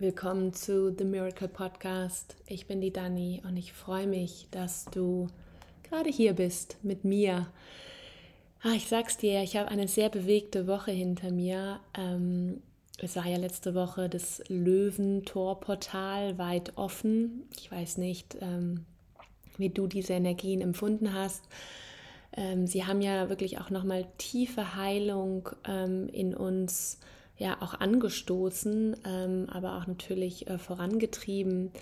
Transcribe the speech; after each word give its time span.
Willkommen 0.00 0.54
zu 0.54 0.96
The 0.96 1.04
Miracle 1.04 1.46
Podcast. 1.46 2.34
Ich 2.46 2.66
bin 2.66 2.80
die 2.80 2.90
Dani 2.90 3.42
und 3.46 3.58
ich 3.58 3.74
freue 3.74 4.06
mich, 4.06 4.48
dass 4.50 4.86
du 4.86 5.26
gerade 5.82 6.08
hier 6.08 6.32
bist 6.32 6.78
mit 6.82 7.04
mir. 7.04 7.48
Ah, 8.62 8.72
ich 8.74 8.88
sag's 8.88 9.18
dir, 9.18 9.42
ich 9.42 9.58
habe 9.58 9.68
eine 9.68 9.88
sehr 9.88 10.08
bewegte 10.08 10.66
Woche 10.66 10.90
hinter 10.90 11.30
mir. 11.30 11.80
Ähm, 11.92 12.62
es 12.96 13.14
war 13.14 13.26
ja 13.26 13.36
letzte 13.36 13.74
Woche 13.74 14.08
das 14.08 14.42
Löwentorportal 14.48 16.38
weit 16.38 16.78
offen. 16.78 17.42
Ich 17.58 17.70
weiß 17.70 17.98
nicht, 17.98 18.38
ähm, 18.40 18.86
wie 19.58 19.68
du 19.68 19.86
diese 19.86 20.14
Energien 20.14 20.62
empfunden 20.62 21.12
hast. 21.12 21.44
Ähm, 22.34 22.66
sie 22.66 22.86
haben 22.86 23.02
ja 23.02 23.28
wirklich 23.28 23.58
auch 23.60 23.68
nochmal 23.68 24.06
tiefe 24.16 24.76
Heilung 24.76 25.50
in 26.10 26.34
uns 26.34 26.98
ja 27.40 27.56
auch 27.60 27.74
angestoßen, 27.74 28.96
ähm, 29.04 29.46
aber 29.50 29.78
auch 29.78 29.86
natürlich 29.86 30.46
äh, 30.46 30.58
vorangetrieben. 30.58 31.72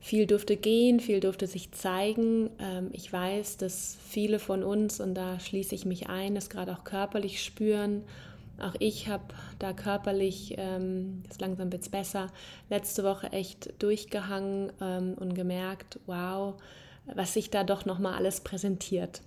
Viel 0.00 0.26
durfte 0.26 0.56
gehen, 0.56 0.98
viel 0.98 1.20
durfte 1.20 1.46
sich 1.46 1.72
zeigen. 1.72 2.50
Ähm, 2.58 2.88
ich 2.92 3.12
weiß, 3.12 3.58
dass 3.58 3.98
viele 4.08 4.38
von 4.38 4.62
uns, 4.64 4.98
und 4.98 5.14
da 5.14 5.38
schließe 5.38 5.74
ich 5.74 5.84
mich 5.84 6.08
ein, 6.08 6.36
es 6.36 6.48
gerade 6.48 6.72
auch 6.72 6.84
körperlich 6.84 7.44
spüren. 7.44 8.02
Auch 8.60 8.74
ich 8.78 9.08
habe 9.08 9.34
da 9.58 9.72
körperlich, 9.74 10.54
ähm, 10.56 11.20
jetzt 11.24 11.40
langsam 11.40 11.70
wird 11.70 11.82
es 11.82 11.90
besser, 11.90 12.28
letzte 12.70 13.04
Woche 13.04 13.30
echt 13.30 13.74
durchgehangen 13.80 14.72
ähm, 14.80 15.14
und 15.20 15.34
gemerkt, 15.34 16.00
wow, 16.06 16.54
was 17.14 17.34
sich 17.34 17.50
da 17.50 17.62
doch 17.62 17.84
nochmal 17.84 18.14
alles 18.14 18.40
präsentiert. 18.40 19.20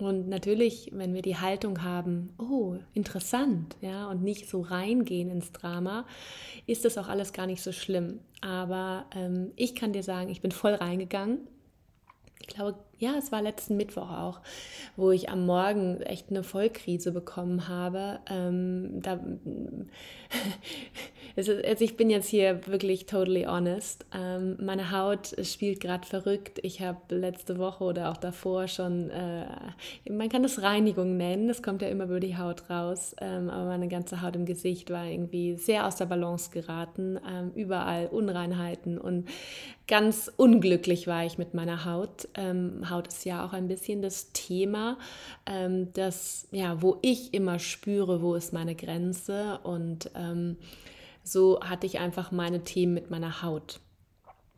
Und 0.00 0.28
natürlich, 0.28 0.90
wenn 0.92 1.12
wir 1.12 1.20
die 1.20 1.36
Haltung 1.36 1.82
haben, 1.82 2.32
oh, 2.38 2.76
interessant, 2.94 3.76
ja, 3.82 4.08
und 4.08 4.22
nicht 4.22 4.48
so 4.48 4.62
reingehen 4.62 5.30
ins 5.30 5.52
Drama, 5.52 6.06
ist 6.66 6.84
das 6.84 6.96
auch 6.96 7.08
alles 7.08 7.32
gar 7.32 7.46
nicht 7.46 7.62
so 7.62 7.70
schlimm. 7.70 8.20
Aber 8.40 9.04
ähm, 9.14 9.52
ich 9.56 9.74
kann 9.74 9.92
dir 9.92 10.02
sagen, 10.02 10.30
ich 10.30 10.40
bin 10.40 10.52
voll 10.52 10.72
reingegangen. 10.72 11.46
Ich 12.40 12.46
glaube, 12.46 12.78
ja, 13.00 13.14
es 13.18 13.32
war 13.32 13.40
letzten 13.40 13.76
Mittwoch 13.76 14.10
auch, 14.10 14.40
wo 14.94 15.10
ich 15.10 15.30
am 15.30 15.46
Morgen 15.46 16.02
echt 16.02 16.28
eine 16.28 16.44
Vollkrise 16.44 17.12
bekommen 17.12 17.66
habe. 17.66 18.20
Ähm, 18.30 19.00
da, 19.00 19.18
also 21.36 21.52
ich 21.52 21.96
bin 21.96 22.10
jetzt 22.10 22.28
hier 22.28 22.66
wirklich 22.66 23.06
totally 23.06 23.44
honest. 23.44 24.04
Ähm, 24.14 24.58
meine 24.60 24.90
Haut 24.90 25.34
spielt 25.46 25.80
gerade 25.80 26.06
verrückt. 26.06 26.60
Ich 26.62 26.82
habe 26.82 26.98
letzte 27.08 27.56
Woche 27.56 27.84
oder 27.84 28.10
auch 28.10 28.18
davor 28.18 28.68
schon, 28.68 29.08
äh, 29.08 29.46
man 30.10 30.28
kann 30.28 30.42
das 30.42 30.60
Reinigung 30.60 31.16
nennen, 31.16 31.48
das 31.48 31.62
kommt 31.62 31.80
ja 31.80 31.88
immer 31.88 32.04
über 32.04 32.20
die 32.20 32.36
Haut 32.36 32.68
raus, 32.68 33.16
ähm, 33.22 33.48
aber 33.48 33.64
meine 33.64 33.88
ganze 33.88 34.20
Haut 34.20 34.36
im 34.36 34.44
Gesicht 34.44 34.90
war 34.90 35.06
irgendwie 35.06 35.56
sehr 35.56 35.86
aus 35.86 35.96
der 35.96 36.06
Balance 36.06 36.50
geraten. 36.50 37.18
Ähm, 37.26 37.52
überall 37.54 38.08
Unreinheiten 38.08 38.98
und 38.98 39.26
ganz 39.88 40.30
unglücklich 40.36 41.06
war 41.06 41.24
ich 41.24 41.36
mit 41.38 41.54
meiner 41.54 41.84
Haut 41.84 42.28
ähm, 42.34 42.89
Haut 42.90 43.08
ist 43.08 43.24
ja 43.24 43.44
auch 43.44 43.52
ein 43.52 43.68
bisschen 43.68 44.02
das 44.02 44.32
Thema, 44.32 44.98
ähm, 45.46 45.92
das, 45.92 46.48
ja, 46.50 46.82
wo 46.82 46.98
ich 47.02 47.32
immer 47.34 47.58
spüre, 47.58 48.22
wo 48.22 48.34
ist 48.34 48.52
meine 48.52 48.74
Grenze. 48.74 49.60
Und 49.62 50.10
ähm, 50.14 50.56
so 51.22 51.60
hatte 51.60 51.86
ich 51.86 51.98
einfach 51.98 52.32
meine 52.32 52.64
Themen 52.64 52.94
mit 52.94 53.10
meiner 53.10 53.42
Haut. 53.42 53.80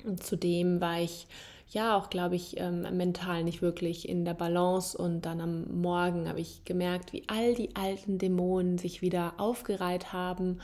Und 0.05 0.23
zudem 0.23 0.81
war 0.81 1.01
ich 1.01 1.27
ja 1.69 1.97
auch, 1.97 2.11
glaube 2.11 2.37
ich, 2.37 2.59
ähm, 2.59 2.83
mental 2.97 3.45
nicht 3.45 3.63
wirklich 3.63 4.09
in 4.09 4.25
der 4.25 4.35
Balance. 4.35 4.97
Und 4.97 5.23
dann 5.23 5.41
am 5.41 5.81
Morgen 5.81 6.29
habe 6.29 6.41
ich 6.41 6.65
gemerkt, 6.65 7.13
wie 7.13 7.25
all 7.29 7.55
die 7.55 7.75
alten 7.77 8.19
Dämonen 8.19 8.79
sich 8.79 9.03
wieder 9.03 9.35
aufgereiht 9.39 10.13
haben, 10.13 10.61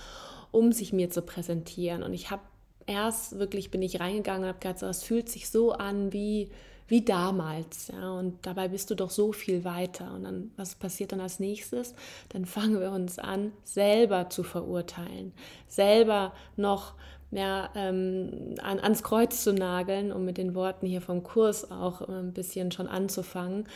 um 0.50 0.72
sich 0.72 0.92
mir 0.92 1.10
zu 1.10 1.22
präsentieren. 1.22 2.02
Und 2.02 2.14
ich 2.14 2.30
habe 2.30 2.42
erst 2.86 3.38
wirklich 3.38 3.70
bin 3.70 3.82
ich 3.82 4.00
reingegangen 4.00 4.42
und 4.42 4.48
habe 4.48 4.58
gesagt, 4.58 4.82
es 4.82 5.02
fühlt 5.02 5.28
sich 5.28 5.48
so 5.48 5.72
an 5.72 6.12
wie 6.12 6.50
wie 6.88 7.04
damals. 7.04 7.88
Ja, 7.88 8.10
und 8.12 8.44
dabei 8.44 8.68
bist 8.68 8.90
du 8.90 8.94
doch 8.94 9.10
so 9.10 9.32
viel 9.32 9.64
weiter. 9.64 10.12
Und 10.14 10.24
dann, 10.24 10.50
was 10.56 10.74
passiert 10.74 11.12
dann 11.12 11.20
als 11.20 11.38
nächstes? 11.38 11.94
Dann 12.30 12.46
fangen 12.46 12.80
wir 12.80 12.90
uns 12.90 13.18
an, 13.18 13.52
selber 13.62 14.30
zu 14.30 14.42
verurteilen, 14.42 15.32
selber 15.68 16.32
noch 16.56 16.94
ja, 17.30 17.68
ähm, 17.74 18.54
an, 18.62 18.80
ans 18.80 19.02
Kreuz 19.02 19.44
zu 19.44 19.52
nageln, 19.52 20.12
um 20.12 20.24
mit 20.24 20.38
den 20.38 20.54
Worten 20.54 20.86
hier 20.86 21.02
vom 21.02 21.22
Kurs 21.22 21.70
auch 21.70 22.00
ein 22.00 22.32
bisschen 22.32 22.72
schon 22.72 22.88
anzufangen, 22.88 23.68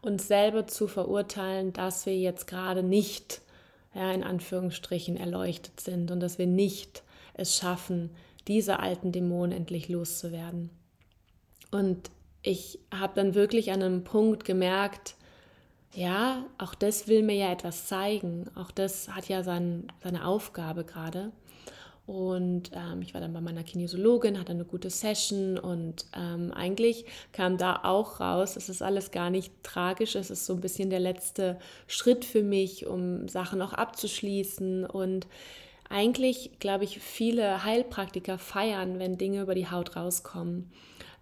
uns 0.00 0.26
selber 0.26 0.66
zu 0.66 0.88
verurteilen, 0.88 1.74
dass 1.74 2.06
wir 2.06 2.16
jetzt 2.16 2.46
gerade 2.46 2.82
nicht, 2.82 3.42
ja, 3.94 4.10
in 4.10 4.24
Anführungsstrichen, 4.24 5.18
erleuchtet 5.18 5.80
sind 5.80 6.10
und 6.10 6.20
dass 6.20 6.38
wir 6.38 6.46
nicht 6.46 7.02
es 7.34 7.56
schaffen, 7.56 8.10
diese 8.48 8.78
alten 8.78 9.12
Dämonen 9.12 9.52
endlich 9.52 9.88
loszuwerden. 9.88 10.70
Und 11.70 12.10
ich 12.44 12.78
habe 12.92 13.14
dann 13.16 13.34
wirklich 13.34 13.72
an 13.72 13.82
einem 13.82 14.04
Punkt 14.04 14.44
gemerkt, 14.44 15.16
ja, 15.94 16.44
auch 16.58 16.74
das 16.74 17.08
will 17.08 17.22
mir 17.22 17.36
ja 17.36 17.50
etwas 17.50 17.86
zeigen. 17.86 18.44
Auch 18.54 18.70
das 18.70 19.08
hat 19.08 19.28
ja 19.28 19.42
sein, 19.42 19.86
seine 20.02 20.26
Aufgabe 20.26 20.84
gerade. 20.84 21.32
Und 22.06 22.70
ähm, 22.74 23.00
ich 23.00 23.14
war 23.14 23.22
dann 23.22 23.32
bei 23.32 23.40
meiner 23.40 23.62
Kinesiologin, 23.62 24.38
hatte 24.38 24.52
eine 24.52 24.66
gute 24.66 24.90
Session 24.90 25.58
und 25.58 26.04
ähm, 26.14 26.52
eigentlich 26.52 27.06
kam 27.32 27.56
da 27.56 27.80
auch 27.82 28.20
raus, 28.20 28.56
es 28.56 28.68
ist 28.68 28.82
alles 28.82 29.10
gar 29.10 29.30
nicht 29.30 29.50
tragisch, 29.62 30.14
es 30.14 30.28
ist 30.28 30.44
so 30.44 30.52
ein 30.52 30.60
bisschen 30.60 30.90
der 30.90 31.00
letzte 31.00 31.58
Schritt 31.86 32.26
für 32.26 32.42
mich, 32.42 32.86
um 32.86 33.26
Sachen 33.28 33.62
auch 33.62 33.72
abzuschließen. 33.72 34.84
Und 34.84 35.26
eigentlich, 35.88 36.58
glaube 36.58 36.84
ich, 36.84 36.98
viele 36.98 37.64
Heilpraktiker 37.64 38.36
feiern, 38.36 38.98
wenn 38.98 39.16
Dinge 39.16 39.40
über 39.40 39.54
die 39.54 39.70
Haut 39.70 39.96
rauskommen. 39.96 40.70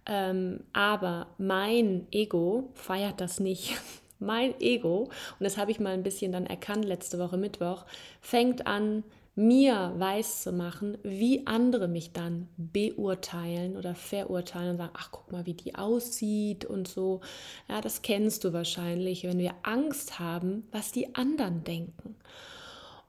Ähm, 0.05 0.61
aber 0.73 1.27
mein 1.37 2.07
Ego 2.11 2.69
feiert 2.73 3.21
das 3.21 3.39
nicht. 3.39 3.75
mein 4.19 4.59
Ego, 4.59 5.03
und 5.03 5.43
das 5.43 5.57
habe 5.57 5.71
ich 5.71 5.79
mal 5.79 5.93
ein 5.93 6.03
bisschen 6.03 6.31
dann 6.31 6.45
erkannt 6.45 6.85
letzte 6.85 7.19
Woche 7.19 7.37
Mittwoch, 7.37 7.85
fängt 8.21 8.67
an, 8.67 9.03
mir 9.35 9.93
weiß 9.97 10.43
zu 10.43 10.51
machen, 10.51 10.97
wie 11.01 11.47
andere 11.47 11.87
mich 11.87 12.13
dann 12.13 12.47
beurteilen 12.55 13.77
oder 13.77 13.95
verurteilen 13.95 14.71
und 14.71 14.77
sagen, 14.77 14.93
ach 14.95 15.09
guck 15.11 15.31
mal, 15.31 15.45
wie 15.47 15.55
die 15.55 15.73
aussieht 15.73 16.65
und 16.65 16.87
so. 16.87 17.21
Ja, 17.67 17.81
das 17.81 18.03
kennst 18.03 18.43
du 18.43 18.53
wahrscheinlich, 18.53 19.23
wenn 19.23 19.39
wir 19.39 19.55
Angst 19.63 20.19
haben, 20.19 20.67
was 20.71 20.91
die 20.91 21.15
anderen 21.15 21.63
denken. 21.63 22.15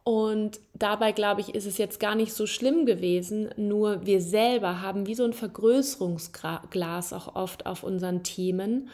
Und 0.05 0.61
dabei, 0.75 1.13
glaube 1.13 1.41
ich, 1.41 1.55
ist 1.55 1.67
es 1.67 1.79
jetzt 1.79 1.99
gar 1.99 2.15
nicht 2.15 2.35
so 2.35 2.47
schlimm 2.47 2.85
gewesen, 2.85 3.49
nur 3.57 4.05
wir 4.05 4.21
selber 4.21 4.83
haben 4.83 5.07
wie 5.07 5.15
so 5.15 5.25
ein 5.25 5.33
Vergrößerungsglas 5.33 7.15
auch 7.15 7.35
oft 7.35 7.65
auf 7.65 7.83
unseren 7.83 8.23
Themen 8.23 8.91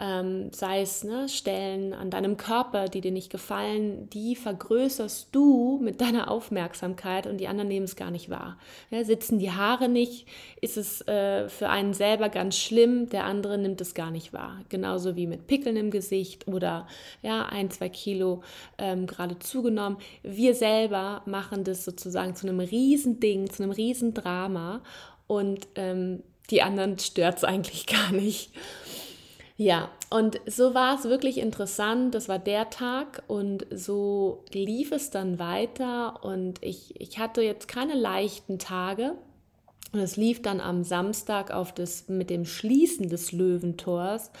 ähm, 0.00 0.50
sei 0.52 0.80
es 0.80 1.04
ne, 1.04 1.28
Stellen 1.28 1.94
an 1.94 2.10
deinem 2.10 2.36
Körper, 2.36 2.88
die 2.88 3.00
dir 3.00 3.12
nicht 3.12 3.30
gefallen, 3.30 4.10
die 4.10 4.34
vergrößerst 4.34 5.28
du 5.30 5.78
mit 5.80 6.00
deiner 6.00 6.30
Aufmerksamkeit 6.30 7.28
und 7.28 7.38
die 7.38 7.46
anderen 7.46 7.68
nehmen 7.68 7.84
es 7.84 7.94
gar 7.94 8.10
nicht 8.10 8.28
wahr. 8.28 8.58
Ja, 8.90 9.04
sitzen 9.04 9.38
die 9.38 9.52
Haare 9.52 9.88
nicht, 9.88 10.26
ist 10.60 10.76
es 10.76 11.06
äh, 11.06 11.48
für 11.48 11.68
einen 11.68 11.94
selber 11.94 12.28
ganz 12.28 12.58
schlimm, 12.58 13.08
der 13.08 13.24
andere 13.24 13.56
nimmt 13.56 13.80
es 13.80 13.94
gar 13.94 14.10
nicht 14.10 14.32
wahr. 14.32 14.62
Genauso 14.68 15.14
wie 15.14 15.28
mit 15.28 15.46
Pickeln 15.46 15.76
im 15.76 15.92
Gesicht 15.92 16.48
oder 16.48 16.88
ja, 17.22 17.46
ein, 17.46 17.70
zwei 17.70 17.88
Kilo 17.88 18.42
ähm, 18.78 19.06
gerade 19.06 19.38
zugenommen. 19.38 19.98
Wir 20.24 20.54
selber 20.54 21.22
machen 21.24 21.62
das 21.62 21.84
sozusagen 21.84 22.34
zu 22.34 22.48
einem 22.48 22.58
Riesending, 22.58 23.48
zu 23.48 23.62
einem 23.62 23.72
Riesendrama 23.72 24.82
und 25.28 25.68
ähm, 25.76 26.24
die 26.50 26.62
anderen 26.62 26.98
stört 26.98 27.38
es 27.38 27.44
eigentlich 27.44 27.86
gar 27.86 28.12
nicht. 28.12 28.50
Ja, 29.56 29.90
und 30.10 30.40
so 30.46 30.74
war 30.74 30.98
es 30.98 31.04
wirklich 31.04 31.38
interessant. 31.38 32.14
Das 32.14 32.28
war 32.28 32.40
der 32.40 32.70
Tag 32.70 33.22
und 33.28 33.66
so 33.70 34.44
lief 34.52 34.90
es 34.90 35.10
dann 35.10 35.38
weiter 35.38 36.24
und 36.24 36.58
ich, 36.60 37.00
ich 37.00 37.18
hatte 37.18 37.40
jetzt 37.42 37.68
keine 37.68 37.94
leichten 37.94 38.58
Tage. 38.58 39.14
Und 39.92 40.00
es 40.00 40.16
lief 40.16 40.42
dann 40.42 40.60
am 40.60 40.82
Samstag 40.82 41.52
auf 41.52 41.72
das, 41.72 42.08
mit 42.08 42.28
dem 42.28 42.44
Schließen 42.46 43.08
des 43.08 43.30
Löwentors 43.30 44.32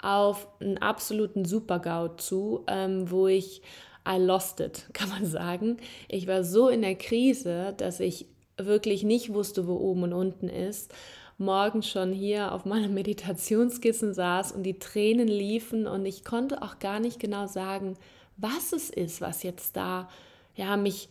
auf 0.00 0.48
einen 0.58 0.78
absoluten 0.78 1.44
Super-GAU 1.44 2.16
zu, 2.16 2.64
ähm, 2.66 3.10
wo 3.10 3.26
ich 3.26 3.60
I 4.08 4.16
lost 4.16 4.60
it, 4.60 4.86
kann 4.94 5.10
man 5.10 5.26
sagen. 5.26 5.76
Ich 6.08 6.26
war 6.26 6.44
so 6.44 6.70
in 6.70 6.80
der 6.80 6.94
Krise, 6.94 7.74
dass 7.76 8.00
ich 8.00 8.24
wirklich 8.56 9.02
nicht 9.02 9.34
wusste, 9.34 9.66
wo 9.66 9.74
oben 9.74 10.04
und 10.04 10.12
unten 10.14 10.48
ist 10.48 10.94
morgens 11.38 11.88
schon 11.88 12.12
hier 12.12 12.52
auf 12.52 12.64
meinem 12.64 12.94
Meditationskissen 12.94 14.14
saß 14.14 14.52
und 14.52 14.62
die 14.62 14.78
Tränen 14.78 15.28
liefen 15.28 15.86
und 15.86 16.06
ich 16.06 16.24
konnte 16.24 16.62
auch 16.62 16.78
gar 16.78 17.00
nicht 17.00 17.20
genau 17.20 17.46
sagen, 17.46 17.96
was 18.36 18.72
es 18.72 18.90
ist, 18.90 19.20
was 19.20 19.42
jetzt 19.42 19.76
da 19.76 20.08
ja 20.54 20.76
mich 20.76 21.08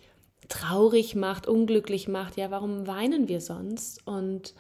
traurig 0.50 1.16
macht, 1.16 1.48
unglücklich 1.48 2.08
macht. 2.08 2.38
Ja, 2.38 2.52
warum 2.52 2.88
weinen 2.88 3.28
wir 3.28 3.42
sonst? 3.42 4.06
Und 4.06 4.54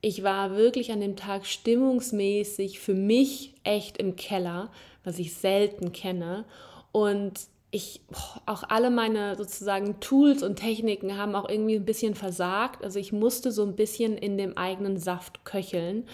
ich 0.00 0.22
war 0.22 0.56
wirklich 0.56 0.92
an 0.92 1.00
dem 1.00 1.16
Tag 1.16 1.46
stimmungsmäßig 1.46 2.80
für 2.80 2.94
mich 2.94 3.54
echt 3.64 3.98
im 3.98 4.16
Keller, 4.16 4.70
was 5.04 5.18
ich 5.18 5.34
selten 5.34 5.92
kenne. 5.92 6.44
Und 6.92 7.40
ich 7.70 8.00
auch 8.46 8.64
alle 8.68 8.90
meine 8.90 9.36
sozusagen 9.36 10.00
Tools 10.00 10.42
und 10.42 10.56
Techniken 10.56 11.18
haben 11.18 11.34
auch 11.34 11.48
irgendwie 11.48 11.76
ein 11.76 11.84
bisschen 11.84 12.14
versagt. 12.14 12.82
Also 12.82 12.98
ich 12.98 13.12
musste 13.12 13.52
so 13.52 13.62
ein 13.62 13.76
bisschen 13.76 14.16
in 14.16 14.38
dem 14.38 14.56
eigenen 14.56 14.96
Saft 14.96 15.44
köcheln, 15.44 16.04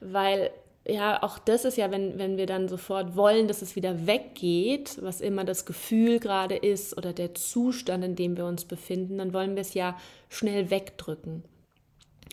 weil 0.00 0.50
ja, 0.88 1.22
auch 1.22 1.38
das 1.38 1.64
ist 1.64 1.76
ja, 1.76 1.90
wenn, 1.90 2.16
wenn 2.18 2.36
wir 2.36 2.46
dann 2.46 2.68
sofort 2.68 3.16
wollen, 3.16 3.48
dass 3.48 3.60
es 3.60 3.74
wieder 3.74 4.06
weggeht, 4.06 4.98
was 5.02 5.20
immer 5.20 5.44
das 5.44 5.66
Gefühl 5.66 6.20
gerade 6.20 6.54
ist 6.56 6.96
oder 6.96 7.12
der 7.12 7.34
Zustand, 7.34 8.04
in 8.04 8.14
dem 8.14 8.36
wir 8.36 8.46
uns 8.46 8.64
befinden, 8.64 9.18
dann 9.18 9.32
wollen 9.32 9.56
wir 9.56 9.62
es 9.62 9.74
ja 9.74 9.96
schnell 10.28 10.70
wegdrücken. 10.70 11.42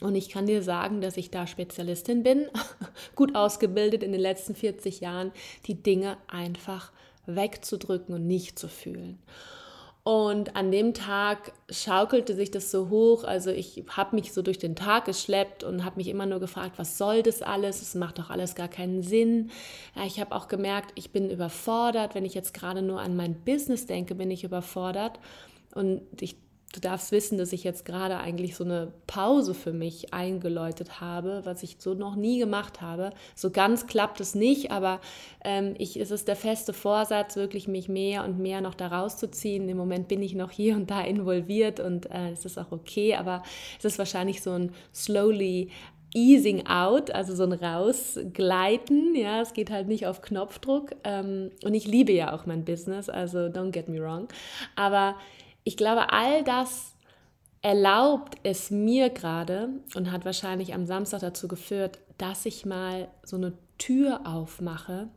Und 0.01 0.15
ich 0.15 0.29
kann 0.29 0.45
dir 0.45 0.61
sagen, 0.61 1.01
dass 1.01 1.17
ich 1.17 1.31
da 1.31 1.47
Spezialistin 1.47 2.23
bin, 2.23 2.47
gut 3.15 3.35
ausgebildet 3.35 4.03
in 4.03 4.11
den 4.11 4.21
letzten 4.21 4.53
40 4.53 5.01
Jahren, 5.01 5.31
die 5.65 5.81
Dinge 5.81 6.17
einfach 6.27 6.91
wegzudrücken 7.25 8.15
und 8.15 8.27
nicht 8.27 8.59
zu 8.59 8.67
fühlen. 8.67 9.19
Und 10.03 10.57
an 10.57 10.69
dem 10.69 10.93
Tag 10.93 11.53
schaukelte 11.69 12.35
sich 12.35 12.51
das 12.51 12.69
so 12.71 12.89
hoch. 12.89 13.23
Also 13.23 13.51
ich 13.51 13.85
habe 13.87 14.17
mich 14.17 14.33
so 14.33 14.41
durch 14.41 14.57
den 14.57 14.75
Tag 14.75 15.05
geschleppt 15.05 15.63
und 15.63 15.85
habe 15.85 15.95
mich 15.95 16.09
immer 16.09 16.25
nur 16.25 16.41
gefragt, 16.41 16.73
was 16.77 16.97
soll 16.97 17.23
das 17.23 17.41
alles? 17.41 17.81
Es 17.81 17.95
macht 17.95 18.19
doch 18.19 18.29
alles 18.29 18.53
gar 18.53 18.67
keinen 18.67 19.01
Sinn. 19.01 19.49
Ich 20.05 20.19
habe 20.19 20.35
auch 20.35 20.49
gemerkt, 20.49 20.91
ich 20.95 21.11
bin 21.11 21.29
überfordert. 21.29 22.15
Wenn 22.15 22.25
ich 22.25 22.33
jetzt 22.33 22.53
gerade 22.53 22.81
nur 22.81 22.99
an 22.99 23.15
mein 23.15 23.33
Business 23.45 23.85
denke, 23.85 24.13
bin 24.13 24.29
ich 24.29 24.43
überfordert. 24.43 25.19
Und 25.73 26.01
ich 26.19 26.35
du 26.73 26.79
darfst 26.79 27.11
wissen, 27.11 27.37
dass 27.37 27.53
ich 27.53 27.63
jetzt 27.63 27.85
gerade 27.85 28.17
eigentlich 28.17 28.55
so 28.55 28.63
eine 28.63 28.91
Pause 29.07 29.53
für 29.53 29.71
mich 29.71 30.13
eingeläutet 30.13 30.99
habe, 30.99 31.41
was 31.43 31.63
ich 31.63 31.77
so 31.79 31.93
noch 31.93 32.15
nie 32.15 32.39
gemacht 32.39 32.81
habe. 32.81 33.11
So 33.35 33.51
ganz 33.51 33.85
klappt 33.87 34.19
es 34.19 34.35
nicht, 34.35 34.71
aber 34.71 34.99
ähm, 35.45 35.75
ich, 35.77 35.97
es 35.97 36.11
ist 36.11 36.27
der 36.27 36.35
feste 36.35 36.73
Vorsatz, 36.73 37.35
wirklich 37.35 37.67
mich 37.67 37.87
mehr 37.89 38.25
und 38.25 38.39
mehr 38.39 38.59
noch 38.59 38.73
da 38.73 38.87
rauszuziehen. 38.87 39.69
Im 39.69 39.77
Moment 39.77 40.07
bin 40.07 40.21
ich 40.23 40.33
noch 40.33 40.51
hier 40.51 40.75
und 40.75 40.89
da 40.89 41.01
involviert 41.01 41.79
und 41.79 42.09
äh, 42.09 42.31
es 42.31 42.43
ist 42.43 42.57
auch 42.57 42.71
okay, 42.71 43.15
aber 43.15 43.43
es 43.77 43.85
ist 43.85 43.99
wahrscheinlich 43.99 44.41
so 44.41 44.51
ein 44.51 44.71
slowly 44.93 45.69
Easing 46.15 46.67
out, 46.67 47.09
also 47.09 47.33
so 47.35 47.41
ein 47.41 47.53
Rausgleiten, 47.53 49.15
ja, 49.15 49.41
es 49.41 49.53
geht 49.53 49.71
halt 49.71 49.87
nicht 49.87 50.05
auf 50.05 50.21
Knopfdruck 50.21 50.91
ähm, 51.03 51.49
und 51.63 51.73
ich 51.73 51.87
liebe 51.87 52.11
ja 52.11 52.35
auch 52.35 52.45
mein 52.45 52.63
Business, 52.63 53.09
also 53.09 53.39
don't 53.47 53.71
get 53.71 53.89
me 53.89 53.99
wrong, 53.99 54.27
aber 54.75 55.15
ich 55.63 55.77
glaube, 55.77 56.11
all 56.11 56.43
das 56.43 56.93
erlaubt 57.61 58.35
es 58.43 58.71
mir 58.71 59.09
gerade 59.09 59.69
und 59.95 60.11
hat 60.11 60.25
wahrscheinlich 60.25 60.73
am 60.73 60.85
Samstag 60.85 61.21
dazu 61.21 61.47
geführt, 61.47 61.99
dass 62.17 62.45
ich 62.45 62.65
mal 62.65 63.07
so 63.23 63.37
eine 63.37 63.53
Tür 63.77 64.21
aufmache, 64.25 65.07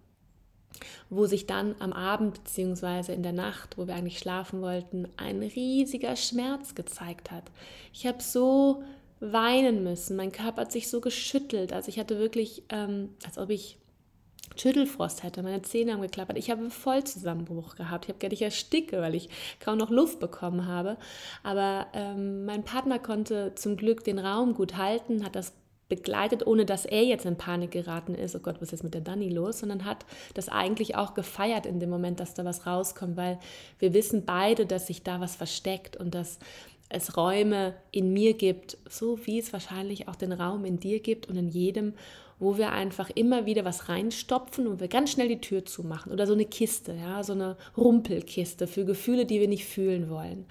wo 1.11 1.27
sich 1.27 1.47
dann 1.47 1.75
am 1.81 1.93
Abend 1.93 2.45
bzw. 2.45 3.13
in 3.13 3.25
der 3.25 3.33
Nacht, 3.33 3.77
wo 3.77 3.89
wir 3.89 3.95
eigentlich 3.95 4.21
schlafen 4.21 4.63
wollten, 4.63 5.09
ein 5.17 5.41
riesiger 5.43 6.15
Schmerz 6.15 6.75
gezeigt 6.75 7.33
hat. 7.33 7.45
Ich 7.93 8.07
habe 8.07 8.23
so 8.23 8.85
weinen 9.19 9.83
müssen, 9.83 10.17
mein 10.17 10.31
Körper 10.31 10.63
hat 10.63 10.73
sich 10.73 10.89
so 10.89 11.01
geschüttelt, 11.01 11.73
also 11.73 11.89
ich 11.89 11.99
hatte 11.99 12.19
wirklich, 12.19 12.63
ähm, 12.69 13.15
als 13.25 13.39
ob 13.39 13.51
ich 13.51 13.79
Schüttelfrost 14.55 15.23
hätte, 15.23 15.43
meine 15.43 15.63
Zähne 15.63 15.93
haben 15.93 16.03
geklappert. 16.03 16.39
Ich 16.39 16.51
habe 16.51 16.61
einen 16.61 16.71
Vollzusammenbruch 16.71 17.75
gehabt. 17.75 18.05
Ich 18.05 18.09
habe 18.11 18.19
gerne 18.19 18.35
ich 18.35 18.43
ersticke, 18.43 19.01
weil 19.01 19.15
ich 19.15 19.29
kaum 19.61 19.79
noch 19.79 19.91
Luft 19.91 20.21
bekommen 20.21 20.67
habe. 20.67 20.97
Aber 21.43 21.87
ähm, 21.93 22.45
mein 22.45 22.65
Partner 22.65 22.99
konnte 22.99 23.53
zum 23.55 23.77
Glück 23.77 24.05
den 24.05 24.19
Raum 24.19 24.55
gut 24.55 24.77
halten, 24.77 25.25
hat 25.25 25.37
das 25.37 25.53
begleitet, 25.89 26.47
ohne 26.47 26.65
dass 26.65 26.85
er 26.85 27.05
jetzt 27.05 27.27
in 27.27 27.37
Panik 27.37 27.71
geraten 27.71 28.15
ist, 28.15 28.35
oh 28.35 28.41
Gott, 28.41 28.57
was 28.57 28.69
ist 28.69 28.73
jetzt 28.73 28.83
mit 28.85 28.95
der 28.95 29.03
Dani 29.03 29.29
los, 29.29 29.61
sondern 29.61 29.85
hat 29.85 30.05
das 30.35 30.49
eigentlich 30.49 30.97
auch 30.97 31.15
gefeiert 31.15 31.65
in 31.65 31.79
dem 31.79 31.91
Moment, 31.91 32.19
dass 32.19 32.35
da 32.35 32.45
was 32.45 32.67
rauskommt, 32.67 33.17
weil 33.17 33.39
wir 33.79 33.95
wissen 33.95 34.25
beide, 34.25 34.67
dass 34.67 34.89
sich 34.89 35.05
da 35.05 35.21
was 35.21 35.37
versteckt 35.37 35.97
und 35.97 36.15
dass 36.15 36.39
es 36.89 37.17
Räume 37.17 37.75
in 37.91 38.13
mir 38.13 38.35
gibt, 38.35 38.79
so 38.89 39.19
wie 39.27 39.39
es 39.39 39.53
wahrscheinlich 39.53 40.09
auch 40.09 40.17
den 40.17 40.33
Raum 40.33 40.65
in 40.65 40.79
dir 40.79 41.01
gibt 41.01 41.29
und 41.29 41.37
in 41.37 41.49
jedem 41.49 41.95
wo 42.39 42.59
wir 42.59 42.73
einfach 42.73 43.11
immer 43.15 43.47
wieder 43.47 43.65
was 43.65 43.89
reinstopfen 43.89 44.67
und 44.67 44.81
wir 44.81 44.89
ganz 44.89 45.13
schnell 45.13 45.29
die 45.29 45.41
Tür 45.41 45.65
zumachen. 45.65 46.13
Oder 46.13 46.27
so 46.27 46.35
eine 46.35 46.45
Kiste, 46.45 46.95
ja, 46.95 47.23
so 47.23 47.33
eine 47.33 47.57
Rumpelkiste 47.77 48.67
für 48.67 48.85
Gefühle, 48.85 49.25
die 49.25 49.41
wir 49.41 49.49
nicht 49.49 49.65
fühlen 49.65 50.11
wollen. 50.11 50.47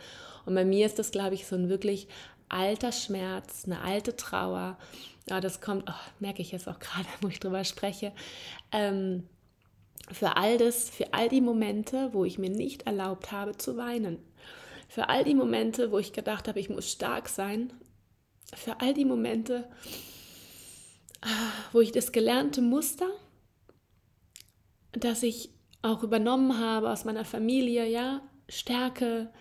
Und 0.45 0.55
bei 0.55 0.65
mir 0.65 0.85
ist 0.85 0.99
das, 0.99 1.11
glaube 1.11 1.35
ich, 1.35 1.45
so 1.45 1.55
ein 1.55 1.69
wirklich 1.69 2.07
alter 2.49 2.91
Schmerz, 2.91 3.63
eine 3.65 3.81
alte 3.81 4.15
Trauer. 4.15 4.77
Ja, 5.29 5.41
das 5.41 5.61
kommt, 5.61 5.85
oh, 5.89 6.09
merke 6.19 6.41
ich 6.41 6.51
jetzt 6.51 6.67
auch 6.67 6.79
gerade, 6.79 7.07
wo 7.21 7.27
ich 7.27 7.39
drüber 7.39 7.63
spreche. 7.63 8.11
Ähm, 8.71 9.23
für 10.11 10.37
all 10.37 10.57
das, 10.57 10.89
für 10.89 11.13
all 11.13 11.29
die 11.29 11.41
Momente, 11.41 12.09
wo 12.13 12.25
ich 12.25 12.37
mir 12.37 12.49
nicht 12.49 12.83
erlaubt 12.83 13.31
habe 13.31 13.57
zu 13.57 13.77
weinen. 13.77 14.19
Für 14.87 15.09
all 15.09 15.23
die 15.23 15.33
Momente, 15.33 15.91
wo 15.91 15.97
ich 15.97 16.13
gedacht 16.13 16.47
habe, 16.47 16.59
ich 16.59 16.69
muss 16.69 16.91
stark 16.91 17.27
sein. 17.27 17.73
Für 18.53 18.79
all 18.81 18.93
die 18.93 19.05
Momente, 19.05 19.67
wo 21.71 21.81
ich 21.81 21.91
das 21.91 22.11
gelernte 22.11 22.61
Muster, 22.61 23.09
das 24.91 25.23
ich 25.23 25.49
auch 25.81 26.03
übernommen 26.03 26.59
habe 26.59 26.89
aus 26.89 27.05
meiner 27.05 27.25
Familie, 27.25 27.87
ja, 27.87 28.21
Stärke 28.47 29.31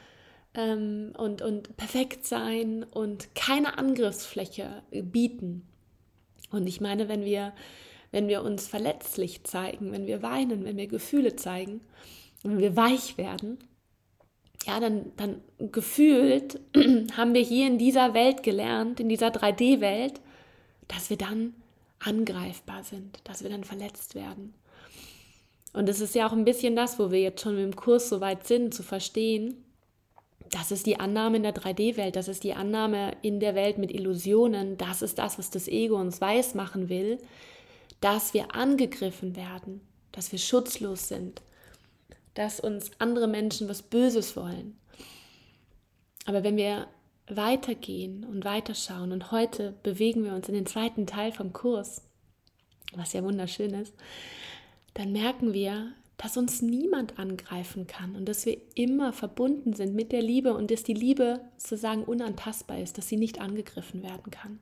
ähm, 0.55 1.13
und, 1.17 1.43
und 1.43 1.77
perfekt 1.77 2.27
sein 2.27 2.85
und 2.85 3.35
keine 3.35 3.79
Angriffsfläche 3.79 4.83
bieten. 4.91 5.67
Und 6.51 6.67
ich 6.67 6.81
meine, 6.81 7.09
wenn 7.09 7.25
wir, 7.25 7.53
wenn 8.13 8.29
wir 8.29 8.43
uns 8.43 8.69
verletzlich 8.69 9.45
zeigen, 9.45 9.93
wenn 9.93 10.07
wir 10.07 10.23
weinen, 10.23 10.65
wenn 10.65 10.77
wir 10.77 10.87
Gefühle 10.87 11.37
zeigen, 11.37 11.81
wenn 12.43 12.59
wir 12.59 12.77
weich 12.77 13.19
werden, 13.19 13.59
ja, 14.67 14.81
dann, 14.81 15.13
dann 15.17 15.41
gefühlt 15.59 16.61
haben 17.17 17.35
wir 17.35 17.43
hier 17.43 17.67
in 17.67 17.79
dieser 17.79 18.15
Welt 18.15 18.43
gelernt, 18.43 19.01
in 19.01 19.09
dieser 19.09 19.29
3D-Welt, 19.29 20.21
dass 20.89 21.11
wir 21.11 21.19
dann 21.19 21.55
angreifbar 22.06 22.85
sind, 22.85 23.21
dass 23.25 23.43
wir 23.43 23.51
dann 23.51 23.65
verletzt 23.65 24.15
werden. 24.15 24.55
Und 25.73 25.89
es 25.89 26.01
ist 26.01 26.15
ja 26.15 26.29
auch 26.29 26.33
ein 26.33 26.45
bisschen 26.45 26.77
das, 26.77 26.99
wo 26.99 27.11
wir 27.11 27.21
jetzt 27.21 27.43
schon 27.43 27.59
im 27.59 27.75
Kurs 27.75 28.09
so 28.09 28.21
weit 28.21 28.47
sind, 28.47 28.73
zu 28.73 28.83
verstehen, 28.83 29.65
das 30.51 30.71
ist 30.71 30.87
die 30.87 31.01
Annahme 31.01 31.39
in 31.39 31.43
der 31.43 31.55
3D-Welt, 31.55 32.15
das 32.15 32.29
ist 32.29 32.45
die 32.45 32.55
Annahme 32.55 33.17
in 33.23 33.41
der 33.41 33.55
Welt 33.55 33.79
mit 33.79 33.91
Illusionen, 33.91 34.77
das 34.77 35.03
ist 35.03 35.19
das, 35.19 35.39
was 35.39 35.51
das 35.51 35.67
Ego 35.67 35.97
uns 35.97 36.21
weiß 36.21 36.55
machen 36.55 36.89
will, 36.89 37.19
dass 38.01 38.35
wir 38.35 38.55
angegriffen 38.55 39.35
werden, 39.35 39.81
dass 40.12 40.31
wir 40.31 40.39
schutzlos 40.39 41.09
sind, 41.09 41.43
dass 42.35 42.61
uns 42.61 42.91
andere 42.99 43.27
Menschen 43.27 43.69
was 43.69 43.83
Böses 43.83 44.37
wollen. 44.37 44.79
Aber 46.27 46.45
wenn 46.45 46.57
wir 46.57 46.87
weitergehen 47.29 48.25
und 48.25 48.44
weiterschauen. 48.44 49.12
Und 49.12 49.31
heute 49.31 49.75
bewegen 49.83 50.25
wir 50.25 50.35
uns 50.35 50.49
in 50.49 50.54
den 50.54 50.66
zweiten 50.66 51.07
Teil 51.07 51.33
vom 51.33 51.52
Kurs, 51.52 52.02
was 52.95 53.12
ja 53.12 53.23
wunderschön 53.23 53.75
ist. 53.75 53.95
Dann 54.95 55.12
merken 55.12 55.52
wir, 55.52 55.93
dass 56.16 56.37
uns 56.37 56.62
niemand 56.62 57.19
angreifen 57.19 57.87
kann 57.87 58.14
und 58.14 58.26
dass 58.26 58.47
wir 58.47 58.57
immer 58.75 59.12
verbunden 59.12 59.75
sind 59.75 59.95
mit 59.95 60.12
der 60.12 60.23
Liebe 60.23 60.54
und 60.54 60.71
dass 60.71 60.85
die 60.85 60.95
Liebe 60.95 61.40
sozusagen 61.57 62.04
unantastbar 62.04 62.78
ist, 62.78 62.99
dass 62.99 63.09
sie 63.09 63.16
nicht 63.16 63.40
angegriffen 63.40 64.02
werden 64.02 64.31
kann. 64.31 64.61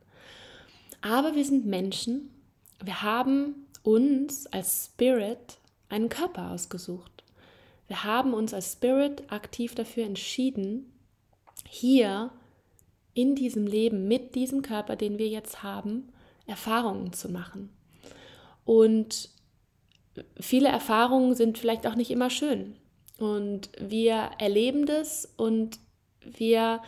Aber 1.03 1.35
wir 1.35 1.45
sind 1.45 1.67
Menschen, 1.67 2.31
wir 2.83 3.03
haben 3.03 3.67
uns 3.83 4.47
als 4.47 4.87
Spirit 4.87 5.59
einen 5.89 6.09
Körper 6.09 6.53
ausgesucht. 6.53 7.23
Wir 7.89 8.05
haben 8.05 8.33
uns 8.33 8.55
als 8.55 8.73
Spirit 8.73 9.31
aktiv 9.31 9.75
dafür 9.75 10.05
entschieden, 10.05 10.91
hier 11.69 12.31
in 13.15 13.35
diesem 13.35 13.67
Leben 13.67 14.09
mit 14.09 14.35
diesem 14.35 14.63
Körper, 14.63 14.97
den 14.97 15.19
wir 15.19 15.29
jetzt 15.29 15.63
haben, 15.63 16.09
Erfahrungen 16.47 17.13
zu 17.13 17.31
machen. 17.31 17.71
Und 18.65 19.31
viele 20.41 20.69
Erfahrungen 20.69 21.35
sind 21.35 21.59
vielleicht 21.59 21.87
auch 21.87 21.95
nicht 21.95 22.11
immer 22.11 22.31
schön. 22.31 22.77
Und 23.19 23.71
wir 23.79 24.31
erleben 24.39 24.87
das 24.87 25.33
und 25.37 25.79
wir, 26.25 26.81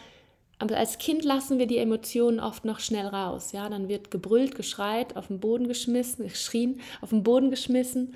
aber 0.58 0.76
als 0.76 0.98
Kind 0.98 1.24
lassen 1.24 1.58
wir 1.58 1.66
die 1.66 1.78
Emotionen 1.78 2.40
oft 2.40 2.64
noch 2.64 2.80
schnell 2.80 3.06
raus. 3.06 3.52
Ja, 3.52 3.68
dann 3.68 3.88
wird 3.88 4.10
gebrüllt, 4.10 4.54
geschreit, 4.54 5.16
auf 5.16 5.28
den 5.28 5.40
Boden 5.40 5.68
geschmissen, 5.68 6.24
geschrien, 6.24 6.80
auf 7.00 7.10
den 7.10 7.22
Boden 7.22 7.50
geschmissen, 7.50 8.14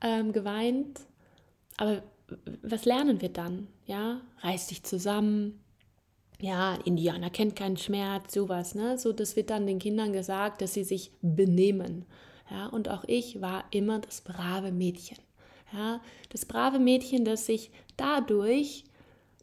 ähm, 0.00 0.32
geweint. 0.32 1.00
Aber 1.76 2.02
was 2.62 2.84
lernen 2.84 3.20
wir 3.20 3.30
dann? 3.30 3.68
Ja, 3.86 4.20
reiß 4.40 4.68
dich 4.68 4.82
zusammen, 4.82 5.62
ja, 6.40 6.74
Indianer 6.84 7.30
kennt 7.30 7.56
keinen 7.56 7.76
Schmerz, 7.76 8.34
sowas, 8.34 8.74
ne? 8.74 8.98
So, 8.98 9.12
das 9.12 9.36
wird 9.36 9.50
dann 9.50 9.66
den 9.66 9.78
Kindern 9.78 10.12
gesagt, 10.12 10.60
dass 10.60 10.74
sie 10.74 10.84
sich 10.84 11.10
benehmen. 11.22 12.04
Ja, 12.50 12.66
und 12.66 12.88
auch 12.88 13.04
ich 13.06 13.40
war 13.40 13.64
immer 13.70 13.98
das 13.98 14.20
brave 14.20 14.70
Mädchen. 14.70 15.18
Ja, 15.72 16.00
das 16.30 16.44
brave 16.44 16.78
Mädchen, 16.78 17.24
das 17.24 17.46
sich 17.46 17.70
dadurch, 17.96 18.84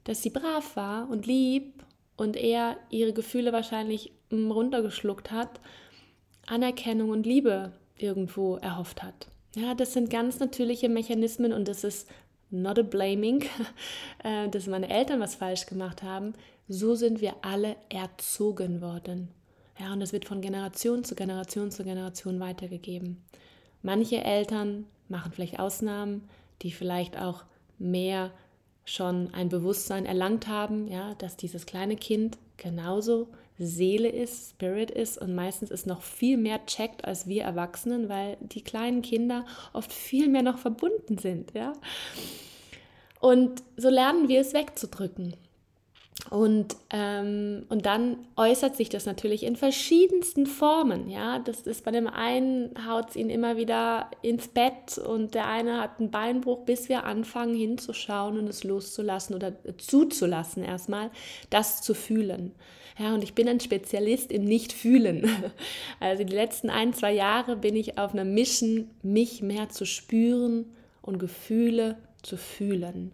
dass 0.04 0.22
sie 0.22 0.30
brav 0.30 0.76
war 0.76 1.10
und 1.10 1.26
lieb 1.26 1.84
und 2.16 2.36
er 2.38 2.78
ihre 2.90 3.14
Gefühle 3.14 3.52
wahrscheinlich 3.52 4.12
mm, 4.30 4.52
runtergeschluckt 4.52 5.32
hat, 5.32 5.60
Anerkennung 6.46 7.10
und 7.10 7.26
Liebe 7.26 7.74
irgendwo 7.98 8.58
erhofft 8.58 9.04
hat. 9.04 9.28
Ja, 9.56 9.76
das 9.76 9.94
sind 9.94 10.10
ganz 10.10 10.40
natürliche 10.40 10.90
Mechanismen 10.90 11.54
und 11.54 11.68
das 11.68 11.84
ist 11.84 12.10
not 12.50 12.80
a 12.80 12.84
blaming, 12.84 13.44
äh, 14.24 14.48
dass 14.50 14.68
meine 14.68 14.90
Eltern 14.90 15.20
was 15.20 15.36
falsch 15.36 15.66
gemacht 15.66 16.04
haben. 16.04 16.34
So 16.68 16.96
sind 16.96 17.22
wir 17.22 17.36
alle 17.42 17.76
erzogen 17.90 18.82
worden. 18.82 19.30
Ja, 19.80 19.94
und 19.94 20.00
das 20.00 20.14
wird 20.14 20.26
von 20.26 20.42
Generation 20.42 21.04
zu 21.04 21.16
Generation 21.16 21.72
zu 21.72 21.84
Generation 21.84 22.40
weitergegeben. 22.40 23.24
Manche 23.82 24.24
Eltern 24.24 24.86
machen 25.10 25.32
vielleicht 25.34 25.60
Ausnahmen, 25.60 26.30
die 26.62 26.72
vielleicht 26.72 27.18
auch 27.18 27.44
mehr 27.80 28.32
schon 28.86 29.34
ein 29.34 29.50
Bewusstsein 29.50 30.06
erlangt 30.06 30.48
haben, 30.48 30.88
ja, 30.88 31.16
dass 31.16 31.38
dieses 31.38 31.66
kleine 31.66 31.96
Kind 31.96 32.38
genauso 32.58 33.28
Seele 33.58 34.10
ist, 34.10 34.52
Spirit 34.52 34.92
ist 34.92 35.18
und 35.18 35.36
meistens 35.36 35.70
ist 35.70 35.86
noch 35.86 36.02
viel 36.02 36.38
mehr 36.38 36.66
checkt 36.66 37.06
als 37.06 37.28
wir 37.28 37.44
Erwachsenen, 37.44 38.10
weil 38.10 38.38
die 38.42 38.64
kleinen 38.64 39.02
Kinder 39.02 39.46
oft 39.74 39.92
viel 39.92 40.28
mehr 40.28 40.42
noch 40.42 40.58
verbunden 40.58 41.18
sind, 41.18 41.54
ja. 41.54 41.74
Und 43.20 43.64
so 43.78 43.90
lernen 43.90 44.28
wir 44.28 44.42
es 44.42 44.54
wegzudrücken. 44.54 45.36
Und, 46.30 46.78
ähm, 46.90 47.66
und 47.70 47.86
dann 47.86 48.18
äußert 48.38 48.78
sich 48.78 48.90
das 48.90 49.06
natürlich 49.06 49.44
in 49.44 49.56
verschiedensten 49.56 50.46
Formen. 50.46 51.10
Ja? 51.10 51.40
Das 51.40 51.62
ist 51.62 51.84
bei 51.84 51.92
dem 51.92 52.08
einen 52.08 52.72
haut 52.88 53.10
es 53.10 53.16
ihn 53.16 53.30
immer 53.30 53.58
wieder 53.58 54.10
ins 54.22 54.48
Bett 54.48 54.98
und 54.98 55.36
der 55.36 55.48
eine 55.48 55.82
hat 55.82 56.00
einen 56.00 56.12
Beinbruch, 56.12 56.62
bis 56.62 56.88
wir 56.88 57.04
anfangen 57.04 57.56
hinzuschauen 57.56 58.38
und 58.40 58.48
es 58.48 58.64
loszulassen 58.64 59.36
oder 59.36 59.54
zuzulassen 59.78 60.64
erstmal, 60.64 61.12
das 61.50 61.82
zu 61.82 61.94
fühlen. 61.94 62.54
Ja, 62.98 63.14
und 63.14 63.24
ich 63.24 63.34
bin 63.34 63.50
ein 63.50 63.60
Spezialist 63.60 64.32
im 64.32 64.46
Nicht-Fühlen. 64.46 65.30
Also 66.00 66.24
die 66.24 66.34
letzten 66.34 66.70
ein, 66.70 66.94
zwei 66.94 67.14
Jahre 67.14 67.56
bin 67.56 67.76
ich 67.76 67.98
auf 67.98 68.14
einer 68.14 68.26
Mission, 68.26 68.90
mich 69.02 69.42
mehr 69.42 69.70
zu 69.70 69.86
spüren 69.86 70.66
und 71.02 71.18
Gefühle 71.18 71.98
zu 72.22 72.38
fühlen. 72.38 73.12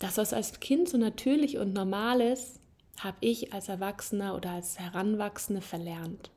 Das, 0.00 0.16
was 0.16 0.32
als 0.32 0.58
Kind 0.58 0.88
so 0.88 0.98
natürlich 0.98 1.58
und 1.58 1.74
normal 1.74 2.20
ist, 2.22 2.58
habe 2.98 3.18
ich 3.20 3.52
als 3.52 3.68
Erwachsener 3.68 4.34
oder 4.34 4.50
als 4.50 4.80
Heranwachsende 4.80 5.60
verlernt. 5.60 6.30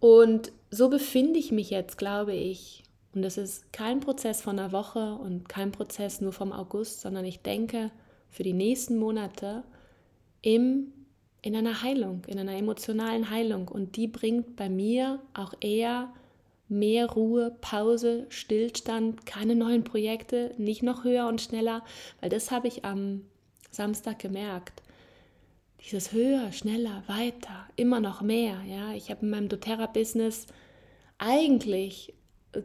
Und 0.00 0.52
so 0.70 0.88
befinde 0.88 1.38
ich 1.38 1.50
mich 1.50 1.70
jetzt, 1.70 1.98
glaube 1.98 2.34
ich. 2.34 2.84
Und 3.14 3.22
das 3.22 3.36
ist 3.36 3.72
kein 3.72 4.00
Prozess 4.00 4.40
von 4.40 4.58
einer 4.58 4.70
Woche 4.70 5.14
und 5.14 5.48
kein 5.48 5.72
Prozess 5.72 6.20
nur 6.20 6.32
vom 6.32 6.52
August, 6.52 7.00
sondern 7.00 7.24
ich 7.24 7.42
denke 7.42 7.90
für 8.30 8.44
die 8.44 8.52
nächsten 8.52 8.96
Monate 8.96 9.64
im, 10.40 10.92
in 11.42 11.56
einer 11.56 11.82
Heilung, 11.82 12.24
in 12.26 12.38
einer 12.38 12.56
emotionalen 12.56 13.28
Heilung. 13.30 13.66
Und 13.66 13.96
die 13.96 14.06
bringt 14.06 14.54
bei 14.54 14.68
mir 14.68 15.20
auch 15.34 15.54
eher 15.60 16.12
mehr 16.68 17.06
Ruhe, 17.10 17.56
Pause, 17.60 18.26
Stillstand, 18.28 19.26
keine 19.26 19.54
neuen 19.54 19.84
Projekte, 19.84 20.54
nicht 20.58 20.82
noch 20.82 21.04
höher 21.04 21.26
und 21.26 21.40
schneller, 21.40 21.84
weil 22.20 22.30
das 22.30 22.50
habe 22.50 22.68
ich 22.68 22.84
am 22.84 23.22
Samstag 23.70 24.18
gemerkt. 24.18 24.82
Dieses 25.80 26.12
höher, 26.12 26.52
schneller, 26.52 27.02
weiter, 27.06 27.66
immer 27.76 28.00
noch 28.00 28.20
mehr. 28.20 28.60
Ja, 28.68 28.92
ich 28.92 29.10
habe 29.10 29.22
in 29.22 29.30
meinem 29.30 29.48
doTERRA-Business 29.48 30.46
eigentlich 31.18 32.14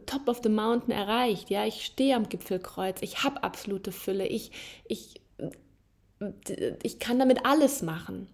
Top 0.06 0.28
of 0.28 0.40
the 0.42 0.48
Mountain 0.48 0.92
erreicht. 0.92 1.50
Ja, 1.50 1.64
ich 1.66 1.84
stehe 1.84 2.16
am 2.16 2.28
Gipfelkreuz, 2.28 3.02
ich 3.02 3.22
habe 3.22 3.42
absolute 3.42 3.92
Fülle, 3.92 4.26
ich, 4.26 4.50
ich, 4.86 5.20
ich 6.82 6.98
kann 6.98 7.18
damit 7.18 7.44
alles 7.44 7.82
machen. 7.82 8.28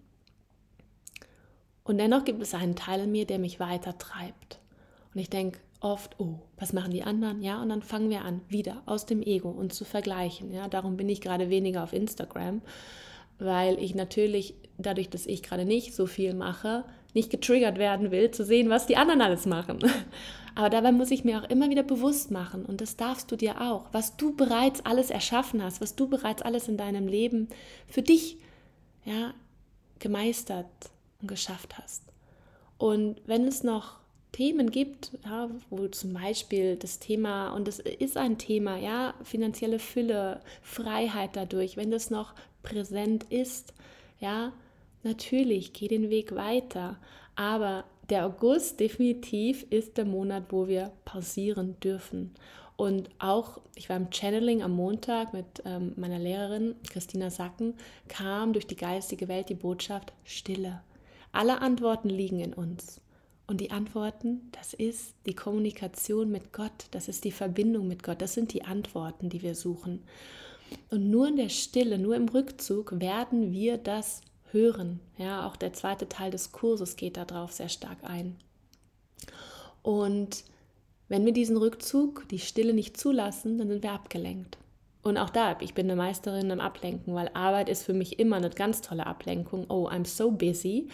Und 1.83 1.97
dennoch 1.97 2.23
gibt 2.23 2.41
es 2.41 2.53
einen 2.53 2.75
Teil 2.75 3.01
in 3.01 3.11
mir, 3.11 3.25
der 3.25 3.39
mich 3.39 3.59
weiter 3.59 3.97
treibt. 3.97 4.60
Und 5.13 5.19
ich 5.19 5.29
denke 5.29 5.59
oft, 5.81 6.19
oh, 6.19 6.39
was 6.57 6.73
machen 6.73 6.91
die 6.91 7.03
anderen? 7.03 7.41
Ja, 7.41 7.61
und 7.61 7.69
dann 7.69 7.81
fangen 7.81 8.09
wir 8.09 8.23
an, 8.23 8.41
wieder 8.47 8.83
aus 8.85 9.05
dem 9.05 9.21
Ego 9.21 9.49
uns 9.49 9.75
zu 9.75 9.83
vergleichen. 9.83 10.53
Ja, 10.53 10.67
darum 10.67 10.95
bin 10.95 11.09
ich 11.09 11.21
gerade 11.21 11.49
weniger 11.49 11.83
auf 11.83 11.93
Instagram, 11.93 12.61
weil 13.39 13.79
ich 13.79 13.95
natürlich 13.95 14.53
dadurch, 14.77 15.09
dass 15.09 15.25
ich 15.25 15.43
gerade 15.43 15.65
nicht 15.65 15.93
so 15.95 16.05
viel 16.05 16.33
mache, 16.33 16.85
nicht 17.13 17.29
getriggert 17.29 17.77
werden 17.77 18.11
will, 18.11 18.31
zu 18.31 18.45
sehen, 18.45 18.69
was 18.69 18.87
die 18.87 18.95
anderen 18.95 19.21
alles 19.21 19.45
machen. 19.45 19.79
Aber 20.55 20.69
dabei 20.69 20.91
muss 20.91 21.11
ich 21.11 21.23
mir 21.23 21.41
auch 21.41 21.49
immer 21.49 21.69
wieder 21.69 21.83
bewusst 21.83 22.29
machen, 22.29 22.65
und 22.65 22.81
das 22.81 22.97
darfst 22.97 23.31
du 23.31 23.35
dir 23.35 23.61
auch, 23.61 23.85
was 23.91 24.17
du 24.17 24.35
bereits 24.35 24.85
alles 24.85 25.09
erschaffen 25.09 25.63
hast, 25.63 25.81
was 25.81 25.95
du 25.95 26.07
bereits 26.07 26.41
alles 26.41 26.67
in 26.67 26.77
deinem 26.77 27.07
Leben 27.07 27.47
für 27.87 28.01
dich 28.01 28.37
ja, 29.05 29.33
gemeistert 29.99 30.67
und 31.21 31.27
geschafft 31.27 31.77
hast. 31.77 32.03
Und 32.77 33.21
wenn 33.25 33.45
es 33.45 33.63
noch 33.63 34.00
Themen 34.31 34.71
gibt, 34.71 35.11
ja, 35.25 35.49
wo 35.69 35.87
zum 35.87 36.13
Beispiel 36.13 36.77
das 36.77 36.99
Thema, 36.99 37.53
und 37.53 37.67
das 37.67 37.79
ist 37.79 38.15
ein 38.15 38.37
Thema, 38.37 38.77
ja, 38.77 39.13
finanzielle 39.23 39.79
Fülle, 39.79 40.39
Freiheit 40.61 41.31
dadurch, 41.33 41.75
wenn 41.75 41.91
das 41.91 42.09
noch 42.09 42.33
präsent 42.63 43.25
ist, 43.29 43.73
ja, 44.19 44.53
natürlich, 45.03 45.73
geh 45.73 45.87
den 45.87 46.09
Weg 46.09 46.33
weiter. 46.33 46.97
Aber 47.35 47.83
der 48.09 48.25
August 48.25 48.79
definitiv 48.79 49.65
ist 49.69 49.97
der 49.97 50.05
Monat, 50.05 50.45
wo 50.49 50.67
wir 50.67 50.91
pausieren 51.05 51.77
dürfen. 51.81 52.33
Und 52.77 53.09
auch, 53.19 53.59
ich 53.75 53.89
war 53.89 53.97
im 53.97 54.11
Channeling 54.11 54.63
am 54.63 54.71
Montag 54.71 55.33
mit 55.33 55.45
ähm, 55.65 55.93
meiner 55.97 56.19
Lehrerin 56.19 56.75
Christina 56.89 57.29
Sacken, 57.29 57.75
kam 58.07 58.53
durch 58.53 58.65
die 58.65 58.75
geistige 58.75 59.27
Welt 59.27 59.49
die 59.49 59.55
Botschaft 59.55 60.13
Stille. 60.23 60.81
Alle 61.31 61.61
Antworten 61.61 62.09
liegen 62.09 62.39
in 62.39 62.53
uns. 62.53 63.01
Und 63.51 63.59
die 63.59 63.71
Antworten, 63.71 64.49
das 64.53 64.73
ist 64.73 65.13
die 65.25 65.35
Kommunikation 65.35 66.31
mit 66.31 66.53
Gott, 66.53 66.85
das 66.91 67.09
ist 67.09 67.25
die 67.25 67.33
Verbindung 67.33 67.85
mit 67.85 68.01
Gott, 68.01 68.21
das 68.21 68.33
sind 68.33 68.53
die 68.53 68.63
Antworten, 68.63 69.27
die 69.27 69.41
wir 69.41 69.55
suchen. 69.55 70.03
Und 70.89 71.09
nur 71.09 71.27
in 71.27 71.35
der 71.35 71.49
Stille, 71.49 71.97
nur 71.97 72.15
im 72.15 72.29
Rückzug 72.29 73.01
werden 73.01 73.51
wir 73.51 73.77
das 73.77 74.21
hören. 74.51 75.01
Ja, 75.17 75.45
auch 75.45 75.57
der 75.57 75.73
zweite 75.73 76.07
Teil 76.07 76.31
des 76.31 76.53
Kurses 76.53 76.95
geht 76.95 77.17
darauf 77.17 77.51
sehr 77.51 77.67
stark 77.67 77.97
ein. 78.03 78.37
Und 79.83 80.45
wenn 81.09 81.25
wir 81.25 81.33
diesen 81.33 81.57
Rückzug, 81.57 82.29
die 82.29 82.39
Stille 82.39 82.73
nicht 82.73 82.95
zulassen, 82.95 83.57
dann 83.57 83.67
sind 83.67 83.83
wir 83.83 83.91
abgelenkt. 83.91 84.59
Und 85.03 85.17
auch 85.17 85.29
da, 85.29 85.57
ich 85.59 85.73
bin 85.73 85.87
eine 85.87 85.97
Meisterin 85.97 86.51
im 86.51 86.61
Ablenken, 86.61 87.13
weil 87.15 87.29
Arbeit 87.33 87.67
ist 87.67 87.83
für 87.83 87.93
mich 87.93 88.17
immer 88.17 88.37
eine 88.37 88.49
ganz 88.49 88.79
tolle 88.79 89.07
Ablenkung. 89.07 89.65
Oh, 89.67 89.89
I'm 89.89 90.05
so 90.05 90.31
busy. 90.31 90.87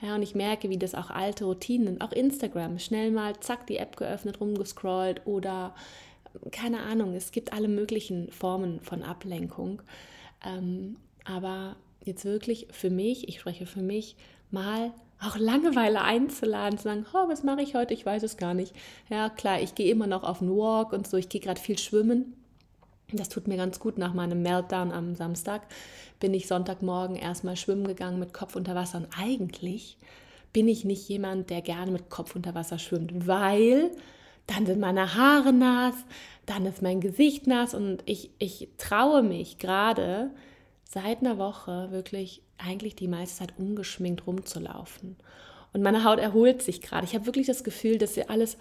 Ja, 0.00 0.16
und 0.16 0.22
ich 0.22 0.34
merke, 0.34 0.70
wie 0.70 0.78
das 0.78 0.94
auch 0.94 1.10
alte 1.10 1.44
Routinen, 1.44 2.00
auch 2.00 2.12
Instagram, 2.12 2.78
schnell 2.78 3.10
mal, 3.10 3.38
zack, 3.40 3.66
die 3.66 3.76
App 3.78 3.96
geöffnet, 3.96 4.40
rumgescrollt 4.40 5.22
oder 5.24 5.74
keine 6.50 6.80
Ahnung, 6.80 7.14
es 7.14 7.30
gibt 7.30 7.52
alle 7.52 7.68
möglichen 7.68 8.30
Formen 8.32 8.80
von 8.80 9.02
Ablenkung. 9.02 9.82
Ähm, 10.44 10.96
aber 11.24 11.76
jetzt 12.04 12.24
wirklich 12.24 12.66
für 12.70 12.90
mich, 12.90 13.28
ich 13.28 13.40
spreche 13.40 13.66
für 13.66 13.82
mich, 13.82 14.16
mal 14.50 14.92
auch 15.20 15.36
Langeweile 15.36 16.02
einzuladen, 16.02 16.78
zu 16.78 16.84
sagen, 16.84 17.06
oh, 17.14 17.28
was 17.28 17.44
mache 17.44 17.62
ich 17.62 17.74
heute? 17.74 17.94
Ich 17.94 18.04
weiß 18.04 18.22
es 18.24 18.36
gar 18.36 18.52
nicht. 18.52 18.74
Ja, 19.08 19.30
klar, 19.30 19.60
ich 19.60 19.74
gehe 19.74 19.90
immer 19.90 20.06
noch 20.06 20.22
auf 20.22 20.42
einen 20.42 20.50
Walk 20.50 20.92
und 20.92 21.06
so, 21.06 21.16
ich 21.16 21.28
gehe 21.28 21.40
gerade 21.40 21.60
viel 21.60 21.78
schwimmen. 21.78 22.34
Das 23.12 23.28
tut 23.28 23.48
mir 23.48 23.56
ganz 23.56 23.78
gut 23.80 23.98
nach 23.98 24.14
meinem 24.14 24.42
Meltdown 24.42 24.90
am 24.90 25.14
Samstag 25.14 25.62
bin 26.20 26.32
ich 26.32 26.46
Sonntagmorgen 26.46 27.16
erstmal 27.16 27.56
schwimmen 27.56 27.86
gegangen 27.86 28.18
mit 28.18 28.32
Kopf 28.32 28.56
unter 28.56 28.74
Wasser. 28.74 28.96
Und 28.98 29.08
eigentlich 29.18 29.98
bin 30.54 30.68
ich 30.68 30.84
nicht 30.86 31.06
jemand, 31.08 31.50
der 31.50 31.60
gerne 31.60 31.90
mit 31.90 32.08
Kopf 32.08 32.34
unter 32.34 32.54
Wasser 32.54 32.78
schwimmt, 32.78 33.26
weil 33.26 33.90
dann 34.46 34.64
sind 34.64 34.80
meine 34.80 35.16
Haare 35.16 35.52
nass, 35.52 35.94
dann 36.46 36.64
ist 36.64 36.80
mein 36.80 37.00
Gesicht 37.00 37.46
nass 37.46 37.74
und 37.74 38.02
ich, 38.06 38.30
ich 38.38 38.68
traue 38.78 39.22
mich 39.22 39.58
gerade 39.58 40.30
seit 40.84 41.20
einer 41.20 41.38
Woche 41.38 41.90
wirklich 41.90 42.42
eigentlich 42.56 42.94
die 42.94 43.08
meiste 43.08 43.40
Zeit 43.40 43.54
ungeschminkt 43.58 44.26
rumzulaufen. 44.26 45.16
Und 45.74 45.82
meine 45.82 46.04
Haut 46.04 46.20
erholt 46.20 46.62
sich 46.62 46.80
gerade. 46.80 47.04
Ich 47.04 47.14
habe 47.14 47.26
wirklich 47.26 47.48
das 47.48 47.64
Gefühl, 47.64 47.98
dass 47.98 48.14
sie 48.14 48.28
alles 48.28 48.56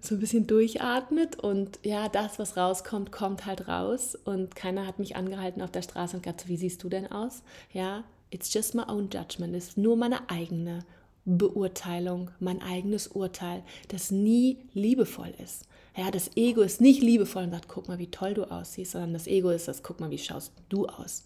so 0.00 0.14
ein 0.14 0.20
bisschen 0.20 0.46
durchatmet 0.46 1.36
und 1.36 1.80
ja, 1.82 2.08
das, 2.08 2.38
was 2.38 2.56
rauskommt, 2.56 3.10
kommt 3.10 3.44
halt 3.44 3.66
raus. 3.66 4.16
Und 4.24 4.54
keiner 4.54 4.86
hat 4.86 5.00
mich 5.00 5.16
angehalten 5.16 5.60
auf 5.60 5.72
der 5.72 5.82
Straße 5.82 6.16
und 6.16 6.22
gesagt, 6.22 6.46
wie 6.46 6.56
siehst 6.56 6.84
du 6.84 6.88
denn 6.88 7.10
aus? 7.10 7.42
Ja, 7.72 8.04
it's 8.30 8.54
just 8.54 8.76
my 8.76 8.84
own 8.86 9.10
judgment. 9.12 9.56
Es 9.56 9.70
ist 9.70 9.78
nur 9.78 9.96
meine 9.96 10.30
eigene 10.30 10.84
Beurteilung, 11.24 12.30
mein 12.38 12.62
eigenes 12.62 13.08
Urteil, 13.08 13.64
das 13.88 14.12
nie 14.12 14.58
liebevoll 14.74 15.34
ist. 15.42 15.64
Ja, 15.96 16.12
das 16.12 16.30
Ego 16.36 16.62
ist 16.62 16.80
nicht 16.80 17.02
liebevoll 17.02 17.42
und 17.42 17.50
sagt, 17.50 17.66
guck 17.66 17.88
mal, 17.88 17.98
wie 17.98 18.12
toll 18.12 18.34
du 18.34 18.44
aussiehst, 18.44 18.92
sondern 18.92 19.12
das 19.12 19.26
Ego 19.26 19.50
ist 19.50 19.66
das, 19.66 19.82
guck 19.82 19.98
mal, 19.98 20.10
wie 20.10 20.18
schaust 20.18 20.52
du 20.68 20.86
aus. 20.86 21.24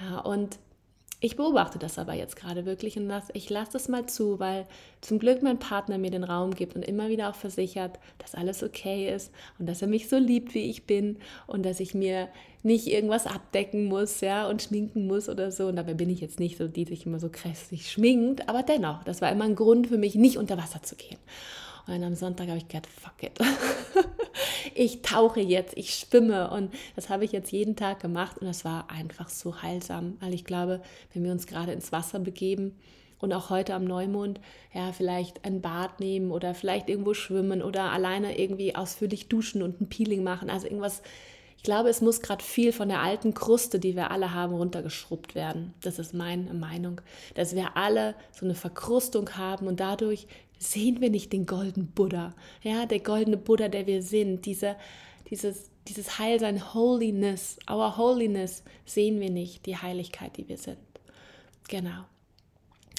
Ja, 0.00 0.20
und 0.20 0.58
ich 1.20 1.34
beobachte 1.34 1.78
das 1.80 1.98
aber 1.98 2.14
jetzt 2.14 2.36
gerade 2.36 2.64
wirklich 2.64 2.96
und 2.96 3.08
das, 3.08 3.24
ich 3.32 3.50
lasse 3.50 3.72
das 3.72 3.88
mal 3.88 4.06
zu, 4.06 4.38
weil 4.38 4.66
zum 5.00 5.18
Glück 5.18 5.42
mein 5.42 5.58
Partner 5.58 5.98
mir 5.98 6.12
den 6.12 6.22
Raum 6.22 6.54
gibt 6.54 6.76
und 6.76 6.84
immer 6.84 7.08
wieder 7.08 7.28
auch 7.28 7.34
versichert, 7.34 7.98
dass 8.18 8.36
alles 8.36 8.62
okay 8.62 9.12
ist 9.12 9.32
und 9.58 9.68
dass 9.68 9.82
er 9.82 9.88
mich 9.88 10.08
so 10.08 10.16
liebt, 10.16 10.54
wie 10.54 10.70
ich 10.70 10.84
bin 10.84 11.16
und 11.48 11.66
dass 11.66 11.80
ich 11.80 11.92
mir 11.92 12.28
nicht 12.62 12.86
irgendwas 12.86 13.26
abdecken 13.26 13.86
muss, 13.86 14.20
ja, 14.20 14.48
und 14.48 14.62
schminken 14.62 15.06
muss 15.06 15.28
oder 15.28 15.50
so. 15.50 15.66
Und 15.66 15.76
dabei 15.76 15.94
bin 15.94 16.10
ich 16.10 16.20
jetzt 16.20 16.40
nicht 16.40 16.56
so, 16.56 16.68
die 16.68 16.84
sich 16.84 17.06
immer 17.06 17.18
so 17.18 17.28
kräftig 17.30 17.90
schminkt, 17.90 18.48
aber 18.48 18.62
dennoch, 18.62 19.02
das 19.04 19.20
war 19.20 19.32
immer 19.32 19.44
ein 19.44 19.56
Grund 19.56 19.88
für 19.88 19.98
mich, 19.98 20.14
nicht 20.14 20.36
unter 20.36 20.56
Wasser 20.56 20.82
zu 20.82 20.94
gehen. 20.94 21.18
Und 21.88 22.04
am 22.04 22.14
Sonntag 22.14 22.48
habe 22.48 22.58
ich 22.58 22.68
gedacht, 22.68 22.86
fuck 22.86 23.22
it. 23.22 23.38
ich 24.74 25.02
tauche 25.02 25.40
jetzt, 25.40 25.76
ich 25.76 25.94
schwimme 25.94 26.50
und 26.50 26.72
das 26.94 27.08
habe 27.08 27.24
ich 27.24 27.32
jetzt 27.32 27.50
jeden 27.50 27.76
Tag 27.76 28.00
gemacht 28.00 28.38
und 28.38 28.46
das 28.46 28.64
war 28.64 28.90
einfach 28.90 29.28
so 29.28 29.62
heilsam, 29.62 30.16
weil 30.20 30.34
ich 30.34 30.44
glaube, 30.44 30.82
wenn 31.14 31.24
wir 31.24 31.32
uns 31.32 31.46
gerade 31.46 31.72
ins 31.72 31.90
Wasser 31.90 32.18
begeben 32.18 32.76
und 33.20 33.32
auch 33.32 33.50
heute 33.50 33.74
am 33.74 33.84
Neumond, 33.84 34.38
ja, 34.74 34.92
vielleicht 34.92 35.44
ein 35.44 35.62
Bad 35.62 35.98
nehmen 35.98 36.30
oder 36.30 36.54
vielleicht 36.54 36.90
irgendwo 36.90 37.14
schwimmen 37.14 37.62
oder 37.62 37.90
alleine 37.90 38.38
irgendwie 38.38 38.76
ausführlich 38.76 39.28
duschen 39.28 39.62
und 39.62 39.80
ein 39.80 39.88
Peeling 39.88 40.22
machen, 40.22 40.50
also 40.50 40.66
irgendwas 40.66 41.02
ich 41.58 41.64
glaube, 41.64 41.88
es 41.88 42.00
muss 42.00 42.20
gerade 42.20 42.42
viel 42.42 42.72
von 42.72 42.88
der 42.88 43.02
alten 43.02 43.34
Kruste, 43.34 43.80
die 43.80 43.96
wir 43.96 44.12
alle 44.12 44.32
haben, 44.32 44.54
runtergeschrubbt 44.54 45.34
werden. 45.34 45.74
Das 45.82 45.98
ist 45.98 46.14
meine 46.14 46.54
Meinung. 46.54 47.00
Dass 47.34 47.56
wir 47.56 47.76
alle 47.76 48.14
so 48.30 48.46
eine 48.46 48.54
Verkrustung 48.54 49.36
haben 49.36 49.66
und 49.66 49.80
dadurch 49.80 50.28
sehen 50.58 51.00
wir 51.00 51.10
nicht 51.10 51.32
den 51.32 51.46
goldenen 51.46 51.88
Buddha. 51.88 52.34
Ja, 52.62 52.86
der 52.86 53.00
goldene 53.00 53.36
Buddha, 53.36 53.68
der 53.68 53.86
wir 53.86 54.02
sind, 54.02 54.44
diese, 54.46 54.76
dieses, 55.30 55.70
dieses 55.86 56.18
Heilsein, 56.18 56.74
Holiness, 56.74 57.58
our 57.70 57.96
Holiness, 57.96 58.62
sehen 58.84 59.20
wir 59.20 59.30
nicht, 59.30 59.66
die 59.66 59.76
Heiligkeit, 59.76 60.36
die 60.36 60.48
wir 60.48 60.58
sind. 60.58 60.78
Genau. 61.68 62.04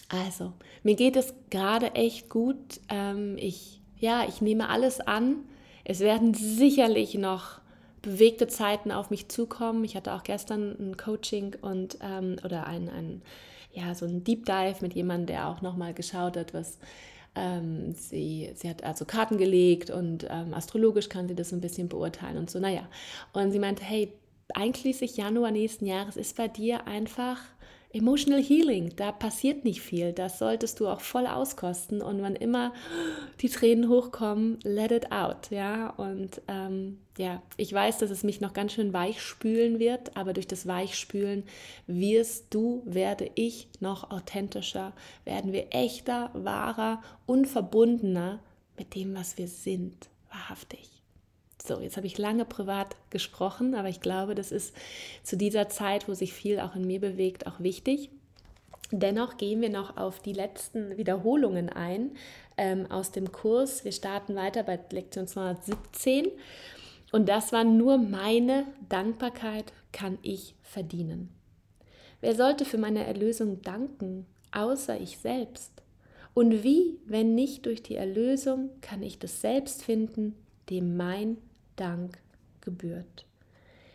Also, 0.09 0.53
mir 0.83 0.95
geht 0.95 1.15
es 1.15 1.33
gerade 1.49 1.93
echt 1.93 2.29
gut. 2.29 2.57
Ähm, 2.89 3.37
ich, 3.37 3.81
ja, 3.99 4.25
ich 4.27 4.41
nehme 4.41 4.69
alles 4.69 5.01
an. 5.01 5.37
Es 5.83 5.99
werden 5.99 6.33
sicherlich 6.33 7.15
noch 7.15 7.59
bewegte 8.01 8.47
Zeiten 8.47 8.91
auf 8.91 9.09
mich 9.09 9.29
zukommen. 9.29 9.83
Ich 9.83 9.95
hatte 9.95 10.13
auch 10.13 10.23
gestern 10.23 10.75
ein 10.79 10.97
Coaching 10.97 11.55
und 11.61 11.97
ähm, 12.01 12.37
oder 12.43 12.65
ein, 12.65 12.89
ein, 12.89 13.21
ja, 13.71 13.93
so 13.93 14.05
ein 14.05 14.23
Deep 14.23 14.45
Dive 14.45 14.77
mit 14.81 14.93
jemandem, 14.93 15.27
der 15.27 15.47
auch 15.49 15.61
nochmal 15.61 15.93
geschaut 15.93 16.37
hat, 16.37 16.53
was 16.53 16.79
ähm, 17.35 17.93
sie, 17.93 18.51
sie 18.55 18.69
hat 18.69 18.83
also 18.83 19.05
Karten 19.05 19.37
gelegt 19.37 19.89
und 19.89 20.25
ähm, 20.29 20.53
astrologisch 20.53 21.09
kann 21.09 21.27
sie 21.27 21.35
das 21.35 21.51
ein 21.51 21.61
bisschen 21.61 21.89
beurteilen 21.89 22.37
und 22.37 22.49
so, 22.49 22.59
naja. 22.59 22.87
Und 23.33 23.51
sie 23.51 23.59
meinte, 23.59 23.83
hey, 23.83 24.13
einschließlich 24.53 25.17
Januar 25.17 25.51
nächsten 25.51 25.85
Jahres 25.85 26.17
ist 26.17 26.37
bei 26.37 26.47
dir 26.47 26.87
einfach 26.87 27.39
Emotional 27.91 28.41
Healing, 28.41 28.95
da 28.95 29.11
passiert 29.11 29.65
nicht 29.65 29.81
viel. 29.81 30.13
Das 30.13 30.37
solltest 30.37 30.79
du 30.79 30.87
auch 30.87 31.01
voll 31.01 31.25
auskosten. 31.25 32.03
Und 32.03 32.21
wann 32.21 32.35
immer 32.35 32.71
die 33.41 33.49
Tränen 33.49 33.89
hochkommen, 33.89 34.59
let 34.63 34.91
it 34.91 35.11
out. 35.11 35.49
Ja, 35.49 35.89
und 35.91 36.39
ähm, 36.47 36.99
ja, 37.17 37.41
ich 37.57 37.73
weiß, 37.73 37.97
dass 37.97 38.11
es 38.11 38.23
mich 38.23 38.41
noch 38.41 38.53
ganz 38.53 38.73
schön 38.73 38.93
weich 38.93 39.21
spülen 39.21 39.79
wird, 39.79 40.15
aber 40.15 40.33
durch 40.33 40.47
das 40.47 40.67
Weichspülen 40.67 41.43
wirst 41.87 42.53
du, 42.53 42.83
werde 42.85 43.31
ich 43.33 43.67
noch 43.79 44.11
authentischer, 44.11 44.93
werden 45.25 45.51
wir 45.51 45.67
echter, 45.71 46.29
wahrer 46.33 47.01
und 47.25 47.47
verbundener 47.47 48.39
mit 48.77 48.93
dem, 48.93 49.15
was 49.15 49.39
wir 49.39 49.47
sind, 49.47 50.09
wahrhaftig. 50.29 50.98
So, 51.61 51.79
jetzt 51.79 51.97
habe 51.97 52.07
ich 52.07 52.17
lange 52.17 52.45
privat 52.45 52.95
gesprochen, 53.09 53.75
aber 53.75 53.89
ich 53.89 54.01
glaube, 54.01 54.33
das 54.33 54.51
ist 54.51 54.75
zu 55.23 55.37
dieser 55.37 55.69
Zeit, 55.69 56.07
wo 56.07 56.13
sich 56.13 56.33
viel 56.33 56.59
auch 56.59 56.75
in 56.75 56.87
mir 56.87 56.99
bewegt, 56.99 57.47
auch 57.47 57.59
wichtig. 57.59 58.09
Dennoch 58.91 59.37
gehen 59.37 59.61
wir 59.61 59.69
noch 59.69 59.97
auf 59.97 60.19
die 60.19 60.33
letzten 60.33 60.97
Wiederholungen 60.97 61.69
ein 61.69 62.11
ähm, 62.57 62.89
aus 62.89 63.11
dem 63.11 63.31
Kurs. 63.31 63.83
Wir 63.83 63.91
starten 63.91 64.35
weiter 64.35 64.63
bei 64.63 64.79
Lektion 64.91 65.27
217. 65.27 66.27
Und 67.11 67.29
das 67.29 67.51
war 67.51 67.63
nur 67.63 67.97
meine 67.97 68.65
Dankbarkeit 68.87 69.73
kann 69.91 70.17
ich 70.21 70.55
verdienen. 70.63 71.29
Wer 72.21 72.35
sollte 72.35 72.65
für 72.65 72.77
meine 72.77 73.05
Erlösung 73.05 73.61
danken, 73.61 74.25
außer 74.51 74.99
ich 74.99 75.17
selbst? 75.19 75.71
Und 76.33 76.63
wie, 76.63 76.99
wenn 77.05 77.35
nicht 77.35 77.65
durch 77.65 77.81
die 77.81 77.95
Erlösung, 77.95 78.69
kann 78.81 79.03
ich 79.03 79.19
das 79.19 79.41
selbst 79.41 79.83
finden, 79.83 80.35
dem 80.69 80.97
mein 80.97 81.37
Dank 81.79 82.19
gebührt. 82.61 83.25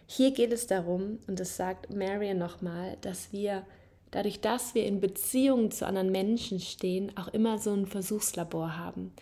Hier 0.07 0.33
geht 0.33 0.53
es 0.53 0.67
darum, 0.67 1.19
und 1.26 1.41
das 1.41 1.57
sagt 1.57 1.95
Marion 1.95 2.38
nochmal, 2.38 2.97
dass 3.00 3.33
wir 3.33 3.64
dadurch, 4.11 4.41
dass 4.41 4.75
wir 4.75 4.87
in 4.87 5.00
Beziehungen 5.00 5.71
zu 5.71 5.87
anderen 5.87 6.12
Menschen 6.12 6.61
stehen, 6.61 7.17
auch 7.17 7.29
immer 7.29 7.59
so 7.59 7.73
ein 7.73 7.87
Versuchslabor 7.87 8.76
haben. 8.76 9.12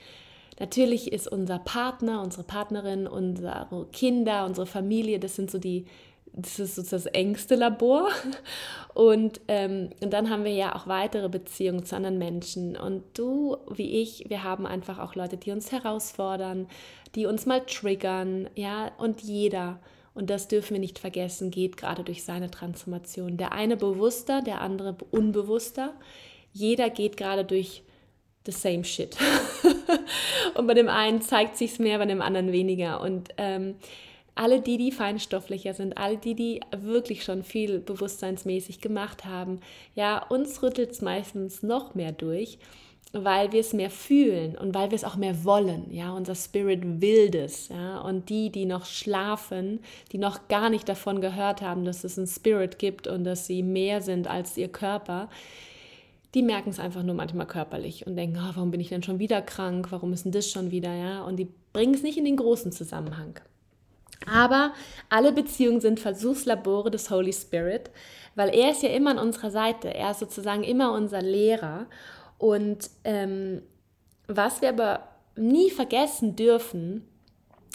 Natürlich 0.60 1.12
ist 1.12 1.28
unser 1.28 1.58
Partner, 1.58 2.22
unsere 2.22 2.44
Partnerin, 2.44 3.06
unsere 3.06 3.86
Kinder, 3.92 4.44
unsere 4.44 4.66
Familie, 4.66 5.18
das 5.18 5.34
sind 5.34 5.50
so 5.50 5.58
die 5.58 5.86
das 6.34 6.58
ist 6.58 6.76
so 6.76 6.82
das 6.82 7.06
engste 7.06 7.54
Labor. 7.54 8.08
Und, 8.94 9.40
ähm, 9.48 9.90
und 10.02 10.12
dann 10.12 10.28
haben 10.30 10.44
wir 10.44 10.52
ja 10.52 10.74
auch 10.74 10.86
weitere 10.86 11.28
Beziehungen 11.28 11.84
zu 11.84 11.96
anderen 11.96 12.18
Menschen. 12.18 12.76
Und 12.76 13.02
du, 13.14 13.56
wie 13.70 14.02
ich, 14.02 14.26
wir 14.28 14.44
haben 14.44 14.66
einfach 14.66 14.98
auch 14.98 15.14
Leute, 15.14 15.36
die 15.36 15.50
uns 15.50 15.72
herausfordern, 15.72 16.68
die 17.14 17.26
uns 17.26 17.46
mal 17.46 17.60
triggern, 17.60 18.48
ja, 18.54 18.92
und 18.98 19.22
jeder, 19.22 19.78
und 20.14 20.28
das 20.28 20.48
dürfen 20.48 20.74
wir 20.74 20.80
nicht 20.80 20.98
vergessen, 20.98 21.50
geht 21.50 21.76
gerade 21.76 22.04
durch 22.04 22.24
seine 22.24 22.50
Transformation. 22.50 23.36
Der 23.36 23.52
eine 23.52 23.76
bewusster, 23.76 24.42
der 24.42 24.60
andere 24.60 24.96
unbewusster. 25.10 25.94
Jeder 26.52 26.90
geht 26.90 27.16
gerade 27.16 27.44
durch 27.44 27.82
the 28.44 28.52
same 28.52 28.84
shit. 28.84 29.16
und 30.54 30.66
bei 30.66 30.74
dem 30.74 30.88
einen 30.88 31.22
zeigt 31.22 31.56
sich 31.56 31.72
es 31.72 31.78
mehr, 31.78 31.98
bei 31.98 32.06
dem 32.06 32.20
anderen 32.20 32.52
weniger. 32.52 33.00
Und 33.00 33.30
ähm, 33.38 33.76
alle 34.34 34.60
die, 34.60 34.78
die 34.78 34.92
feinstofflicher 34.92 35.74
sind, 35.74 35.98
alle 35.98 36.16
die, 36.16 36.34
die 36.34 36.60
wirklich 36.76 37.24
schon 37.24 37.42
viel 37.42 37.80
bewusstseinsmäßig 37.80 38.80
gemacht 38.80 39.24
haben, 39.24 39.60
ja, 39.94 40.24
uns 40.26 40.62
rüttelt 40.62 40.92
es 40.92 41.02
meistens 41.02 41.62
noch 41.62 41.94
mehr 41.94 42.12
durch, 42.12 42.58
weil 43.12 43.52
wir 43.52 43.60
es 43.60 43.74
mehr 43.74 43.90
fühlen 43.90 44.56
und 44.56 44.74
weil 44.74 44.90
wir 44.90 44.96
es 44.96 45.04
auch 45.04 45.16
mehr 45.16 45.44
wollen, 45.44 45.92
ja, 45.92 46.12
unser 46.12 46.34
Spirit 46.34 47.02
will 47.02 47.30
das, 47.30 47.68
ja, 47.68 48.00
und 48.00 48.30
die, 48.30 48.50
die 48.50 48.64
noch 48.64 48.86
schlafen, 48.86 49.80
die 50.12 50.18
noch 50.18 50.48
gar 50.48 50.70
nicht 50.70 50.88
davon 50.88 51.20
gehört 51.20 51.60
haben, 51.60 51.84
dass 51.84 52.04
es 52.04 52.16
einen 52.16 52.26
Spirit 52.26 52.78
gibt 52.78 53.06
und 53.06 53.24
dass 53.24 53.46
sie 53.46 53.62
mehr 53.62 54.00
sind 54.00 54.28
als 54.28 54.56
ihr 54.56 54.68
Körper, 54.68 55.28
die 56.34 56.42
merken 56.42 56.70
es 56.70 56.78
einfach 56.78 57.02
nur 57.02 57.14
manchmal 57.14 57.46
körperlich 57.46 58.06
und 58.06 58.16
denken, 58.16 58.38
oh, 58.38 58.52
warum 58.54 58.70
bin 58.70 58.80
ich 58.80 58.88
denn 58.88 59.02
schon 59.02 59.18
wieder 59.18 59.42
krank, 59.42 59.88
warum 59.90 60.14
ist 60.14 60.24
denn 60.24 60.32
das 60.32 60.50
schon 60.50 60.70
wieder, 60.70 60.94
ja, 60.94 61.22
und 61.22 61.36
die 61.36 61.48
bringen 61.74 61.92
es 61.92 62.02
nicht 62.02 62.16
in 62.16 62.24
den 62.24 62.36
großen 62.36 62.72
Zusammenhang. 62.72 63.38
Aber 64.30 64.72
alle 65.08 65.32
Beziehungen 65.32 65.80
sind 65.80 66.00
Versuchslabore 66.00 66.90
des 66.90 67.10
Holy 67.10 67.32
Spirit, 67.32 67.90
weil 68.34 68.48
er 68.54 68.70
ist 68.70 68.82
ja 68.82 68.90
immer 68.90 69.10
an 69.10 69.18
unserer 69.18 69.50
Seite. 69.50 69.92
Er 69.94 70.12
ist 70.12 70.20
sozusagen 70.20 70.64
immer 70.64 70.92
unser 70.92 71.22
Lehrer. 71.22 71.86
Und 72.38 72.90
ähm, 73.04 73.62
was 74.26 74.62
wir 74.62 74.70
aber 74.70 75.08
nie 75.36 75.70
vergessen 75.70 76.36
dürfen, 76.36 77.06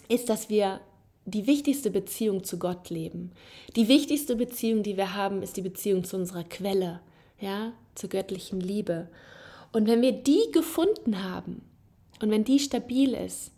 ist, 0.09 0.29
dass 0.29 0.49
wir 0.49 0.79
die 1.25 1.45
wichtigste 1.45 1.91
Beziehung 1.91 2.43
zu 2.43 2.57
Gott 2.57 2.89
leben. 2.89 3.31
Die 3.75 3.89
wichtigste 3.89 4.35
Beziehung, 4.35 4.81
die 4.83 4.95
wir 4.95 5.13
haben, 5.13 5.41
ist 5.41 5.57
die 5.57 5.61
Beziehung 5.61 6.05
zu 6.05 6.15
unserer 6.15 6.45
Quelle, 6.45 7.01
ja, 7.39 7.73
zur 7.95 8.09
göttlichen 8.09 8.61
Liebe. 8.61 9.09
Und 9.73 9.87
wenn 9.87 10.01
wir 10.01 10.13
die 10.13 10.49
gefunden 10.53 11.23
haben 11.23 11.61
und 12.21 12.31
wenn 12.31 12.45
die 12.45 12.59
stabil 12.59 13.13
ist, 13.13 13.51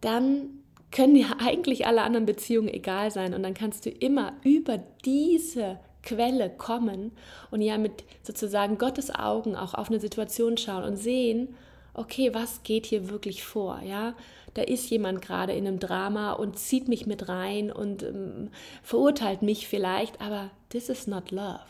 dann 0.00 0.62
können 0.96 1.14
dir 1.14 1.28
eigentlich 1.40 1.86
alle 1.86 2.02
anderen 2.02 2.26
Beziehungen 2.26 2.68
egal 2.68 3.10
sein 3.10 3.34
und 3.34 3.42
dann 3.42 3.54
kannst 3.54 3.86
du 3.86 3.90
immer 3.90 4.32
über 4.42 4.78
diese 5.04 5.78
Quelle 6.02 6.50
kommen 6.50 7.12
und 7.50 7.60
ja 7.60 7.78
mit 7.78 8.04
sozusagen 8.22 8.78
Gottes 8.78 9.14
Augen 9.14 9.56
auch 9.56 9.74
auf 9.74 9.88
eine 9.90 10.00
Situation 10.00 10.56
schauen 10.56 10.84
und 10.84 10.96
sehen, 10.96 11.54
okay, 11.94 12.32
was 12.32 12.62
geht 12.62 12.86
hier 12.86 13.10
wirklich 13.10 13.44
vor, 13.44 13.80
ja? 13.82 14.14
Da 14.54 14.62
ist 14.62 14.88
jemand 14.88 15.20
gerade 15.20 15.52
in 15.52 15.66
einem 15.66 15.78
Drama 15.78 16.32
und 16.32 16.58
zieht 16.58 16.88
mich 16.88 17.06
mit 17.06 17.28
rein 17.28 17.70
und 17.70 18.02
ähm, 18.02 18.50
verurteilt 18.82 19.42
mich 19.42 19.68
vielleicht, 19.68 20.20
aber 20.22 20.50
this 20.70 20.88
is 20.88 21.06
not 21.06 21.30
love. 21.30 21.60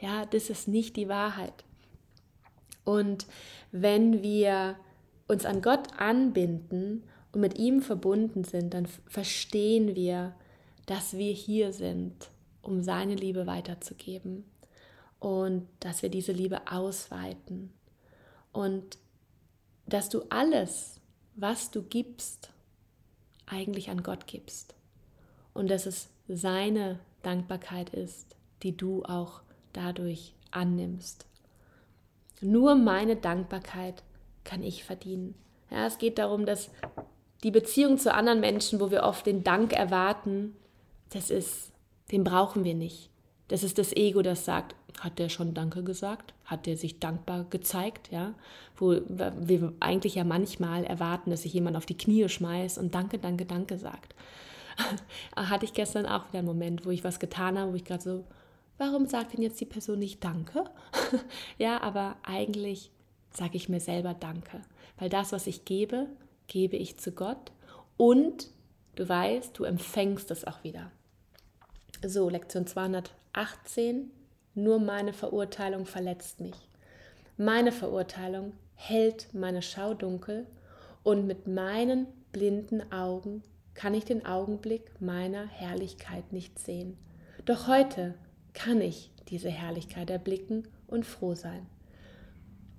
Ja, 0.00 0.24
das 0.24 0.48
ist 0.48 0.66
nicht 0.66 0.96
die 0.96 1.08
Wahrheit. 1.08 1.52
Und 2.84 3.26
wenn 3.72 4.22
wir 4.22 4.76
uns 5.28 5.44
an 5.44 5.60
Gott 5.60 5.88
anbinden 5.98 7.02
und 7.32 7.40
mit 7.40 7.58
ihm 7.58 7.82
verbunden 7.82 8.44
sind, 8.44 8.74
dann 8.74 8.86
verstehen 9.06 9.94
wir, 9.94 10.34
dass 10.86 11.16
wir 11.16 11.32
hier 11.32 11.72
sind, 11.72 12.30
um 12.62 12.82
seine 12.82 13.14
Liebe 13.14 13.46
weiterzugeben 13.46 14.44
und 15.18 15.66
dass 15.80 16.02
wir 16.02 16.08
diese 16.08 16.32
Liebe 16.32 16.60
ausweiten 16.70 17.72
und 18.52 18.98
dass 19.86 20.08
du 20.08 20.22
alles, 20.30 21.00
was 21.36 21.70
du 21.70 21.82
gibst, 21.82 22.50
eigentlich 23.46 23.90
an 23.90 24.02
Gott 24.02 24.26
gibst 24.26 24.74
und 25.54 25.70
dass 25.70 25.86
es 25.86 26.08
seine 26.28 27.00
Dankbarkeit 27.22 27.90
ist, 27.90 28.36
die 28.62 28.76
du 28.76 29.04
auch 29.04 29.42
dadurch 29.72 30.34
annimmst. 30.50 31.26
Nur 32.40 32.74
meine 32.74 33.16
Dankbarkeit 33.16 34.02
kann 34.44 34.62
ich 34.62 34.84
verdienen. 34.84 35.34
Ja, 35.70 35.86
es 35.86 35.98
geht 35.98 36.18
darum, 36.18 36.46
dass 36.46 36.70
die 37.42 37.50
Beziehung 37.50 37.98
zu 37.98 38.12
anderen 38.12 38.40
Menschen, 38.40 38.80
wo 38.80 38.90
wir 38.90 39.02
oft 39.02 39.26
den 39.26 39.44
Dank 39.44 39.72
erwarten, 39.72 40.56
das 41.10 41.30
ist, 41.30 41.72
den 42.12 42.24
brauchen 42.24 42.64
wir 42.64 42.74
nicht. 42.74 43.10
Das 43.48 43.62
ist 43.62 43.78
das 43.78 43.92
Ego, 43.92 44.22
das 44.22 44.44
sagt, 44.44 44.76
hat 45.00 45.18
der 45.18 45.28
schon 45.28 45.54
Danke 45.54 45.82
gesagt? 45.82 46.34
Hat 46.44 46.66
der 46.66 46.76
sich 46.76 47.00
dankbar 47.00 47.46
gezeigt? 47.48 48.10
Ja, 48.12 48.34
wo 48.76 49.00
wir 49.08 49.72
eigentlich 49.80 50.14
ja 50.14 50.24
manchmal 50.24 50.84
erwarten, 50.84 51.30
dass 51.30 51.42
sich 51.42 51.54
jemand 51.54 51.76
auf 51.76 51.86
die 51.86 51.96
Knie 51.96 52.28
schmeißt 52.28 52.78
und 52.78 52.94
Danke, 52.94 53.18
Danke, 53.18 53.46
Danke 53.46 53.78
sagt. 53.78 54.14
Hatte 55.36 55.64
ich 55.64 55.72
gestern 55.72 56.06
auch 56.06 56.28
wieder 56.28 56.38
einen 56.38 56.46
Moment, 56.46 56.84
wo 56.84 56.90
ich 56.90 57.02
was 57.02 57.18
getan 57.18 57.58
habe, 57.58 57.72
wo 57.72 57.76
ich 57.76 57.84
gerade 57.84 58.02
so, 58.02 58.24
warum 58.78 59.06
sagt 59.06 59.32
denn 59.32 59.42
jetzt 59.42 59.60
die 59.60 59.66
Person 59.66 59.98
nicht 59.98 60.22
Danke? 60.22 60.64
ja, 61.58 61.80
aber 61.82 62.16
eigentlich 62.22 62.90
sage 63.30 63.56
ich 63.56 63.68
mir 63.68 63.80
selber 63.80 64.14
Danke, 64.14 64.60
weil 64.98 65.08
das, 65.08 65.32
was 65.32 65.46
ich 65.46 65.64
gebe, 65.64 66.08
gebe 66.50 66.76
ich 66.76 66.98
zu 66.98 67.12
Gott 67.12 67.52
und 67.96 68.48
du 68.96 69.08
weißt, 69.08 69.58
du 69.58 69.64
empfängst 69.64 70.30
es 70.30 70.46
auch 70.46 70.62
wieder. 70.62 70.90
So, 72.06 72.28
Lektion 72.28 72.66
218. 72.66 74.10
Nur 74.54 74.80
meine 74.80 75.12
Verurteilung 75.14 75.86
verletzt 75.86 76.40
mich. 76.40 76.56
Meine 77.38 77.72
Verurteilung 77.72 78.52
hält 78.74 79.32
meine 79.32 79.62
Schau 79.62 79.94
dunkel 79.94 80.46
und 81.02 81.26
mit 81.26 81.46
meinen 81.46 82.06
blinden 82.32 82.92
Augen 82.92 83.42
kann 83.74 83.94
ich 83.94 84.04
den 84.04 84.26
Augenblick 84.26 85.00
meiner 85.00 85.46
Herrlichkeit 85.46 86.32
nicht 86.32 86.58
sehen. 86.58 86.98
Doch 87.44 87.68
heute 87.68 88.14
kann 88.52 88.80
ich 88.80 89.10
diese 89.28 89.50
Herrlichkeit 89.50 90.10
erblicken 90.10 90.66
und 90.88 91.06
froh 91.06 91.34
sein. 91.34 91.66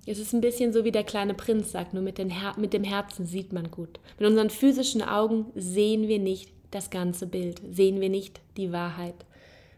Es 0.04 0.18
ist 0.18 0.32
ein 0.32 0.40
bisschen 0.40 0.72
so 0.72 0.84
wie 0.84 0.90
der 0.90 1.04
kleine 1.04 1.34
Prinz 1.34 1.70
sagt, 1.70 1.94
nur 1.94 2.02
mit, 2.02 2.18
Her 2.18 2.54
mit 2.58 2.72
dem 2.72 2.82
Herzen 2.82 3.24
sieht 3.24 3.52
man 3.52 3.70
gut. 3.70 4.00
Mit 4.18 4.28
unseren 4.28 4.50
physischen 4.50 5.02
Augen 5.02 5.46
sehen 5.54 6.08
wir 6.08 6.18
nicht 6.18 6.50
das 6.72 6.90
ganze 6.90 7.26
Bild, 7.26 7.60
sehen 7.70 8.00
wir 8.00 8.08
nicht 8.08 8.40
die 8.56 8.72
Wahrheit. 8.72 9.14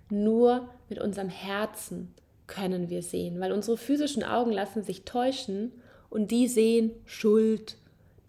Nur 0.09 0.69
mit 0.89 0.99
unserem 0.99 1.29
Herzen 1.29 2.15
können 2.47 2.89
wir 2.89 3.03
sehen, 3.03 3.39
weil 3.41 3.53
unsere 3.53 3.77
physischen 3.77 4.23
Augen 4.23 4.53
lassen 4.53 4.83
sich 4.83 5.05
täuschen 5.05 5.73
und 6.09 6.31
die 6.31 6.49
sehen 6.49 6.93
Schuld, 7.05 7.77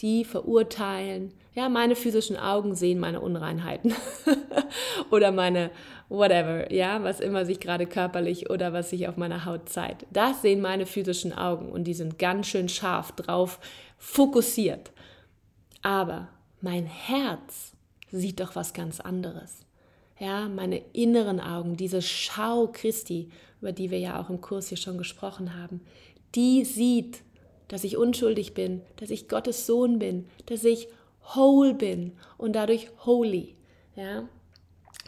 die 0.02 0.26
verurteilen. 0.26 1.32
Ja, 1.56 1.70
meine 1.70 1.96
physischen 1.96 2.36
Augen 2.36 2.76
sehen 2.76 3.00
meine 3.00 3.22
Unreinheiten 3.22 3.96
oder 5.10 5.32
meine 5.32 5.72
whatever, 6.10 6.72
ja, 6.72 7.02
was 7.02 7.22
immer 7.22 7.46
sich 7.46 7.62
gerade 7.62 7.86
körperlich 7.86 8.50
oder 8.50 8.74
was 8.74 8.90
sich 8.90 9.08
auf 9.08 9.16
meiner 9.16 9.46
Haut 9.46 9.70
zeigt. 9.70 10.06
Das 10.12 10.42
sehen 10.42 10.60
meine 10.60 10.86
physischen 10.86 11.32
Augen 11.32 11.72
und 11.72 11.86
die 11.86 11.94
sind 11.94 12.20
ganz 12.20 12.48
schön 12.48 12.68
scharf 12.68 13.14
drauf 13.14 13.60
fokussiert. 13.98 14.92
Aber 15.82 16.28
mein 16.60 16.86
Herz 16.86 17.72
sieht 18.12 18.42
doch 18.42 18.58
was 18.58 18.74
ganz 18.74 19.00
anderes. 19.00 19.66
Ja, 20.20 20.50
meine 20.50 20.82
inneren 20.92 21.40
Augen, 21.40 21.78
diese 21.78 22.02
Schau 22.02 22.68
Christi, 22.68 23.30
über 23.62 23.72
die 23.72 23.92
wir 23.92 24.00
ja 24.00 24.22
auch 24.22 24.30
im 24.30 24.42
Kurs 24.42 24.68
hier 24.68 24.78
schon 24.78 24.98
gesprochen 24.98 25.58
haben, 25.58 25.80
die 26.36 26.66
sieht, 26.66 27.22
dass 27.70 27.86
ich 27.86 27.96
unschuldig 27.96 28.54
bin, 28.54 28.82
dass 28.98 29.10
ich 29.10 29.30
Gottes 29.30 29.66
Sohn 29.66 30.00
bin, 30.00 30.28
dass 30.48 30.66
ich 30.66 30.88
whole 31.34 31.74
bin 31.74 32.14
und 32.38 32.54
dadurch 32.54 32.90
holy. 33.06 33.56
Ja? 33.96 34.28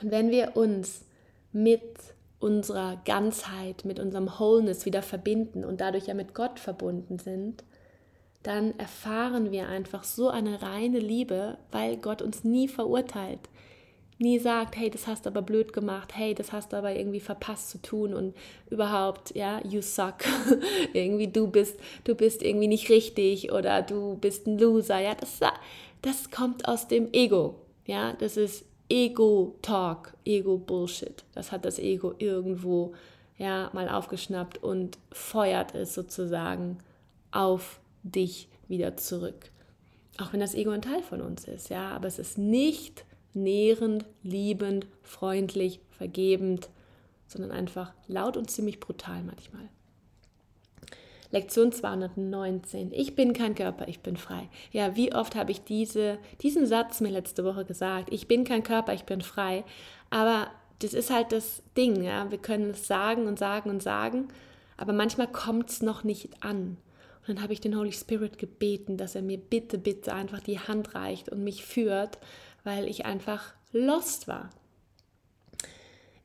Und 0.02 0.12
wenn 0.12 0.32
wir 0.32 0.56
uns 0.56 1.06
mit 1.52 1.98
unserer 2.40 3.02
Ganzheit, 3.06 3.84
mit 3.86 4.00
unserem 4.00 4.28
Wholeness 4.28 4.86
wieder 4.86 5.02
verbinden 5.02 5.66
und 5.66 5.82
dadurch 5.82 6.08
ja 6.08 6.14
mit 6.14 6.34
Gott 6.34 6.60
verbunden 6.60 7.20
sind, 7.20 7.64
dann 8.44 8.78
erfahren 8.78 9.52
wir 9.52 9.68
einfach 9.68 10.04
so 10.04 10.30
eine 10.30 10.62
reine 10.62 11.00
Liebe, 11.00 11.58
weil 11.72 11.98
Gott 11.98 12.22
uns 12.22 12.44
nie 12.44 12.68
verurteilt, 12.68 13.42
nie 14.20 14.40
sagt, 14.40 14.78
hey, 14.78 14.90
das 14.90 15.08
hast 15.08 15.26
du 15.26 15.30
aber 15.30 15.42
blöd 15.42 15.74
gemacht, 15.74 16.14
hey, 16.16 16.34
das 16.34 16.52
hast 16.52 16.74
du 16.74 16.78
aber 16.78 16.96
irgendwie 16.96 17.20
verpasst 17.20 17.70
zu 17.70 17.82
tun 17.82 18.14
und 18.14 18.36
überhaupt, 18.70 19.36
ja, 19.36 19.62
you 19.66 19.82
suck. 19.82 20.16
irgendwie 20.94 21.28
du 21.28 21.48
bist, 21.48 21.80
du 22.04 22.16
bist 22.16 22.42
irgendwie 22.42 22.68
nicht 22.68 22.90
richtig 22.90 23.52
oder 23.52 23.82
du 23.82 24.18
bist 24.18 24.48
ein 24.48 24.58
Loser, 24.58 25.00
ja, 25.00 25.16
das, 25.16 25.40
das 26.02 26.32
kommt 26.32 26.68
aus 26.68 26.88
dem 26.88 27.14
Ego, 27.14 27.56
ja, 27.86 28.14
das 28.14 28.38
ist 28.38 28.66
Ego-Talk, 28.90 30.14
Ego-Bullshit. 30.26 31.24
Das 31.34 31.52
hat 31.52 31.66
das 31.66 31.78
Ego 31.78 32.16
irgendwo 32.20 32.94
ja 33.38 33.70
mal 33.74 33.90
aufgeschnappt 33.90 34.64
und 34.64 34.98
feuert 35.12 35.76
es 35.76 35.94
sozusagen 35.94 36.78
auf 37.32 37.80
dich 38.04 38.48
wieder 38.68 38.98
zurück. 38.98 39.52
Auch 40.20 40.34
wenn 40.34 40.40
das 40.40 40.56
Ego 40.56 40.72
ein 40.72 40.82
Teil 40.82 41.04
von 41.04 41.22
uns 41.22 41.48
ist, 41.48 41.70
ja, 41.70 41.90
aber 41.90 42.08
es 42.08 42.18
ist 42.18 42.38
nicht 42.38 43.06
nährend, 43.38 44.06
liebend, 44.24 44.88
freundlich, 45.04 45.80
vergebend, 45.92 46.70
sondern 47.28 47.52
einfach 47.52 47.94
laut 48.08 48.38
und 48.38 48.50
ziemlich 48.50 48.80
brutal 48.80 49.24
manchmal. 49.24 49.70
Lektion 51.32 51.72
219. 51.72 52.92
Ich 52.94 53.16
bin 53.16 53.34
kein 53.34 53.54
Körper, 53.54 53.88
ich 53.88 54.00
bin 54.00 54.16
frei. 54.16 54.48
Ja, 54.72 54.96
wie 54.96 55.14
oft 55.14 55.36
habe 55.36 55.52
ich 55.52 55.62
diese, 55.62 56.20
diesen 56.42 56.66
Satz 56.66 57.02
mir 57.02 57.10
letzte 57.10 57.44
Woche 57.44 57.66
gesagt? 57.66 58.14
Ich 58.14 58.28
bin 58.28 58.46
kein 58.46 58.64
Körper, 58.64 58.94
ich 58.94 59.04
bin 59.04 59.22
frei. 59.22 59.66
Aber 60.10 60.48
das 60.80 60.94
ist 60.94 61.10
halt 61.10 61.32
das 61.34 61.64
Ding, 61.76 62.02
ja. 62.02 62.32
Wir 62.32 62.38
können 62.38 62.70
es 62.70 62.88
sagen 62.88 63.28
und 63.28 63.38
sagen 63.40 63.70
und 63.70 63.84
sagen, 63.84 64.30
aber 64.78 64.94
manchmal 64.94 65.28
kommt 65.28 65.70
es 65.70 65.82
noch 65.82 66.04
nicht 66.04 66.30
an. 66.44 66.78
Und 67.20 67.36
dann 67.36 67.42
habe 67.42 67.52
ich 67.52 67.60
den 67.60 67.78
Holy 67.78 67.92
Spirit 67.92 68.38
gebeten, 68.38 68.96
dass 68.96 69.16
er 69.16 69.22
mir 69.22 69.38
bitte, 69.38 69.78
bitte 69.78 70.14
einfach 70.14 70.40
die 70.40 70.60
Hand 70.60 70.96
reicht 70.96 71.28
und 71.30 71.44
mich 71.44 71.66
führt, 71.66 72.20
weil 72.68 72.90
ich 72.90 73.06
einfach 73.06 73.54
lost 73.72 74.28
war. 74.28 74.50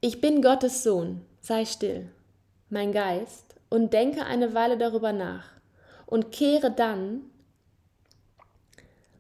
Ich 0.01 0.21
bin 0.21 0.43
Gottes 0.43 0.83
Sohn, 0.83 1.21
sei 1.41 1.65
still, 1.65 2.11
mein 2.69 2.91
Geist 2.91 3.55
und 3.71 3.93
denke 3.93 4.25
eine 4.27 4.53
Weile 4.53 4.77
darüber 4.77 5.13
nach 5.13 5.45
und 6.05 6.33
kehre 6.33 6.73
dann 6.73 7.21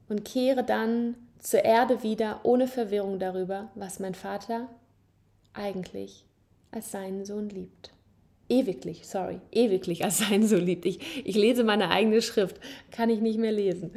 und 0.09 0.25
kehre 0.25 0.65
dann 0.65 1.15
zur 1.39 1.65
Erde 1.65 2.03
wieder 2.03 2.41
ohne 2.43 2.67
Verwirrung 2.67 3.21
darüber, 3.21 3.71
was 3.77 4.01
mein 4.01 4.17
Vater 4.17 4.67
eigentlich 5.53 6.27
als 6.73 6.91
seinen 6.91 7.25
Sohn 7.25 7.49
liebt. 7.51 7.93
Ewiglich, 8.49 9.07
sorry, 9.07 9.41
ewiglich 9.53 10.03
als 10.03 10.19
seinen 10.19 10.49
Sohn 10.49 10.67
liebt. 10.67 10.87
Ich, 10.87 11.25
ich 11.25 11.37
lese 11.37 11.63
meine 11.63 11.91
eigene 11.91 12.21
Schrift, 12.21 12.59
kann 12.91 13.11
ich 13.11 13.21
nicht 13.21 13.39
mehr 13.39 13.53
lesen. 13.53 13.93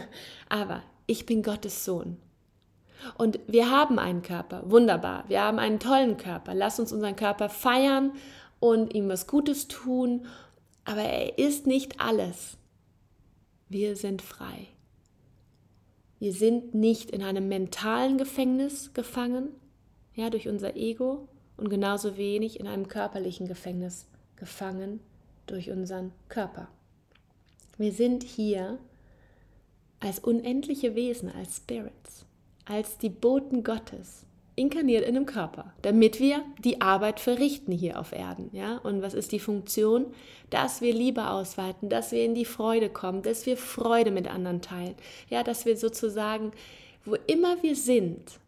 Aber 0.48 0.82
ich 1.06 1.26
bin 1.26 1.42
Gottes 1.42 1.84
Sohn. 1.84 2.16
Und 3.16 3.40
wir 3.46 3.70
haben 3.70 3.98
einen 3.98 4.22
Körper, 4.22 4.62
wunderbar. 4.70 5.24
Wir 5.28 5.42
haben 5.42 5.58
einen 5.58 5.78
tollen 5.78 6.16
Körper. 6.16 6.54
Lass 6.54 6.80
uns 6.80 6.92
unseren 6.92 7.16
Körper 7.16 7.48
feiern 7.48 8.12
und 8.58 8.94
ihm 8.94 9.08
was 9.08 9.26
Gutes 9.26 9.68
tun, 9.68 10.26
aber 10.84 11.02
er 11.02 11.38
ist 11.38 11.66
nicht 11.66 12.00
alles. 12.00 12.56
Wir 13.68 13.96
sind 13.96 14.22
frei. 14.22 14.68
Wir 16.18 16.34
sind 16.34 16.74
nicht 16.74 17.10
in 17.10 17.22
einem 17.22 17.48
mentalen 17.48 18.18
Gefängnis 18.18 18.92
gefangen, 18.92 19.48
ja, 20.14 20.28
durch 20.28 20.48
unser 20.48 20.76
Ego 20.76 21.28
und 21.56 21.70
genauso 21.70 22.16
wenig 22.18 22.60
in 22.60 22.66
einem 22.66 22.88
körperlichen 22.88 23.48
Gefängnis 23.48 24.06
gefangen 24.36 25.00
durch 25.46 25.70
unseren 25.70 26.12
Körper. 26.28 26.68
Wir 27.78 27.92
sind 27.92 28.22
hier 28.22 28.78
als 30.00 30.18
unendliche 30.18 30.94
Wesen, 30.94 31.30
als 31.30 31.58
Spirits, 31.58 32.26
als 32.70 32.98
die 32.98 33.10
Boten 33.10 33.64
Gottes, 33.64 34.24
inkarniert 34.54 35.02
in 35.02 35.16
einem 35.16 35.26
Körper, 35.26 35.72
damit 35.82 36.20
wir 36.20 36.42
die 36.62 36.80
Arbeit 36.80 37.18
verrichten 37.18 37.72
hier 37.72 37.98
auf 37.98 38.12
Erden. 38.12 38.50
Ja? 38.52 38.76
Und 38.78 39.02
was 39.02 39.14
ist 39.14 39.32
die 39.32 39.40
Funktion? 39.40 40.06
Dass 40.50 40.80
wir 40.80 40.94
Liebe 40.94 41.28
ausweiten, 41.28 41.88
dass 41.88 42.12
wir 42.12 42.24
in 42.24 42.34
die 42.34 42.44
Freude 42.44 42.90
kommen, 42.90 43.22
dass 43.22 43.46
wir 43.46 43.56
Freude 43.56 44.10
mit 44.10 44.28
anderen 44.28 44.60
teilen. 44.60 44.94
Ja, 45.28 45.42
dass 45.42 45.64
wir 45.64 45.76
sozusagen, 45.76 46.52
wo 47.04 47.16
immer 47.26 47.62
wir 47.62 47.74
sind, 47.74 48.38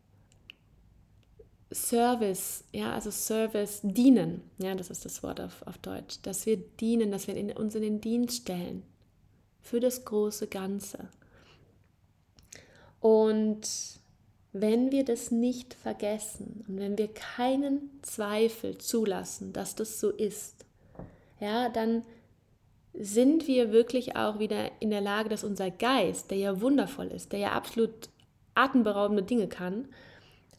Service, 1.73 2.65
ja, 2.73 2.93
also 2.93 3.11
Service 3.11 3.81
dienen, 3.83 4.43
ja, 4.59 4.75
das 4.75 4.91
ist 4.91 5.07
das 5.07 5.23
Wort 5.23 5.41
auf, 5.41 5.67
auf 5.67 5.79
Deutsch, 5.79 6.19
dass 6.23 6.45
wir 6.45 6.59
dienen, 6.59 7.11
dass 7.11 7.27
wir 7.27 7.35
in, 7.35 7.51
uns 7.53 7.75
in 7.75 7.83
den 7.83 8.01
Dienst 8.03 8.43
stellen 8.43 8.83
für 9.63 9.81
das 9.81 10.05
große 10.05 10.49
Ganze. 10.49 11.09
Und 13.01 13.67
wenn 14.53 14.93
wir 14.93 15.05
das 15.05 15.31
nicht 15.31 15.75
vergessen 15.75 16.65
und 16.69 16.79
wenn 16.79 16.99
wir 16.99 17.09
keinen 17.09 17.91
Zweifel 18.03 18.79
zulassen, 18.79 19.53
dass 19.53 19.75
das 19.75 19.99
so 19.99 20.11
ist, 20.11 20.67
ja, 21.41 21.69
dann 21.71 22.03
sind 22.95 23.49
wir 23.49 23.73
wirklich 23.73 24.17
auch 24.17 24.39
wieder 24.39 24.71
in 24.81 24.91
der 24.91 25.01
Lage, 25.01 25.31
dass 25.31 25.45
unser 25.45 25.71
Geist, 25.71 26.31
der 26.31 26.39
ja 26.39 26.61
wundervoll 26.61 27.07
ist, 27.07 27.33
der 27.33 27.39
ja 27.39 27.53
absolut 27.53 28.11
atemberaubende 28.55 29.23
Dinge 29.23 29.49
kann, 29.49 29.89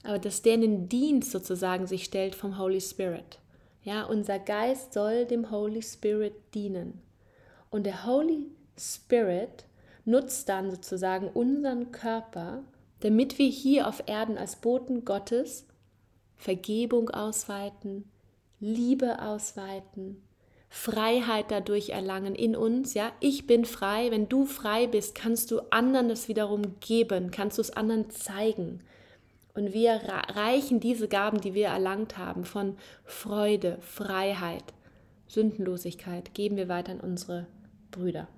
aber 0.04 0.18
dass 0.20 0.42
der 0.42 0.56
in 0.56 0.62
den 0.62 0.90
Dienst 0.90 1.32
sozusagen 1.32 1.86
sich 1.86 2.06
stellt 2.06 2.36
vom 2.36 2.58
Holy 2.58 2.82
Spirit. 2.82 3.40
Ja, 3.84 4.06
unser 4.06 4.40
Geist 4.40 4.94
soll 4.94 5.26
dem 5.26 5.52
Holy 5.52 5.82
Spirit 5.82 6.34
dienen. 6.54 7.02
Und 7.70 7.86
der 7.86 8.06
Holy 8.06 8.48
Spirit 8.78 9.66
nutzt 10.06 10.50
dann 10.50 10.72
sozusagen 10.72 11.28
unseren 11.28 11.92
Körper, 11.92 12.64
damit 13.04 13.38
wir 13.38 13.50
hier 13.50 13.88
auf 13.88 14.04
Erden 14.06 14.38
als 14.38 14.56
Boten 14.56 15.04
Gottes 15.04 15.68
Vergebung 16.38 17.10
ausweiten, 17.10 18.06
Liebe 18.62 19.22
ausweiten, 19.22 20.24
Freiheit 20.70 21.52
dadurch 21.52 21.90
erlangen 21.90 22.34
in 22.34 22.56
uns, 22.56 22.94
ja, 22.94 23.12
ich 23.20 23.46
bin 23.46 23.66
frei, 23.66 24.10
wenn 24.10 24.30
du 24.30 24.46
frei 24.46 24.88
bist, 24.88 25.16
kannst 25.16 25.52
du 25.52 25.60
anderen 25.70 26.08
das 26.08 26.30
wiederum 26.30 26.80
geben, 26.80 27.30
kannst 27.30 27.58
du 27.58 27.62
es 27.62 27.72
anderen 27.72 28.10
zeigen. 28.10 28.80
Und 29.54 29.74
wir 29.74 30.00
reichen 30.34 30.80
diese 30.80 31.10
Gaben, 31.10 31.42
die 31.42 31.54
wir 31.54 31.68
erlangt 31.68 32.18
haben, 32.18 32.46
von 32.46 32.78
Freude, 33.04 33.80
Freiheit, 33.82 34.64
Sündenlosigkeit, 35.28 36.34
geben 36.34 36.56
wir 36.56 36.70
weiter 36.70 36.94
an 36.94 37.02
unsere 37.02 37.48
Brüder. 37.92 38.30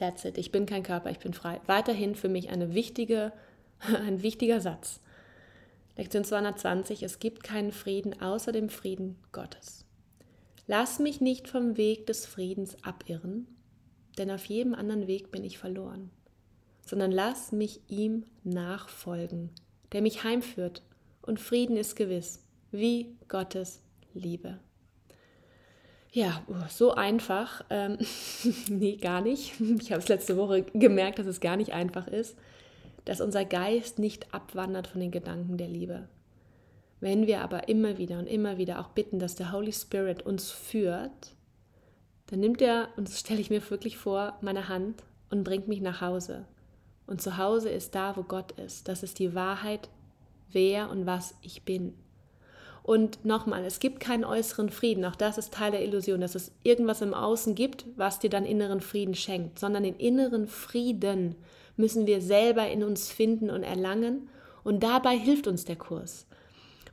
That's 0.00 0.24
it. 0.24 0.38
Ich 0.38 0.50
bin 0.50 0.64
kein 0.64 0.82
Körper, 0.82 1.10
ich 1.10 1.18
bin 1.18 1.34
frei. 1.34 1.60
Weiterhin 1.66 2.14
für 2.14 2.30
mich 2.30 2.48
eine 2.48 2.74
wichtige, 2.74 3.32
ein 3.80 4.22
wichtiger 4.22 4.60
Satz. 4.60 5.00
Lektion 5.96 6.24
220. 6.24 7.02
Es 7.02 7.18
gibt 7.18 7.44
keinen 7.44 7.70
Frieden 7.70 8.18
außer 8.20 8.50
dem 8.50 8.70
Frieden 8.70 9.18
Gottes. 9.30 9.84
Lass 10.66 11.00
mich 11.00 11.20
nicht 11.20 11.48
vom 11.48 11.76
Weg 11.76 12.06
des 12.06 12.24
Friedens 12.24 12.82
abirren, 12.82 13.46
denn 14.16 14.30
auf 14.30 14.46
jedem 14.46 14.74
anderen 14.74 15.06
Weg 15.06 15.30
bin 15.30 15.44
ich 15.44 15.58
verloren, 15.58 16.10
sondern 16.86 17.12
lass 17.12 17.52
mich 17.52 17.82
ihm 17.88 18.24
nachfolgen, 18.42 19.50
der 19.92 20.00
mich 20.00 20.24
heimführt, 20.24 20.82
und 21.20 21.38
Frieden 21.38 21.76
ist 21.76 21.96
gewiss, 21.96 22.42
wie 22.70 23.14
Gottes 23.28 23.82
Liebe. 24.14 24.60
Ja, 26.12 26.42
oh, 26.48 26.66
so 26.68 26.92
einfach. 26.92 27.64
Ähm, 27.70 27.98
nee, 28.68 28.96
gar 28.96 29.20
nicht. 29.20 29.60
Ich 29.60 29.92
habe 29.92 30.02
es 30.02 30.08
letzte 30.08 30.36
Woche 30.36 30.62
gemerkt, 30.62 31.18
dass 31.18 31.26
es 31.26 31.40
gar 31.40 31.56
nicht 31.56 31.72
einfach 31.72 32.08
ist, 32.08 32.36
dass 33.04 33.20
unser 33.20 33.44
Geist 33.44 33.98
nicht 33.98 34.34
abwandert 34.34 34.88
von 34.88 35.00
den 35.00 35.10
Gedanken 35.10 35.56
der 35.56 35.68
Liebe. 35.68 36.08
Wenn 37.00 37.26
wir 37.26 37.40
aber 37.40 37.68
immer 37.68 37.96
wieder 37.96 38.18
und 38.18 38.26
immer 38.26 38.58
wieder 38.58 38.80
auch 38.80 38.88
bitten, 38.88 39.18
dass 39.18 39.36
der 39.36 39.52
Holy 39.52 39.72
Spirit 39.72 40.22
uns 40.22 40.50
führt, 40.50 41.34
dann 42.26 42.40
nimmt 42.40 42.60
er, 42.60 42.88
und 42.96 43.08
das 43.08 43.20
stelle 43.20 43.40
ich 43.40 43.50
mir 43.50 43.68
wirklich 43.70 43.96
vor, 43.96 44.36
meine 44.40 44.68
Hand 44.68 45.02
und 45.30 45.44
bringt 45.44 45.66
mich 45.66 45.80
nach 45.80 46.00
Hause. 46.00 46.44
Und 47.06 47.22
zu 47.22 47.38
Hause 47.38 47.70
ist 47.70 47.94
da, 47.94 48.16
wo 48.16 48.22
Gott 48.22 48.52
ist. 48.52 48.86
Das 48.86 49.02
ist 49.02 49.18
die 49.18 49.34
Wahrheit, 49.34 49.88
wer 50.52 50.90
und 50.90 51.06
was 51.06 51.34
ich 51.42 51.62
bin. 51.64 51.94
Und 52.90 53.24
nochmal, 53.24 53.64
es 53.64 53.78
gibt 53.78 54.00
keinen 54.00 54.24
äußeren 54.24 54.68
Frieden. 54.68 55.04
Auch 55.04 55.14
das 55.14 55.38
ist 55.38 55.54
Teil 55.54 55.70
der 55.70 55.84
Illusion, 55.84 56.20
dass 56.20 56.34
es 56.34 56.50
irgendwas 56.64 57.02
im 57.02 57.14
Außen 57.14 57.54
gibt, 57.54 57.84
was 57.94 58.18
dir 58.18 58.30
dann 58.30 58.44
inneren 58.44 58.80
Frieden 58.80 59.14
schenkt. 59.14 59.60
Sondern 59.60 59.84
den 59.84 59.94
inneren 59.94 60.48
Frieden 60.48 61.36
müssen 61.76 62.08
wir 62.08 62.20
selber 62.20 62.68
in 62.68 62.82
uns 62.82 63.08
finden 63.08 63.48
und 63.48 63.62
erlangen. 63.62 64.28
Und 64.64 64.82
dabei 64.82 65.16
hilft 65.16 65.46
uns 65.46 65.64
der 65.64 65.76
Kurs. 65.76 66.26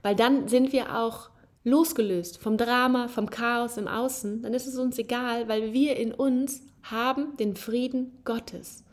Weil 0.03 0.15
dann 0.15 0.47
sind 0.47 0.71
wir 0.71 0.95
auch 0.99 1.31
losgelöst 1.63 2.37
vom 2.37 2.57
Drama, 2.57 3.07
vom 3.07 3.31
Chaos 3.31 3.77
im 3.77 3.87
Außen. 3.87 4.43
Dann 4.43 4.53
ist 4.53 4.67
es 4.67 4.77
uns 4.77 4.99
egal, 4.99 5.47
weil 5.47 5.73
wir 5.73 5.95
in 5.95 6.13
uns 6.13 6.61
haben 6.83 7.35
den 7.37 7.55
Frieden 7.55 8.19
Gottes. 8.23 8.83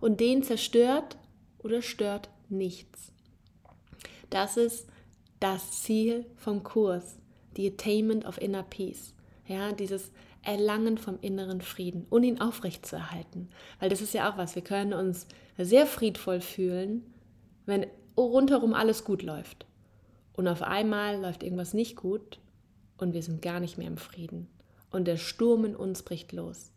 Und 0.00 0.18
den 0.18 0.42
zerstört 0.42 1.18
oder 1.60 1.82
stört 1.82 2.30
nichts. 2.48 3.12
Das 4.28 4.56
ist 4.56 4.88
das 5.40 5.82
Ziel 5.82 6.26
vom 6.36 6.62
Kurs, 6.62 7.18
die 7.56 7.68
Attainment 7.68 8.24
of 8.24 8.40
Inner 8.40 8.62
Peace. 8.62 9.14
Ja, 9.46 9.72
dieses 9.72 10.10
Erlangen 10.42 10.98
vom 10.98 11.18
inneren 11.20 11.60
Frieden 11.60 12.06
und 12.10 12.22
ihn 12.22 12.40
aufrechtzuerhalten. 12.40 13.48
Weil 13.80 13.88
das 13.88 14.00
ist 14.00 14.14
ja 14.14 14.30
auch 14.30 14.36
was, 14.36 14.54
wir 14.54 14.62
können 14.62 14.92
uns 14.92 15.26
sehr 15.56 15.86
friedvoll 15.86 16.40
fühlen, 16.40 17.02
wenn 17.66 17.86
rundherum 18.16 18.74
alles 18.74 19.04
gut 19.04 19.22
läuft. 19.22 19.66
Und 20.34 20.46
auf 20.48 20.62
einmal 20.62 21.20
läuft 21.20 21.42
irgendwas 21.42 21.74
nicht 21.74 21.96
gut 21.96 22.38
und 22.98 23.12
wir 23.12 23.22
sind 23.22 23.42
gar 23.42 23.60
nicht 23.60 23.78
mehr 23.78 23.88
im 23.88 23.96
Frieden. 23.96 24.48
Und 24.90 25.06
der 25.06 25.16
Sturm 25.16 25.64
in 25.64 25.76
uns 25.76 26.02
bricht 26.02 26.32
los. 26.32 26.72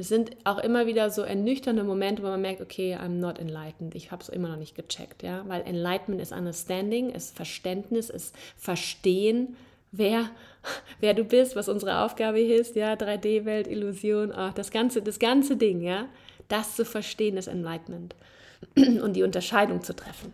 Das 0.00 0.08
sind 0.08 0.34
auch 0.44 0.56
immer 0.56 0.86
wieder 0.86 1.10
so 1.10 1.20
ernüchternde 1.20 1.84
Momente, 1.84 2.22
wo 2.22 2.28
man 2.28 2.40
merkt, 2.40 2.62
okay, 2.62 2.96
I'm 2.96 3.18
not 3.18 3.38
enlightened. 3.38 3.94
Ich 3.94 4.10
habe 4.10 4.22
es 4.22 4.30
immer 4.30 4.48
noch 4.48 4.56
nicht 4.56 4.74
gecheckt, 4.74 5.22
ja, 5.22 5.44
weil 5.46 5.60
Enlightenment 5.60 6.22
ist 6.22 6.32
Understanding, 6.32 7.10
ist 7.10 7.36
Verständnis, 7.36 8.08
ist 8.08 8.34
Verstehen, 8.56 9.58
wer, 9.92 10.30
wer 11.00 11.12
du 11.12 11.22
bist, 11.24 11.54
was 11.54 11.68
unsere 11.68 11.98
Aufgabe 11.98 12.40
ist, 12.40 12.76
ja, 12.76 12.94
3D-Welt, 12.94 13.66
Illusion, 13.66 14.32
ach, 14.32 14.54
das 14.54 14.70
ganze, 14.70 15.02
das 15.02 15.18
ganze 15.18 15.58
Ding, 15.58 15.82
ja, 15.82 16.08
das 16.48 16.76
zu 16.76 16.86
verstehen 16.86 17.36
ist 17.36 17.48
Enlightenment 17.48 18.14
und 18.76 19.12
die 19.12 19.22
Unterscheidung 19.22 19.82
zu 19.82 19.94
treffen. 19.94 20.32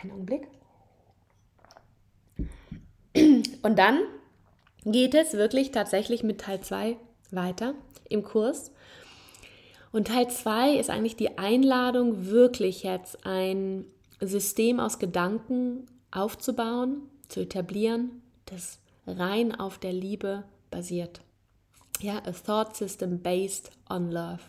Einen 0.00 0.12
Augenblick. 0.12 0.48
Und 3.62 3.78
dann 3.78 4.00
geht 4.86 5.14
es 5.14 5.34
wirklich 5.34 5.72
tatsächlich 5.72 6.22
mit 6.22 6.40
Teil 6.40 6.62
2 6.62 6.96
weiter 7.30 7.74
im 8.08 8.22
Kurs. 8.22 8.72
Und 9.92 10.08
Teil 10.08 10.28
2 10.28 10.76
ist 10.76 10.90
eigentlich 10.90 11.16
die 11.16 11.38
Einladung, 11.38 12.26
wirklich 12.26 12.82
jetzt 12.82 13.24
ein 13.26 13.86
System 14.20 14.80
aus 14.80 14.98
Gedanken 14.98 15.86
aufzubauen, 16.10 17.02
zu 17.28 17.40
etablieren, 17.40 18.22
das 18.46 18.78
rein 19.06 19.54
auf 19.54 19.78
der 19.78 19.92
Liebe 19.92 20.44
basiert. 20.70 21.20
Ja, 22.00 22.18
a 22.18 22.32
thought 22.32 22.76
system 22.76 23.20
based 23.20 23.70
on 23.88 24.10
love. 24.10 24.40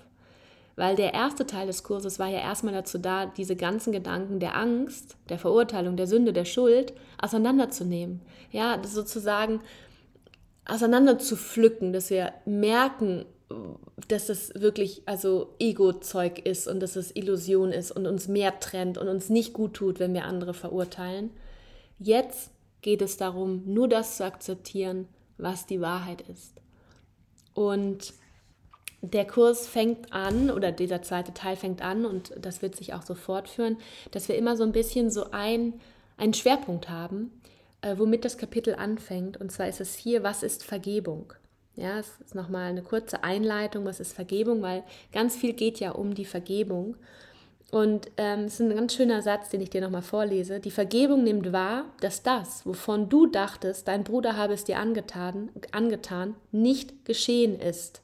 Weil 0.76 0.96
der 0.96 1.14
erste 1.14 1.48
Teil 1.48 1.66
des 1.66 1.84
Kurses 1.84 2.20
war 2.20 2.28
ja 2.28 2.40
erstmal 2.40 2.74
dazu 2.74 3.00
da, 3.00 3.26
diese 3.26 3.56
ganzen 3.56 3.92
Gedanken 3.92 4.40
der 4.40 4.56
Angst, 4.56 5.18
der 5.30 5.40
Verurteilung, 5.40 5.98
der 5.98 6.06
Sünde, 6.08 6.34
der 6.34 6.46
Schuld 6.46 6.94
auseinanderzunehmen. 7.20 8.22
Ja, 8.52 8.80
sozusagen 8.84 9.62
auseinander 10.68 11.20
zu 11.20 11.36
pflücken, 11.36 11.94
dass 11.94 12.10
wir 12.10 12.34
merken, 12.46 13.26
dass 14.08 14.30
es 14.30 14.54
wirklich 14.56 15.04
also 15.06 15.56
Ego-Zeug 15.60 16.40
ist 16.40 16.68
und 16.68 16.82
dass 16.82 16.96
es 16.96 17.16
Illusion 17.16 17.72
ist 17.72 17.92
und 17.92 18.06
uns 18.06 18.28
mehr 18.28 18.60
trennt 18.60 18.98
und 18.98 19.08
uns 19.08 19.30
nicht 19.30 19.54
gut 19.54 19.74
tut, 19.74 20.00
wenn 20.00 20.14
wir 20.14 20.26
andere 20.26 20.54
verurteilen. 20.54 21.32
Jetzt 22.00 22.52
geht 22.82 23.02
es 23.02 23.18
darum, 23.18 23.64
nur 23.66 23.88
das 23.88 24.18
zu 24.18 24.26
akzeptieren, 24.26 25.08
was 25.38 25.66
die 25.66 25.82
Wahrheit 25.82 26.22
ist. 26.22 26.54
Und 27.54 28.14
der 29.02 29.26
Kurs 29.26 29.68
fängt 29.68 30.12
an, 30.12 30.50
oder 30.50 30.72
dieser 30.72 31.02
zweite 31.02 31.34
Teil 31.34 31.56
fängt 31.56 31.82
an, 31.82 32.06
und 32.06 32.34
das 32.40 32.62
wird 32.62 32.76
sich 32.76 32.94
auch 32.94 33.04
so 33.04 33.16
fortführen, 33.16 33.78
dass 34.12 34.28
wir 34.28 34.38
immer 34.38 34.58
so 34.58 34.64
ein 34.64 34.72
bisschen 34.72 35.10
so 35.10 35.32
ein, 35.32 35.74
einen 36.18 36.34
Schwerpunkt 36.34 36.90
haben, 36.90 37.32
womit 37.96 38.26
das 38.26 38.38
Kapitel 38.38 38.76
anfängt. 38.76 39.38
Und 39.38 39.52
zwar 39.52 39.68
ist 39.68 39.82
es 39.82 39.96
hier, 39.96 40.24
was 40.24 40.44
ist 40.44 40.64
Vergebung? 40.64 41.34
Ja, 41.76 42.00
es 42.00 42.20
ist 42.26 42.34
nochmal 42.34 42.70
eine 42.70 42.82
kurze 42.82 43.24
Einleitung, 43.24 43.86
was 43.86 44.00
ist 44.00 44.14
Vergebung, 44.14 44.64
weil 44.64 44.84
ganz 45.12 45.36
viel 45.36 45.54
geht 45.54 45.80
ja 45.80 45.92
um 45.92 46.16
die 46.16 46.26
Vergebung. 46.26 46.96
Und 47.70 48.10
ähm, 48.18 48.46
es 48.46 48.56
ist 48.56 48.62
ein 48.62 48.76
ganz 48.76 48.96
schöner 48.96 49.22
Satz, 49.22 49.50
den 49.50 49.62
ich 49.62 49.70
dir 49.70 49.82
nochmal 49.82 50.02
vorlese. 50.02 50.60
Die 50.60 50.72
Vergebung 50.72 51.24
nimmt 51.24 51.52
wahr, 51.52 51.86
dass 52.00 52.24
das, 52.24 52.66
wovon 52.66 53.10
du 53.10 53.28
dachtest, 53.28 53.88
dein 53.88 54.04
Bruder 54.04 54.38
habe 54.38 54.54
es 54.54 54.64
dir 54.64 54.80
angetan, 54.80 55.50
angetan 55.72 56.36
nicht 56.52 57.06
geschehen 57.06 57.60
ist. 57.60 58.02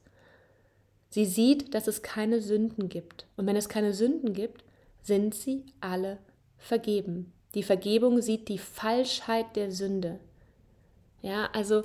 Sie 1.10 1.26
sieht, 1.26 1.74
dass 1.74 1.88
es 1.88 2.02
keine 2.02 2.42
Sünden 2.42 2.90
gibt. 2.90 3.26
Und 3.38 3.48
wenn 3.48 3.56
es 3.56 3.70
keine 3.70 3.94
Sünden 3.94 4.34
gibt, 4.34 4.64
sind 5.02 5.34
sie 5.34 5.66
alle 5.80 6.18
vergeben. 6.58 7.32
Die 7.56 7.64
Vergebung 7.64 8.22
sieht 8.22 8.48
die 8.48 8.58
Falschheit 8.58 9.56
der 9.56 9.72
Sünde. 9.72 10.20
Ja, 11.22 11.50
also 11.54 11.84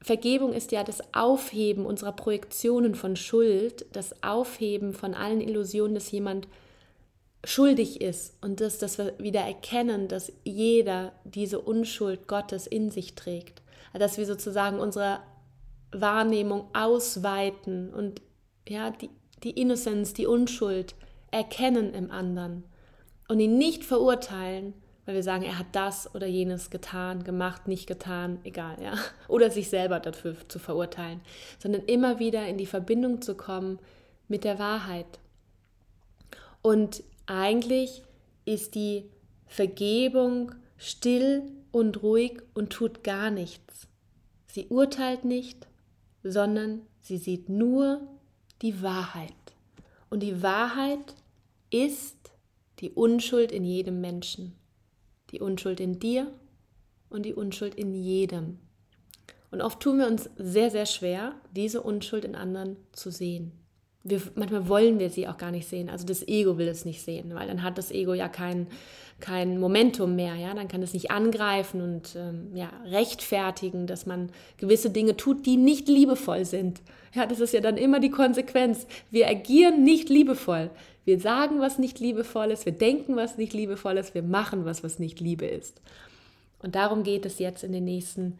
Vergebung 0.00 0.52
ist 0.52 0.72
ja 0.72 0.84
das 0.84 1.02
Aufheben 1.12 1.84
unserer 1.84 2.12
Projektionen 2.12 2.94
von 2.94 3.16
Schuld, 3.16 3.86
das 3.92 4.22
Aufheben 4.22 4.94
von 4.94 5.14
allen 5.14 5.40
Illusionen, 5.40 5.94
dass 5.94 6.10
jemand 6.10 6.48
schuldig 7.44 8.00
ist 8.00 8.34
und 8.40 8.60
das, 8.60 8.78
dass 8.78 8.98
wir 8.98 9.14
wieder 9.18 9.40
erkennen, 9.40 10.08
dass 10.08 10.32
jeder 10.44 11.12
diese 11.24 11.60
Unschuld 11.60 12.26
Gottes 12.26 12.66
in 12.66 12.90
sich 12.90 13.14
trägt. 13.14 13.62
Dass 13.92 14.18
wir 14.18 14.26
sozusagen 14.26 14.80
unsere 14.80 15.20
Wahrnehmung 15.92 16.66
ausweiten 16.74 17.92
und 17.92 18.20
ja, 18.68 18.90
die, 18.90 19.10
die 19.42 19.50
Innocence, 19.50 20.12
die 20.12 20.26
Unschuld 20.26 20.94
erkennen 21.30 21.94
im 21.94 22.10
anderen 22.10 22.64
und 23.28 23.40
ihn 23.40 23.58
nicht 23.58 23.84
verurteilen, 23.84 24.74
weil 25.06 25.14
wir 25.14 25.22
sagen, 25.22 25.44
er 25.44 25.58
hat 25.58 25.68
das 25.72 26.14
oder 26.14 26.26
jenes 26.26 26.70
getan, 26.70 27.24
gemacht, 27.24 27.68
nicht 27.68 27.86
getan, 27.86 28.40
egal, 28.44 28.76
ja. 28.82 28.94
Oder 29.28 29.50
sich 29.50 29.70
selber 29.70 30.00
dafür 30.00 30.36
zu 30.48 30.58
verurteilen, 30.58 31.20
sondern 31.58 31.82
immer 31.84 32.18
wieder 32.18 32.46
in 32.46 32.58
die 32.58 32.66
Verbindung 32.66 33.22
zu 33.22 33.34
kommen 33.34 33.78
mit 34.28 34.44
der 34.44 34.58
Wahrheit. 34.58 35.18
Und 36.60 37.02
eigentlich 37.26 38.02
ist 38.44 38.74
die 38.74 39.08
Vergebung 39.46 40.52
still 40.76 41.42
und 41.72 42.02
ruhig 42.02 42.42
und 42.54 42.70
tut 42.70 43.02
gar 43.02 43.30
nichts. 43.30 43.88
Sie 44.46 44.66
urteilt 44.68 45.24
nicht, 45.24 45.66
sondern 46.22 46.82
sie 47.00 47.16
sieht 47.16 47.48
nur 47.48 48.00
die 48.62 48.82
Wahrheit. 48.82 49.32
Und 50.10 50.22
die 50.22 50.42
Wahrheit 50.42 51.14
ist 51.70 52.17
die 52.80 52.90
Unschuld 52.90 53.52
in 53.52 53.64
jedem 53.64 54.00
Menschen. 54.00 54.54
Die 55.30 55.40
Unschuld 55.40 55.80
in 55.80 55.98
dir 55.98 56.32
und 57.10 57.24
die 57.24 57.34
Unschuld 57.34 57.74
in 57.74 57.94
jedem 57.94 58.58
Und 59.50 59.62
oft 59.62 59.80
tun 59.80 59.98
wir 59.98 60.06
uns 60.06 60.28
sehr, 60.36 60.70
sehr 60.70 60.86
schwer, 60.86 61.34
diese 61.54 61.82
Unschuld 61.82 62.24
in 62.24 62.34
anderen 62.34 62.76
zu 62.92 63.10
sehen. 63.10 63.52
Wir, 64.04 64.22
manchmal 64.36 64.68
wollen 64.68 64.98
wir 64.98 65.10
sie 65.10 65.26
auch 65.26 65.36
gar 65.36 65.50
nicht 65.50 65.68
sehen. 65.68 65.90
Also 65.90 66.06
das 66.06 66.26
Ego 66.26 66.56
will 66.56 66.68
es 66.68 66.84
nicht 66.84 67.02
sehen, 67.02 67.34
weil 67.34 67.46
dann 67.46 67.62
hat 67.62 67.76
das 67.78 67.90
Ego 67.90 68.14
ja 68.14 68.28
kein, 68.28 68.68
kein 69.20 69.58
Momentum 69.58 70.16
mehr. 70.16 70.34
Ja? 70.36 70.54
Dann 70.54 70.68
kann 70.68 70.82
es 70.82 70.94
nicht 70.94 71.10
angreifen 71.10 71.82
und 71.82 72.14
ähm, 72.16 72.54
ja, 72.54 72.70
rechtfertigen, 72.84 73.86
dass 73.86 74.06
man 74.06 74.30
gewisse 74.56 74.90
Dinge 74.90 75.16
tut, 75.16 75.44
die 75.44 75.56
nicht 75.56 75.88
liebevoll 75.88 76.44
sind. 76.44 76.80
Ja, 77.14 77.26
das 77.26 77.40
ist 77.40 77.52
ja 77.52 77.60
dann 77.60 77.76
immer 77.76 78.00
die 78.00 78.10
Konsequenz. 78.10 78.86
Wir 79.10 79.28
agieren 79.28 79.82
nicht 79.82 80.08
liebevoll. 80.08 80.70
Wir 81.08 81.18
sagen, 81.18 81.58
was 81.58 81.78
nicht 81.78 82.00
liebevoll 82.00 82.50
ist, 82.50 82.66
wir 82.66 82.72
denken, 82.74 83.16
was 83.16 83.38
nicht 83.38 83.54
liebevoll 83.54 83.96
ist, 83.96 84.14
wir 84.14 84.22
machen 84.22 84.66
was, 84.66 84.84
was 84.84 84.98
nicht 84.98 85.20
Liebe 85.20 85.46
ist. 85.46 85.80
Und 86.58 86.74
darum 86.74 87.02
geht 87.02 87.24
es 87.24 87.38
jetzt 87.38 87.64
in 87.64 87.72
den 87.72 87.86
nächsten 87.86 88.38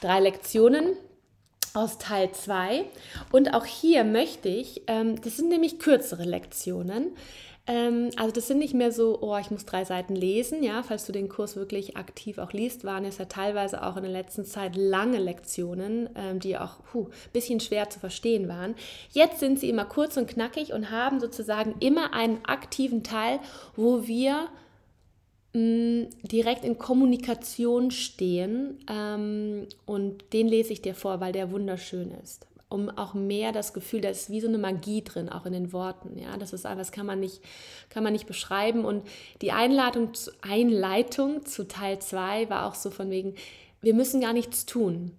drei 0.00 0.20
Lektionen 0.20 0.92
aus 1.74 1.98
Teil 1.98 2.30
2. 2.30 2.84
Und 3.32 3.52
auch 3.52 3.64
hier 3.64 4.04
möchte 4.04 4.48
ich, 4.48 4.82
ähm, 4.86 5.20
das 5.22 5.36
sind 5.36 5.48
nämlich 5.48 5.80
kürzere 5.80 6.22
Lektionen, 6.22 7.16
ähm, 7.66 8.10
also 8.16 8.32
das 8.32 8.48
sind 8.48 8.58
nicht 8.58 8.74
mehr 8.74 8.92
so, 8.92 9.18
oh, 9.20 9.36
ich 9.38 9.50
muss 9.50 9.64
drei 9.64 9.84
Seiten 9.84 10.16
lesen, 10.16 10.62
ja, 10.62 10.82
falls 10.82 11.06
du 11.06 11.12
den 11.12 11.28
Kurs 11.28 11.56
wirklich 11.56 11.96
aktiv 11.96 12.38
auch 12.38 12.52
liest, 12.52 12.84
waren 12.84 13.04
es 13.04 13.18
ja 13.18 13.26
teilweise 13.26 13.84
auch 13.84 13.96
in 13.96 14.02
der 14.02 14.12
letzten 14.12 14.44
Zeit 14.44 14.76
lange 14.76 15.18
Lektionen, 15.18 16.08
ähm, 16.16 16.40
die 16.40 16.58
auch 16.58 16.78
ein 16.94 17.06
bisschen 17.32 17.60
schwer 17.60 17.90
zu 17.90 18.00
verstehen 18.00 18.48
waren. 18.48 18.74
Jetzt 19.10 19.40
sind 19.40 19.58
sie 19.58 19.68
immer 19.68 19.84
kurz 19.84 20.16
und 20.16 20.28
knackig 20.28 20.72
und 20.72 20.90
haben 20.90 21.20
sozusagen 21.20 21.74
immer 21.80 22.14
einen 22.14 22.44
aktiven 22.44 23.02
Teil, 23.02 23.38
wo 23.76 24.06
wir 24.06 24.48
Mm, 25.54 26.04
direkt 26.22 26.64
in 26.64 26.78
Kommunikation 26.78 27.90
stehen 27.90 28.78
ähm, 28.88 29.66
und 29.84 30.32
den 30.32 30.48
lese 30.48 30.72
ich 30.72 30.80
dir 30.80 30.94
vor, 30.94 31.20
weil 31.20 31.32
der 31.32 31.50
wunderschön 31.50 32.10
ist. 32.22 32.46
Um 32.72 32.90
auch 32.90 33.14
mehr 33.14 33.52
das 33.52 33.72
Gefühl, 33.72 34.00
da 34.00 34.08
ist 34.08 34.30
wie 34.30 34.40
so 34.40 34.48
eine 34.48 34.58
Magie 34.58 35.02
drin, 35.02 35.28
auch 35.28 35.46
in 35.46 35.52
den 35.52 35.72
Worten. 35.72 36.18
Ja, 36.18 36.36
das 36.36 36.52
ist 36.52 36.64
das 36.64 36.92
kann 36.92 37.06
man 37.06 37.20
nicht, 37.20 37.40
kann 37.90 38.02
man 38.02 38.12
nicht 38.12 38.26
beschreiben. 38.26 38.84
Und 38.84 39.06
die 39.40 39.52
Einladung, 39.52 40.12
Einleitung 40.40 41.44
zu 41.44 41.68
Teil 41.68 41.98
2 41.98 42.50
war 42.50 42.66
auch 42.66 42.74
so 42.74 42.90
von 42.90 43.10
wegen, 43.10 43.34
wir 43.80 43.94
müssen 43.94 44.20
gar 44.20 44.32
nichts 44.32 44.66
tun. 44.66 45.12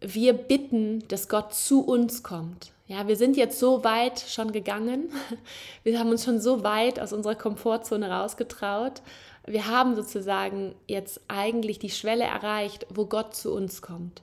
Wir 0.00 0.34
bitten, 0.34 1.02
dass 1.08 1.28
Gott 1.28 1.54
zu 1.54 1.84
uns 1.84 2.22
kommt. 2.22 2.72
Ja, 2.86 3.08
wir 3.08 3.16
sind 3.16 3.36
jetzt 3.36 3.58
so 3.58 3.82
weit 3.82 4.20
schon 4.20 4.52
gegangen. 4.52 5.08
Wir 5.84 5.98
haben 5.98 6.10
uns 6.10 6.22
schon 6.22 6.38
so 6.38 6.62
weit 6.64 7.00
aus 7.00 7.14
unserer 7.14 7.34
Komfortzone 7.34 8.10
rausgetraut 8.10 9.00
wir 9.46 9.68
haben 9.68 9.94
sozusagen 9.94 10.74
jetzt 10.86 11.20
eigentlich 11.28 11.78
die 11.78 11.90
Schwelle 11.90 12.24
erreicht, 12.24 12.86
wo 12.88 13.06
Gott 13.06 13.34
zu 13.34 13.52
uns 13.52 13.82
kommt. 13.82 14.22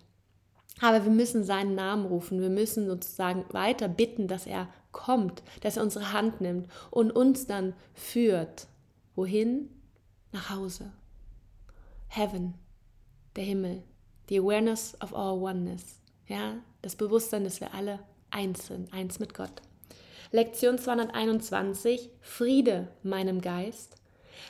Aber 0.81 1.05
wir 1.05 1.11
müssen 1.11 1.43
seinen 1.43 1.75
Namen 1.75 2.05
rufen. 2.05 2.41
Wir 2.41 2.49
müssen 2.49 2.87
sozusagen 2.87 3.45
weiter 3.51 3.87
bitten, 3.87 4.27
dass 4.27 4.47
er 4.47 4.67
kommt, 4.91 5.43
dass 5.61 5.77
er 5.77 5.83
unsere 5.83 6.11
Hand 6.11 6.41
nimmt 6.41 6.67
und 6.89 7.11
uns 7.11 7.45
dann 7.45 7.73
führt. 7.93 8.67
Wohin? 9.15 9.69
Nach 10.31 10.49
Hause. 10.49 10.91
Heaven, 12.07 12.55
der 13.35 13.43
Himmel. 13.43 13.83
Die 14.29 14.39
Awareness 14.39 14.97
of 15.01 15.13
our 15.13 15.39
oneness. 15.41 16.01
Ja, 16.27 16.55
das 16.81 16.95
Bewusstsein, 16.95 17.43
dass 17.43 17.61
wir 17.61 17.73
alle 17.73 17.99
eins 18.31 18.67
sind, 18.67 18.91
eins 18.93 19.19
mit 19.19 19.33
Gott. 19.33 19.61
Lektion 20.31 20.77
221. 20.77 22.09
Friede 22.21 22.87
meinem 23.03 23.41
Geist. 23.41 23.97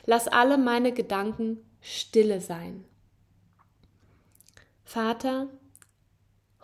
Lass 0.06 0.28
alle 0.28 0.56
meine 0.56 0.92
Gedanken 0.92 1.58
stille 1.80 2.40
sein. 2.40 2.84
Vater, 4.84 5.48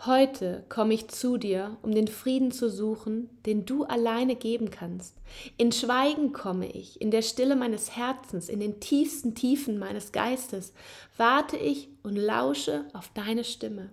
heute 0.07 0.65
komme 0.69 0.95
ich 0.95 1.09
zu 1.09 1.39
dir, 1.39 1.77
um 1.83 1.93
den 1.93 2.09
Frieden 2.09 2.53
zu 2.53 2.71
suchen, 2.71 3.29
den 3.47 3.65
du 3.65 3.85
alleine 3.85 4.37
geben 4.37 4.71
kannst. 4.71 5.17
In 5.57 5.73
Schweigen 5.73 6.33
komme 6.33 6.71
ich, 6.71 7.01
in 7.01 7.11
der 7.11 7.23
Stille 7.23 7.57
meines 7.57 7.97
Herzens, 7.97 8.49
in 8.49 8.61
den 8.61 8.81
tiefsten 8.81 9.35
Tiefen 9.35 9.79
meines 9.79 10.13
Geistes, 10.13 10.73
warte 11.17 11.57
ich 11.57 11.89
und 12.03 12.17
lausche 12.17 12.85
auf 12.93 13.11
deine 13.15 13.45
Stimme. 13.45 13.91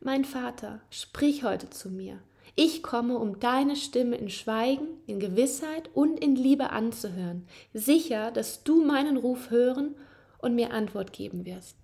Mein 0.00 0.24
Vater, 0.24 0.80
sprich 0.90 1.42
heute 1.42 1.70
zu 1.70 1.90
mir. 1.90 2.20
Ich 2.54 2.82
komme, 2.82 3.18
um 3.18 3.40
deine 3.40 3.76
Stimme 3.76 4.16
in 4.16 4.30
Schweigen, 4.30 4.86
in 5.06 5.20
Gewissheit 5.20 5.90
und 5.92 6.18
in 6.20 6.36
Liebe 6.36 6.70
anzuhören, 6.70 7.46
sicher, 7.74 8.30
dass 8.30 8.62
du 8.62 8.84
meinen 8.84 9.16
Ruf 9.16 9.50
hören 9.50 9.94
und 10.38 10.54
mir 10.54 10.72
Antwort 10.72 11.12
geben 11.12 11.44
wirst. 11.44 11.76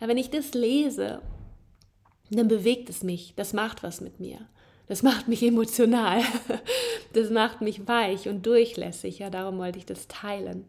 Ja, 0.00 0.08
wenn 0.08 0.18
ich 0.18 0.30
das 0.30 0.52
lese, 0.54 1.22
dann 2.38 2.48
bewegt 2.48 2.88
es 2.88 3.02
mich, 3.02 3.34
das 3.36 3.52
macht 3.52 3.82
was 3.82 4.00
mit 4.00 4.20
mir. 4.20 4.38
Das 4.86 5.02
macht 5.02 5.28
mich 5.28 5.42
emotional, 5.42 6.22
das 7.12 7.30
macht 7.30 7.60
mich 7.60 7.86
weich 7.86 8.28
und 8.28 8.44
durchlässig. 8.44 9.20
Ja, 9.20 9.30
darum 9.30 9.58
wollte 9.58 9.78
ich 9.78 9.86
das 9.86 10.08
teilen. 10.08 10.64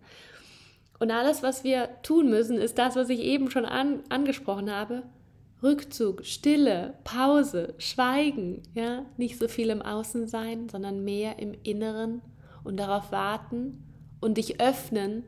Und 0.99 1.09
alles, 1.09 1.41
was 1.41 1.63
wir 1.63 1.89
tun 2.03 2.29
müssen, 2.29 2.57
ist 2.57 2.77
das, 2.77 2.95
was 2.95 3.09
ich 3.09 3.21
eben 3.21 3.49
schon 3.49 3.65
an, 3.65 4.03
angesprochen 4.09 4.71
habe, 4.71 5.01
Rückzug, 5.63 6.25
Stille, 6.25 6.95
Pause, 7.03 7.73
Schweigen, 7.79 8.61
ja, 8.75 9.05
nicht 9.17 9.39
so 9.39 9.47
viel 9.47 9.69
im 9.69 9.81
Außen 9.81 10.27
sein, 10.27 10.69
sondern 10.69 11.03
mehr 11.03 11.39
im 11.39 11.55
Inneren 11.63 12.21
und 12.63 12.77
darauf 12.77 13.11
warten 13.11 13.83
und 14.19 14.37
dich 14.37 14.61
öffnen, 14.61 15.23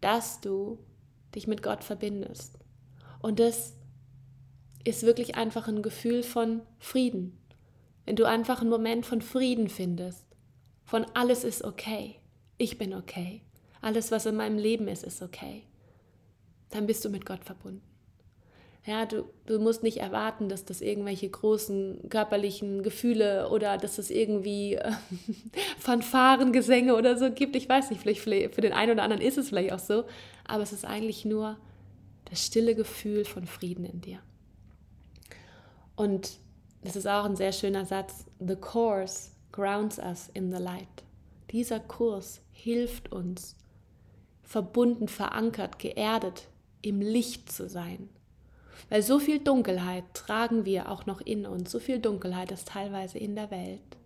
dass 0.00 0.40
du 0.40 0.78
dich 1.34 1.46
mit 1.46 1.62
Gott 1.62 1.84
verbindest. 1.84 2.58
Und 3.20 3.38
das 3.38 3.74
ist 4.84 5.02
wirklich 5.04 5.34
einfach 5.34 5.68
ein 5.68 5.82
Gefühl 5.82 6.22
von 6.22 6.62
Frieden. 6.78 7.38
Wenn 8.04 8.16
du 8.16 8.24
einfach 8.24 8.60
einen 8.60 8.70
Moment 8.70 9.06
von 9.06 9.22
Frieden 9.22 9.68
findest, 9.68 10.24
von 10.84 11.06
alles 11.14 11.44
ist 11.44 11.64
okay, 11.64 12.16
ich 12.58 12.78
bin 12.78 12.94
okay, 12.94 13.42
alles, 13.80 14.10
was 14.10 14.26
in 14.26 14.36
meinem 14.36 14.58
Leben 14.58 14.88
ist, 14.88 15.04
ist 15.04 15.22
okay, 15.22 15.64
dann 16.70 16.86
bist 16.86 17.04
du 17.04 17.08
mit 17.08 17.24
Gott 17.24 17.44
verbunden. 17.44 17.82
Ja, 18.86 19.06
du, 19.06 19.24
du 19.46 19.58
musst 19.58 19.82
nicht 19.82 19.96
erwarten, 19.96 20.50
dass 20.50 20.66
das 20.66 20.82
irgendwelche 20.82 21.28
großen 21.28 22.10
körperlichen 22.10 22.82
Gefühle 22.82 23.48
oder 23.48 23.78
dass 23.78 23.96
es 23.96 24.10
irgendwie 24.10 24.74
äh, 24.74 24.92
Fanfarengesänge 25.78 26.94
oder 26.94 27.16
so 27.16 27.30
gibt. 27.30 27.56
Ich 27.56 27.66
weiß 27.66 27.88
nicht, 27.88 28.02
vielleicht 28.02 28.54
für 28.54 28.60
den 28.60 28.74
einen 28.74 28.92
oder 28.92 29.02
anderen 29.02 29.22
ist 29.22 29.38
es 29.38 29.48
vielleicht 29.48 29.72
auch 29.72 29.78
so, 29.78 30.04
aber 30.46 30.62
es 30.62 30.74
ist 30.74 30.84
eigentlich 30.84 31.24
nur 31.24 31.56
das 32.26 32.44
stille 32.44 32.74
Gefühl 32.74 33.24
von 33.24 33.46
Frieden 33.46 33.86
in 33.86 34.02
dir. 34.02 34.18
Und 35.96 36.38
das 36.82 36.96
ist 36.96 37.06
auch 37.06 37.24
ein 37.24 37.36
sehr 37.36 37.52
schöner 37.52 37.84
Satz. 37.84 38.26
The 38.40 38.56
course 38.56 39.30
grounds 39.52 39.98
us 39.98 40.30
in 40.34 40.52
the 40.52 40.58
light. 40.58 41.04
Dieser 41.50 41.80
Kurs 41.80 42.40
hilft 42.50 43.12
uns, 43.12 43.56
verbunden, 44.42 45.08
verankert, 45.08 45.78
geerdet 45.78 46.48
im 46.82 47.00
Licht 47.00 47.50
zu 47.50 47.68
sein. 47.68 48.08
Weil 48.88 49.02
so 49.02 49.18
viel 49.18 49.38
Dunkelheit 49.38 50.04
tragen 50.14 50.64
wir 50.64 50.90
auch 50.90 51.06
noch 51.06 51.20
in 51.20 51.46
uns, 51.46 51.70
so 51.70 51.78
viel 51.78 52.00
Dunkelheit 52.00 52.50
ist 52.50 52.68
teilweise 52.68 53.18
in 53.18 53.34
der 53.34 53.50
Welt. 53.50 53.96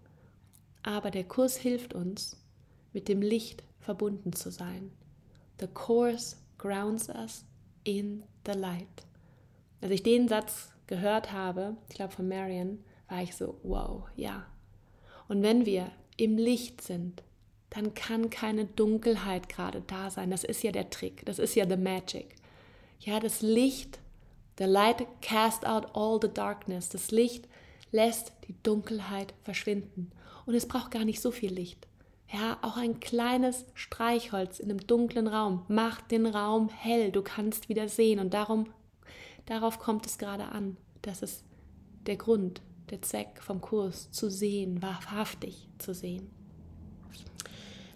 Aber 0.83 1.11
der 1.11 1.24
Kurs 1.24 1.57
hilft 1.57 1.94
uns, 1.94 2.37
mit 2.92 3.09
dem 3.09 3.22
Licht 3.22 3.64
verbunden 3.81 4.33
zu 4.33 4.51
sein. 4.51 4.90
The 5.61 5.66
course 5.66 6.37
grounds 6.59 7.09
us 7.09 7.44
in 7.85 8.22
the 8.46 8.53
light. 8.53 9.07
Als 9.81 9.90
ich 9.90 10.03
den 10.03 10.29
Satz 10.29 10.70
gehört 10.88 11.33
habe, 11.33 11.77
ich 11.88 11.94
glaube 11.94 12.12
von 12.12 12.29
Marion, 12.29 12.83
war 13.09 13.22
ich 13.22 13.37
so, 13.37 13.61
wow, 13.62 14.03
ja. 14.16 14.46
Und 15.29 15.42
wenn 15.42 15.64
wir 15.64 15.90
im 16.16 16.37
Licht 16.37 16.81
sind, 16.81 17.22
dann 17.70 17.94
kann 17.94 18.31
keine 18.31 18.64
Dunkelheit 18.64 19.48
gerade 19.48 19.83
da 19.87 20.11
sein. 20.11 20.31
Das 20.31 20.42
ist 20.42 20.62
ja 20.62 20.72
der 20.72 20.90
Trick, 20.90 21.24
das 21.27 21.38
ist 21.38 21.55
ja 21.55 21.68
the 21.68 21.77
magic. 21.77 22.35
Ja, 23.01 23.20
das 23.20 23.42
Licht 23.42 24.01
The 24.59 24.64
light 24.64 25.07
cast 25.20 25.64
out 25.64 25.87
all 25.94 26.18
the 26.20 26.29
darkness. 26.29 26.88
Das 26.88 27.12
Licht 27.12 27.46
lässt 27.92 28.33
die 28.48 28.61
Dunkelheit 28.64 29.33
verschwinden. 29.44 30.11
Und 30.46 30.55
es 30.55 30.66
braucht 30.66 30.90
gar 30.90 31.05
nicht 31.05 31.22
so 31.22 31.31
viel 31.31 31.53
Licht. 31.53 31.87
Ja, 32.33 32.59
auch 32.62 32.77
ein 32.77 32.98
kleines 32.98 33.66
Streichholz 33.74 34.59
in 34.59 34.68
einem 34.68 34.85
dunklen 34.85 35.29
Raum 35.29 35.64
macht 35.68 36.11
den 36.11 36.27
Raum 36.27 36.68
hell. 36.70 37.12
Du 37.12 37.22
kannst 37.22 37.68
wieder 37.68 37.89
sehen. 37.89 38.18
Und 38.18 38.34
darum, 38.34 38.66
darauf 39.49 39.78
kommt 39.78 40.07
es 40.07 40.18
gerade 40.18 40.46
an. 40.46 40.76
Das 41.03 41.22
ist 41.22 41.44
der 42.07 42.16
Grund, 42.16 42.61
der 42.90 43.03
Zweck 43.03 43.40
vom 43.40 43.61
Kurs, 43.61 44.11
zu 44.11 44.30
sehen, 44.30 44.82
wahrhaftig 44.82 45.68
zu 45.78 45.94
sehen. 45.94 46.30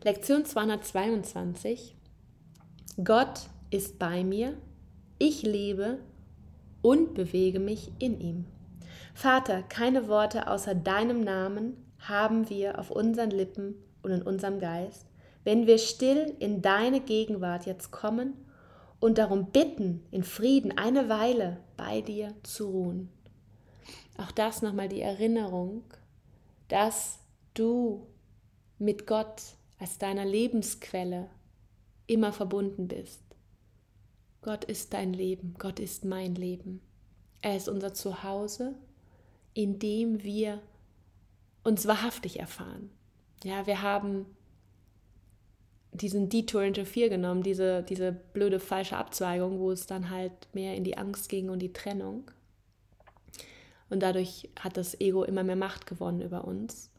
Lektion 0.03 0.45
222. 0.45 1.95
Gott 3.05 3.49
ist 3.71 3.99
bei 3.99 4.25
mir. 4.25 4.57
Ich 5.19 5.43
lebe 5.43 5.99
und 6.83 7.15
bewege 7.15 7.61
mich 7.61 7.93
in 7.99 8.21
ihm. 8.21 8.45
Vater, 9.15 9.63
keine 9.63 10.09
Worte 10.09 10.49
außer 10.49 10.75
deinem 10.75 11.21
Namen 11.21 11.77
haben 12.01 12.51
wir 12.51 12.79
auf 12.79 12.91
unseren 12.91 13.31
Lippen 13.31 13.77
und 14.03 14.11
in 14.11 14.23
unserem 14.23 14.59
Geist, 14.59 15.07
wenn 15.45 15.67
wir 15.67 15.79
still 15.79 16.35
in 16.41 16.63
deine 16.63 17.01
Gegenwart 17.01 17.67
jetzt 17.67 17.93
kommen 17.93 18.35
und 19.03 19.19
darum 19.19 19.47
bitten, 19.47 20.07
in 20.13 20.23
Frieden 20.23 20.79
eine 20.79 21.09
Weile 21.09 21.59
bei 21.77 22.03
dir 22.03 22.37
zu 22.45 22.71
ruhen. 22.71 23.09
Auch 24.17 24.31
das 24.31 24.63
nochmal 24.63 24.89
die 24.89 25.01
Erinnerung, 25.01 25.83
dass 26.69 27.19
du 27.53 28.07
mit 28.79 29.09
Gott 29.09 29.43
als 29.81 29.99
deiner 29.99 30.25
Lebensquelle 30.25 31.29
immer 32.07 32.33
verbunden 32.33 32.87
bist. 32.87 33.21
Gott 34.41 34.65
ist 34.65 34.93
dein 34.93 35.13
Leben, 35.13 35.57
Gott 35.59 35.81
ist 35.81 36.05
mein 36.05 36.37
Leben. 36.37 36.81
Er 37.41 37.57
ist 37.57 37.69
unser 37.69 37.95
Zuhause, 37.95 38.77
in 39.53 39.81
dem 39.81 40.23
wir 40.23 40.63
uns 41.65 41.89
wahrhaftig 41.89 42.39
erfahren. 42.39 42.89
Ja, 43.43 43.67
wir 43.67 43.83
haben 43.83 44.27
diesen 45.93 46.29
Detour 46.29 46.63
into 46.63 46.85
Fear 46.85 47.09
genommen, 47.09 47.43
diese, 47.43 47.83
diese 47.83 48.13
blöde 48.13 48.59
falsche 48.61 48.97
Abzweigung, 48.97 49.59
wo 49.59 49.71
es 49.71 49.87
dann 49.87 50.11
halt 50.11 50.33
mehr 50.55 50.75
in 50.75 50.85
die 50.85 50.97
Angst 50.97 51.29
ging 51.29 51.51
und 51.51 51.59
die 51.59 51.73
Trennung. 51.73 52.31
Und 53.91 54.01
dadurch 54.01 54.49
hat 54.59 54.79
das 54.79 54.99
Ego 55.01 55.23
immer 55.23 55.45
mehr 55.45 55.57
Macht 55.57 55.87
gewonnen 55.87 56.23
über 56.23 56.45
uns, 56.45 56.91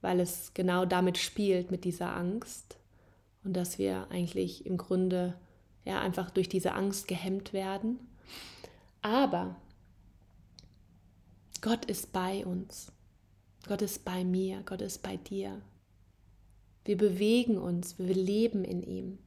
weil 0.00 0.20
es 0.20 0.52
genau 0.54 0.86
damit 0.86 1.18
spielt, 1.18 1.70
mit 1.70 1.84
dieser 1.84 2.16
Angst. 2.16 2.78
Und 3.44 3.54
dass 3.54 3.78
wir 3.78 4.06
eigentlich 4.10 4.64
im 4.64 4.78
Grunde 4.78 5.34
ja 5.84 6.00
einfach 6.00 6.30
durch 6.30 6.48
diese 6.48 6.72
Angst 6.72 7.08
gehemmt 7.08 7.52
werden. 7.52 7.98
Aber 9.02 9.56
Gott 11.60 11.84
ist 11.84 12.12
bei 12.12 12.44
uns. 12.46 12.90
Gott 13.66 13.82
ist 13.82 14.04
bei 14.06 14.24
mir. 14.24 14.62
Gott 14.64 14.80
ist 14.80 15.02
bei 15.02 15.18
dir. 15.18 15.60
Wir 16.90 16.96
bewegen 16.96 17.56
uns, 17.56 18.00
wir 18.00 18.16
leben 18.16 18.64
in 18.64 18.82
ihm. 18.82 19.18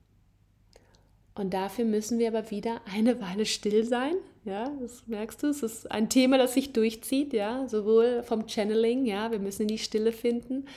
Und 1.34 1.54
dafür 1.54 1.86
müssen 1.86 2.20
wir 2.20 2.28
aber 2.28 2.52
wieder 2.52 2.82
eine 2.94 3.22
Weile 3.22 3.46
still 3.46 3.86
sein. 3.86 4.16
Ja, 4.44 4.70
das 4.82 5.08
merkst 5.08 5.42
du, 5.42 5.48
es 5.48 5.64
ist 5.64 5.90
ein 5.90 6.10
Thema, 6.10 6.38
das 6.38 6.56
sich 6.56 6.74
durchzieht, 6.74 7.32
ja, 7.32 7.66
sowohl 7.70 8.22
vom 8.24 8.50
Channeling, 8.50 9.06
ja, 9.06 9.32
wir 9.32 9.40
müssen 9.40 9.70
die 9.70 9.78
Stille 9.78 10.12
finden. 10.12 10.68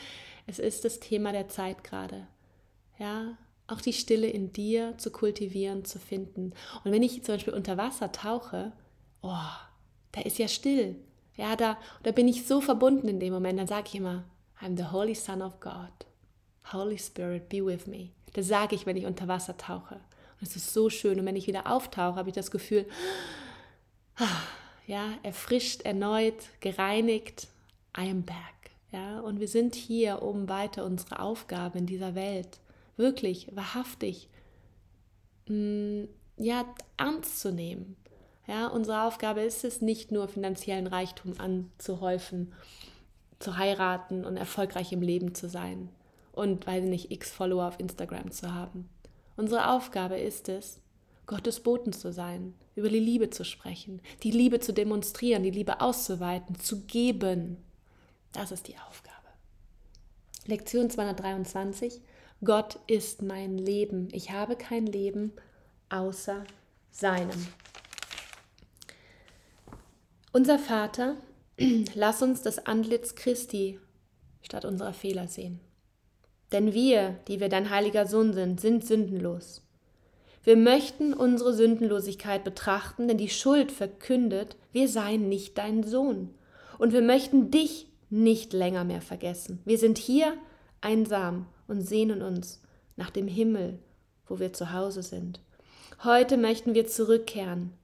Es 0.46 0.60
ist 0.60 0.84
das 0.84 1.00
Thema 1.00 1.32
der 1.32 1.48
Zeit 1.48 1.82
gerade. 1.82 2.28
Ja, 3.00 3.36
auch 3.66 3.80
die 3.80 3.92
Stille 3.92 4.28
in 4.28 4.52
dir 4.52 4.96
zu 4.96 5.10
kultivieren, 5.10 5.84
zu 5.84 5.98
finden. 5.98 6.52
Und 6.84 6.92
wenn 6.92 7.02
ich 7.02 7.24
zum 7.24 7.34
Beispiel 7.34 7.54
unter 7.54 7.76
Wasser 7.76 8.12
tauche, 8.12 8.70
oh, 9.22 9.50
da 10.12 10.20
ist 10.20 10.38
ja 10.38 10.46
still. 10.46 10.94
Ja, 11.34 11.56
da, 11.56 11.78
da 12.04 12.12
bin 12.12 12.28
ich 12.28 12.46
so 12.46 12.60
verbunden 12.60 13.08
in 13.08 13.18
dem 13.18 13.32
Moment, 13.32 13.58
dann 13.58 13.66
sage 13.66 13.88
ich 13.88 13.96
immer, 13.96 14.22
I'm 14.62 14.76
the 14.76 14.92
Holy 14.92 15.16
Son 15.16 15.42
of 15.42 15.58
God. 15.58 16.05
Holy 16.72 16.98
Spirit, 16.98 17.48
be 17.48 17.64
with 17.64 17.86
me. 17.86 18.10
Das 18.32 18.48
sage 18.48 18.74
ich, 18.74 18.86
wenn 18.86 18.96
ich 18.96 19.06
unter 19.06 19.28
Wasser 19.28 19.56
tauche. 19.56 19.94
Und 19.94 20.48
es 20.48 20.56
ist 20.56 20.72
so 20.72 20.90
schön. 20.90 21.18
Und 21.18 21.26
wenn 21.26 21.36
ich 21.36 21.46
wieder 21.46 21.70
auftauche, 21.70 22.16
habe 22.16 22.28
ich 22.28 22.34
das 22.34 22.50
Gefühl, 22.50 22.86
ja, 24.86 25.14
erfrischt, 25.22 25.82
erneut, 25.82 26.34
gereinigt. 26.60 27.48
I 27.96 28.10
am 28.10 28.22
back. 28.22 28.36
Ja, 28.92 29.20
und 29.20 29.40
wir 29.40 29.48
sind 29.48 29.74
hier, 29.74 30.22
um 30.22 30.48
weiter 30.48 30.84
unsere 30.84 31.20
Aufgabe 31.20 31.78
in 31.78 31.86
dieser 31.86 32.14
Welt 32.14 32.60
wirklich 32.96 33.54
wahrhaftig 33.54 34.28
mm, 35.48 36.04
ja, 36.36 36.64
ernst 36.96 37.40
zu 37.40 37.52
nehmen. 37.52 37.96
Ja, 38.46 38.68
unsere 38.68 39.02
Aufgabe 39.02 39.40
ist 39.40 39.64
es 39.64 39.82
nicht 39.82 40.12
nur 40.12 40.28
finanziellen 40.28 40.86
Reichtum 40.86 41.34
anzuhäufen, 41.38 42.52
zu 43.38 43.56
heiraten 43.56 44.24
und 44.24 44.36
erfolgreich 44.36 44.92
im 44.92 45.02
Leben 45.02 45.34
zu 45.34 45.48
sein, 45.48 45.88
und, 46.36 46.66
weiß 46.66 46.84
nicht, 46.84 47.10
x 47.10 47.32
Follower 47.32 47.66
auf 47.66 47.80
Instagram 47.80 48.30
zu 48.30 48.54
haben. 48.54 48.88
Unsere 49.36 49.70
Aufgabe 49.70 50.18
ist 50.18 50.48
es, 50.48 50.80
Gottes 51.26 51.60
Boten 51.60 51.92
zu 51.92 52.12
sein, 52.12 52.54
über 52.76 52.88
die 52.88 53.00
Liebe 53.00 53.30
zu 53.30 53.44
sprechen, 53.44 54.00
die 54.22 54.30
Liebe 54.30 54.60
zu 54.60 54.72
demonstrieren, 54.72 55.42
die 55.42 55.50
Liebe 55.50 55.80
auszuweiten, 55.80 56.58
zu 56.60 56.82
geben. 56.82 57.56
Das 58.32 58.52
ist 58.52 58.68
die 58.68 58.76
Aufgabe. 58.88 59.16
Lektion 60.46 60.88
223. 60.88 62.00
Gott 62.44 62.78
ist 62.86 63.22
mein 63.22 63.58
Leben. 63.58 64.08
Ich 64.12 64.30
habe 64.30 64.56
kein 64.56 64.86
Leben 64.86 65.32
außer 65.88 66.44
seinem. 66.90 67.46
Unser 70.32 70.58
Vater, 70.58 71.16
lass 71.94 72.22
uns 72.22 72.42
das 72.42 72.66
Antlitz 72.66 73.14
Christi 73.14 73.80
statt 74.42 74.64
unserer 74.64 74.92
Fehler 74.92 75.28
sehen. 75.28 75.60
Denn 76.56 76.72
wir, 76.72 77.18
die 77.28 77.38
wir 77.38 77.50
dein 77.50 77.68
heiliger 77.68 78.06
Sohn 78.06 78.32
sind, 78.32 78.62
sind 78.62 78.82
sündenlos. 78.82 79.60
Wir 80.42 80.56
möchten 80.56 81.12
unsere 81.12 81.52
Sündenlosigkeit 81.52 82.44
betrachten, 82.44 83.08
denn 83.08 83.18
die 83.18 83.28
Schuld 83.28 83.70
verkündet, 83.70 84.56
wir 84.72 84.88
seien 84.88 85.28
nicht 85.28 85.58
dein 85.58 85.82
Sohn. 85.82 86.30
Und 86.78 86.94
wir 86.94 87.02
möchten 87.02 87.50
dich 87.50 87.88
nicht 88.08 88.54
länger 88.54 88.84
mehr 88.84 89.02
vergessen. 89.02 89.60
Wir 89.66 89.76
sind 89.76 89.98
hier 89.98 90.32
einsam 90.80 91.44
und 91.68 91.82
sehnen 91.82 92.22
uns 92.22 92.62
nach 92.96 93.10
dem 93.10 93.28
Himmel, 93.28 93.78
wo 94.26 94.38
wir 94.38 94.54
zu 94.54 94.72
Hause 94.72 95.02
sind. 95.02 95.40
Heute 96.04 96.38
möchten 96.38 96.72
wir 96.72 96.86
zurückkehren. 96.86 97.74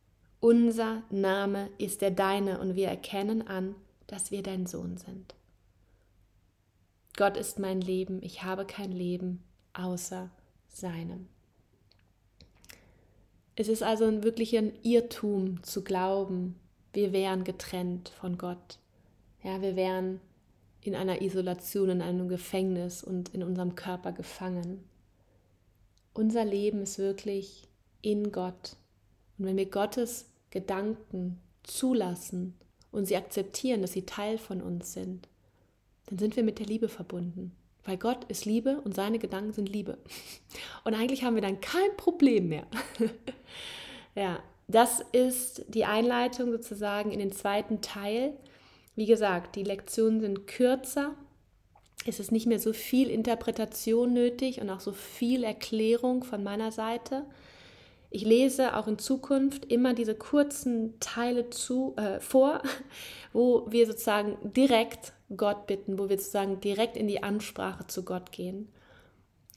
Unser 0.41 1.03
Name 1.11 1.69
ist 1.77 2.01
der 2.01 2.11
deine 2.11 2.59
und 2.59 2.75
wir 2.75 2.89
erkennen 2.89 3.47
an, 3.47 3.75
dass 4.07 4.31
wir 4.31 4.43
dein 4.43 4.65
Sohn 4.65 4.97
sind. 4.97 5.35
Gott 7.17 7.37
ist 7.37 7.59
mein 7.59 7.81
Leben, 7.81 8.23
ich 8.23 8.43
habe 8.43 8.65
kein 8.65 8.93
Leben 8.93 9.43
außer 9.75 10.31
seinem. 10.69 11.29
Es 13.55 13.69
ist 13.69 13.83
also 13.83 14.23
wirklich 14.23 14.57
ein 14.57 14.73
Irrtum 14.83 15.63
zu 15.63 15.85
glauben, 15.85 16.59
wir 16.95 17.13
wären 17.13 17.45
getrennt 17.45 18.09
von 18.09 18.39
Gott. 18.39 18.79
Ja, 19.43 19.61
wir 19.61 19.77
wären 19.77 20.21
in 20.81 20.95
einer 20.95 21.23
Isolation, 21.23 21.91
in 21.91 22.03
einem 22.03 22.29
Gefängnis 22.29 23.05
und 23.05 23.29
in 23.31 23.43
unserem 23.43 23.75
Körper 23.75 24.13
gefangen. 24.13 24.83
Unser 26.15 26.45
Leben 26.45 26.83
ist 26.83 26.99
wirklich 26.99 27.69
in 28.01 28.33
Gott. 28.33 28.77
Und 29.39 29.47
wenn 29.47 29.57
wir 29.57 29.71
Gottes 29.71 30.31
Gedanken 30.51 31.39
zulassen 31.63 32.55
und 32.91 33.07
sie 33.07 33.17
akzeptieren, 33.17 33.83
dass 33.83 33.93
sie 33.93 34.05
Teil 34.05 34.39
von 34.39 34.61
uns 34.61 34.93
sind, 34.93 35.29
dann 36.07 36.19
sind 36.19 36.37
wir 36.37 36.43
mit 36.43 36.59
der 36.59 36.67
Liebe 36.67 36.89
verbunden. 36.89 37.53
Weil 37.85 37.97
Gott 37.97 38.25
ist 38.25 38.45
Liebe 38.45 38.81
und 38.85 38.95
seine 38.95 39.19
Gedanken 39.19 39.53
sind 39.53 39.69
Liebe. 39.69 39.99
Und 40.85 40.95
eigentlich 40.95 41.25
haben 41.25 41.35
wir 41.35 41.43
dann 41.43 41.61
kein 41.61 41.97
Problem 41.97 42.49
mehr. 42.49 42.67
ja, 44.15 44.39
das 44.69 45.01
ist 45.13 45.65
die 45.69 45.85
Einleitung 45.85 46.53
sozusagen 46.53 47.11
in 47.11 47.19
den 47.19 47.33
zweiten 47.33 47.81
Teil. 47.81 48.37
Wie 48.95 49.07
gesagt, 49.07 49.57
die 49.57 49.65
Lektionen 49.65 50.21
sind 50.21 50.47
kürzer. 50.47 51.15
Es 52.07 52.21
ist 52.21 52.31
nicht 52.31 52.47
mehr 52.47 52.59
so 52.59 52.73
viel 52.73 53.11
Interpretation 53.11 54.13
nötig 54.13 54.61
und 54.61 54.71
auch 54.71 54.81
so 54.81 54.93
viel 54.93 55.45
Erklärung 55.45 56.25
von 56.25 56.43
meiner 56.43 56.71
Seite. 56.73 57.27
Ich 58.15 58.27
lese 58.27 58.77
auch 58.77 58.89
in 58.89 58.99
Zukunft 58.99 59.65
immer 59.73 59.95
diese 59.95 60.15
kurzen 60.15 61.01
Teile 61.01 61.49
zu, 61.49 61.95
äh, 61.97 62.21
vor, 62.21 62.61
wo 63.33 63.67
wir 63.71 63.87
sozusagen 63.87 64.37
direkt 64.53 65.15
Gott 65.35 65.67
bitten, 65.67 65.99
wo 65.99 66.11
wir 66.11 66.19
sozusagen 66.19 66.61
direkt 66.61 66.99
in 66.99 67.09
die 67.09 67.23
Ansprache 67.23 67.87
zu 67.87 68.05
Gott 68.05 68.31
gehen. 68.31 68.69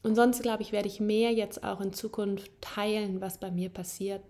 Und 0.04 0.16
sonst, 0.16 0.42
glaube 0.42 0.64
ich, 0.64 0.72
werde 0.72 0.88
ich 0.88 1.02
mehr 1.02 1.34
jetzt 1.34 1.66
auch 1.66 1.82
in 1.82 1.92
Zukunft 1.92 2.50
teilen, 2.62 3.20
was 3.20 3.40
bei 3.40 3.52
mir 3.52 3.68
passiert, 3.68 4.22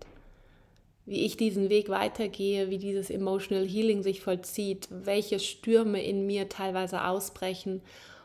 wie 1.05 1.23
ich 1.23 1.37
diesen 1.37 1.69
Weg 1.69 1.89
weitergehe, 1.89 2.71
wie 2.71 2.79
dieses 2.79 3.11
Emotional 3.11 3.67
Healing 3.67 4.01
sich 4.01 4.21
vollzieht, 4.21 4.87
welche 4.89 5.37
Stürme 5.37 6.03
in 6.03 6.25
mir 6.25 6.49
teilweise 6.49 7.03
ausbrechen. 7.03 7.83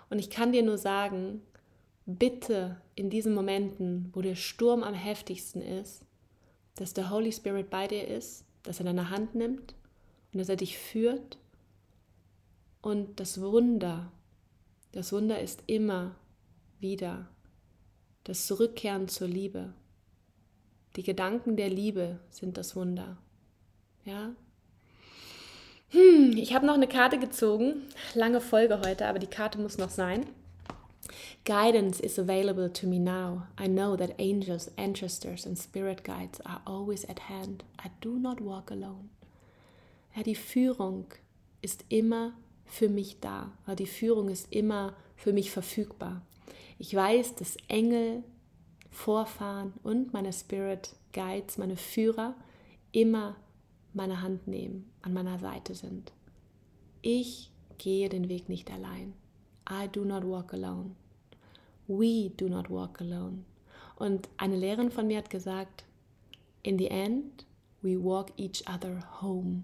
Und 0.09 0.19
ich 0.19 0.31
kann 0.31 0.53
dir 0.53 0.63
nur 0.63 0.79
sagen, 0.79 1.43
bitte 2.19 2.81
in 2.95 3.11
diesen 3.11 3.35
Momenten, 3.35 4.11
wo 4.13 4.23
der 4.23 4.35
Sturm 4.35 4.83
am 4.83 4.95
heftigsten 4.95 5.63
ist, 5.63 6.05
dass 6.77 6.95
der 6.95 7.11
Holy 7.11 7.33
Spirit 7.33 7.71
bei 7.71 7.87
dir 7.87 8.07
ist, 8.07 8.45
dass 8.63 8.79
er 8.81 8.87
deine 8.87 9.11
Hand 9.11 9.35
nimmt 9.35 9.75
und 10.33 10.39
dass 10.39 10.49
er 10.49 10.57
dich 10.57 10.79
führt 10.79 11.39
und 12.83 13.21
das 13.21 13.41
Wunder, 13.41 14.11
das 14.93 15.13
Wunder 15.13 15.41
ist 15.41 15.63
immer 15.67 16.17
wieder 16.79 17.29
das 18.25 18.47
Zurückkehren 18.47 19.09
zur 19.09 19.29
Liebe. 19.29 19.73
Die 20.97 21.03
Gedanken 21.03 21.57
der 21.57 21.69
Liebe 21.69 22.19
sind 22.31 22.57
das 22.57 22.75
Wunder. 22.75 23.19
Ja? 24.05 24.35
Hm, 25.91 26.37
ich 26.37 26.55
habe 26.55 26.67
noch 26.67 26.75
eine 26.75 26.89
Karte 26.89 27.19
gezogen. 27.19 27.83
Lange 28.15 28.41
Folge 28.41 28.81
heute, 28.85 29.07
aber 29.07 29.19
die 29.19 29.27
Karte 29.27 29.59
muss 29.59 29.79
noch 29.79 29.91
sein. 29.91 30.27
Guidance 31.45 32.01
is 32.01 32.19
available 32.19 32.69
to 32.69 32.87
me 32.87 32.99
now. 32.99 33.49
I 33.59 33.67
know 33.67 33.97
that 33.97 34.15
angels, 34.19 34.71
ancestors 34.77 35.47
and 35.47 35.59
spirit 35.59 36.05
guides 36.05 36.41
are 36.45 36.61
always 36.67 37.05
at 37.09 37.21
hand. 37.21 37.65
I 37.79 37.91
do 38.01 38.19
not 38.19 38.41
walk 38.41 38.71
alone. 38.71 39.11
Ja, 40.17 40.23
die 40.23 40.35
Führung 40.35 41.07
ist 41.63 41.85
immer 41.89 42.35
für 42.65 42.89
mich 42.89 43.21
da. 43.21 43.53
Die 43.79 43.87
Führung 43.87 44.29
ist 44.29 44.53
immer 44.53 44.95
für 45.17 45.33
mich 45.33 45.51
verfügbar. 45.51 46.23
Ich 46.79 46.95
weiß, 46.95 47.35
dass 47.37 47.57
Engel 47.69 48.25
Vorfahren 48.91 49.73
und 49.83 50.13
meine 50.13 50.33
Spirit 50.33 50.91
Guides, 51.13 51.59
meine 51.59 51.77
Führer 51.77 52.35
immer 52.93 53.37
meine 53.93 54.23
Hand 54.23 54.47
nehmen, 54.47 54.91
an 55.03 55.13
meiner 55.13 55.39
Seite 55.39 55.75
sind. 55.75 56.13
Ich 57.03 57.51
gehe 57.79 58.09
den 58.09 58.29
Weg 58.29 58.49
nicht 58.49 58.71
allein. 58.71 59.15
I 59.71 59.87
do 59.87 60.05
not 60.05 60.25
walk 60.25 60.53
alone. 60.53 60.97
We 61.87 62.31
do 62.37 62.49
not 62.49 62.69
walk 62.69 63.01
alone. 63.01 63.45
Und 63.97 64.29
eine 64.37 64.57
Lehrerin 64.57 64.91
von 64.91 65.07
mir 65.07 65.19
hat 65.19 65.31
gesagt, 65.31 65.85
in 66.63 66.77
the 66.79 66.89
end, 66.89 67.47
we 67.81 68.03
walk 68.03 68.33
each 68.37 68.65
other 68.69 69.01
home. 69.21 69.63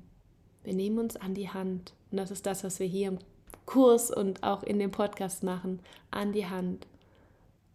Wir 0.63 0.75
nehmen 0.75 0.99
uns 0.99 1.17
an 1.17 1.35
die 1.35 1.49
Hand. 1.49 1.95
Und 2.11 2.19
das 2.19 2.31
ist 2.31 2.47
das, 2.47 2.63
was 2.63 2.79
wir 2.79 2.87
hier 2.87 3.09
im 3.09 3.19
Kurs 3.65 4.11
und 4.11 4.43
auch 4.43 4.63
in 4.63 4.79
dem 4.79 4.91
Podcast 4.91 5.43
machen, 5.43 5.81
an 6.11 6.33
die 6.33 6.47
Hand. 6.47 6.87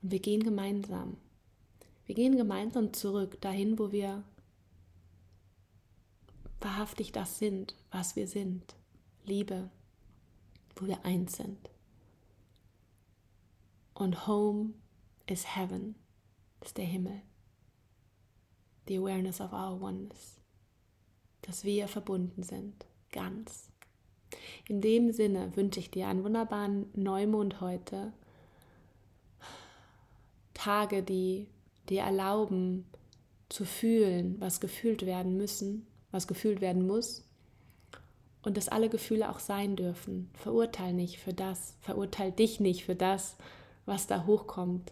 Und 0.02 0.12
wir 0.12 0.20
gehen 0.20 0.44
gemeinsam. 0.44 1.18
Wir 2.06 2.16
gehen 2.16 2.38
gemeinsam 2.38 2.94
zurück 2.94 3.40
dahin, 3.42 3.78
wo 3.78 3.92
wir 3.92 4.24
wahrhaftig 6.62 7.12
das 7.12 7.40
sind, 7.40 7.76
was 7.92 8.16
wir 8.16 8.28
sind. 8.28 8.76
Liebe, 9.26 9.70
wo 10.76 10.88
wir 10.88 11.04
eins 11.06 11.38
sind. 11.38 11.71
Und 14.02 14.26
Home 14.26 14.74
is 15.28 15.56
Heaven, 15.56 15.94
ist 16.66 16.80
der 16.80 16.86
Himmel. 16.86 17.22
The 18.88 18.98
awareness 18.98 19.40
of 19.40 19.54
our 19.54 19.80
oneness. 19.80 20.40
Dass 21.44 21.64
wir 21.64 21.88
verbunden 21.88 22.42
sind, 22.42 22.88
ganz. 23.12 23.70
In 24.68 24.82
dem 24.82 25.12
Sinne 25.12 25.56
wünsche 25.56 25.80
ich 25.80 25.92
dir 25.92 26.08
einen 26.08 26.24
wunderbaren 26.24 26.88
Neumond 26.96 27.62
heute. 27.62 28.12
Tage, 30.56 31.04
die 31.04 31.48
dir 31.88 32.02
erlauben 32.02 32.88
zu 33.50 33.66
fühlen, 33.66 34.36
was 34.42 34.60
gefühlt 34.60 35.06
werden 35.06 35.38
müssen, 35.38 35.86
was 36.10 36.28
gefühlt 36.28 36.60
werden 36.60 36.88
muss. 36.88 37.24
Und 38.42 38.58
dass 38.58 38.68
alle 38.68 38.90
Gefühle 38.90 39.30
auch 39.30 39.38
sein 39.38 39.76
dürfen. 39.76 40.32
Verurteil 40.34 40.92
nicht 40.92 41.20
für 41.20 41.36
das, 41.36 41.76
verurteil 41.82 42.32
dich 42.32 42.60
nicht 42.60 42.84
für 42.84 42.96
das, 42.96 43.38
was 43.86 44.08
da 44.08 44.26
hochkommt. 44.26 44.92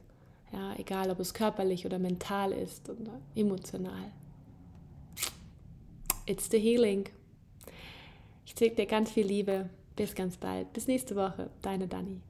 Ja, 0.52 0.76
egal 0.78 1.12
ob 1.12 1.20
es 1.20 1.34
körperlich 1.34 1.86
oder 1.86 2.00
mental 2.00 2.52
ist 2.52 2.90
oder 2.90 3.20
emotional. 3.36 4.12
It's 6.26 6.50
the 6.50 6.60
healing. 6.60 7.10
Ich 8.46 8.56
zeige 8.56 8.76
dir 8.76 8.86
ganz 8.86 9.12
viel 9.12 9.26
Liebe. 9.26 9.70
Bis 9.96 10.16
ganz 10.16 10.38
bald. 10.38 10.72
Bis 10.74 10.88
nächste 10.88 11.16
Woche. 11.16 11.50
Deine 11.62 11.88
Dani. 11.88 12.22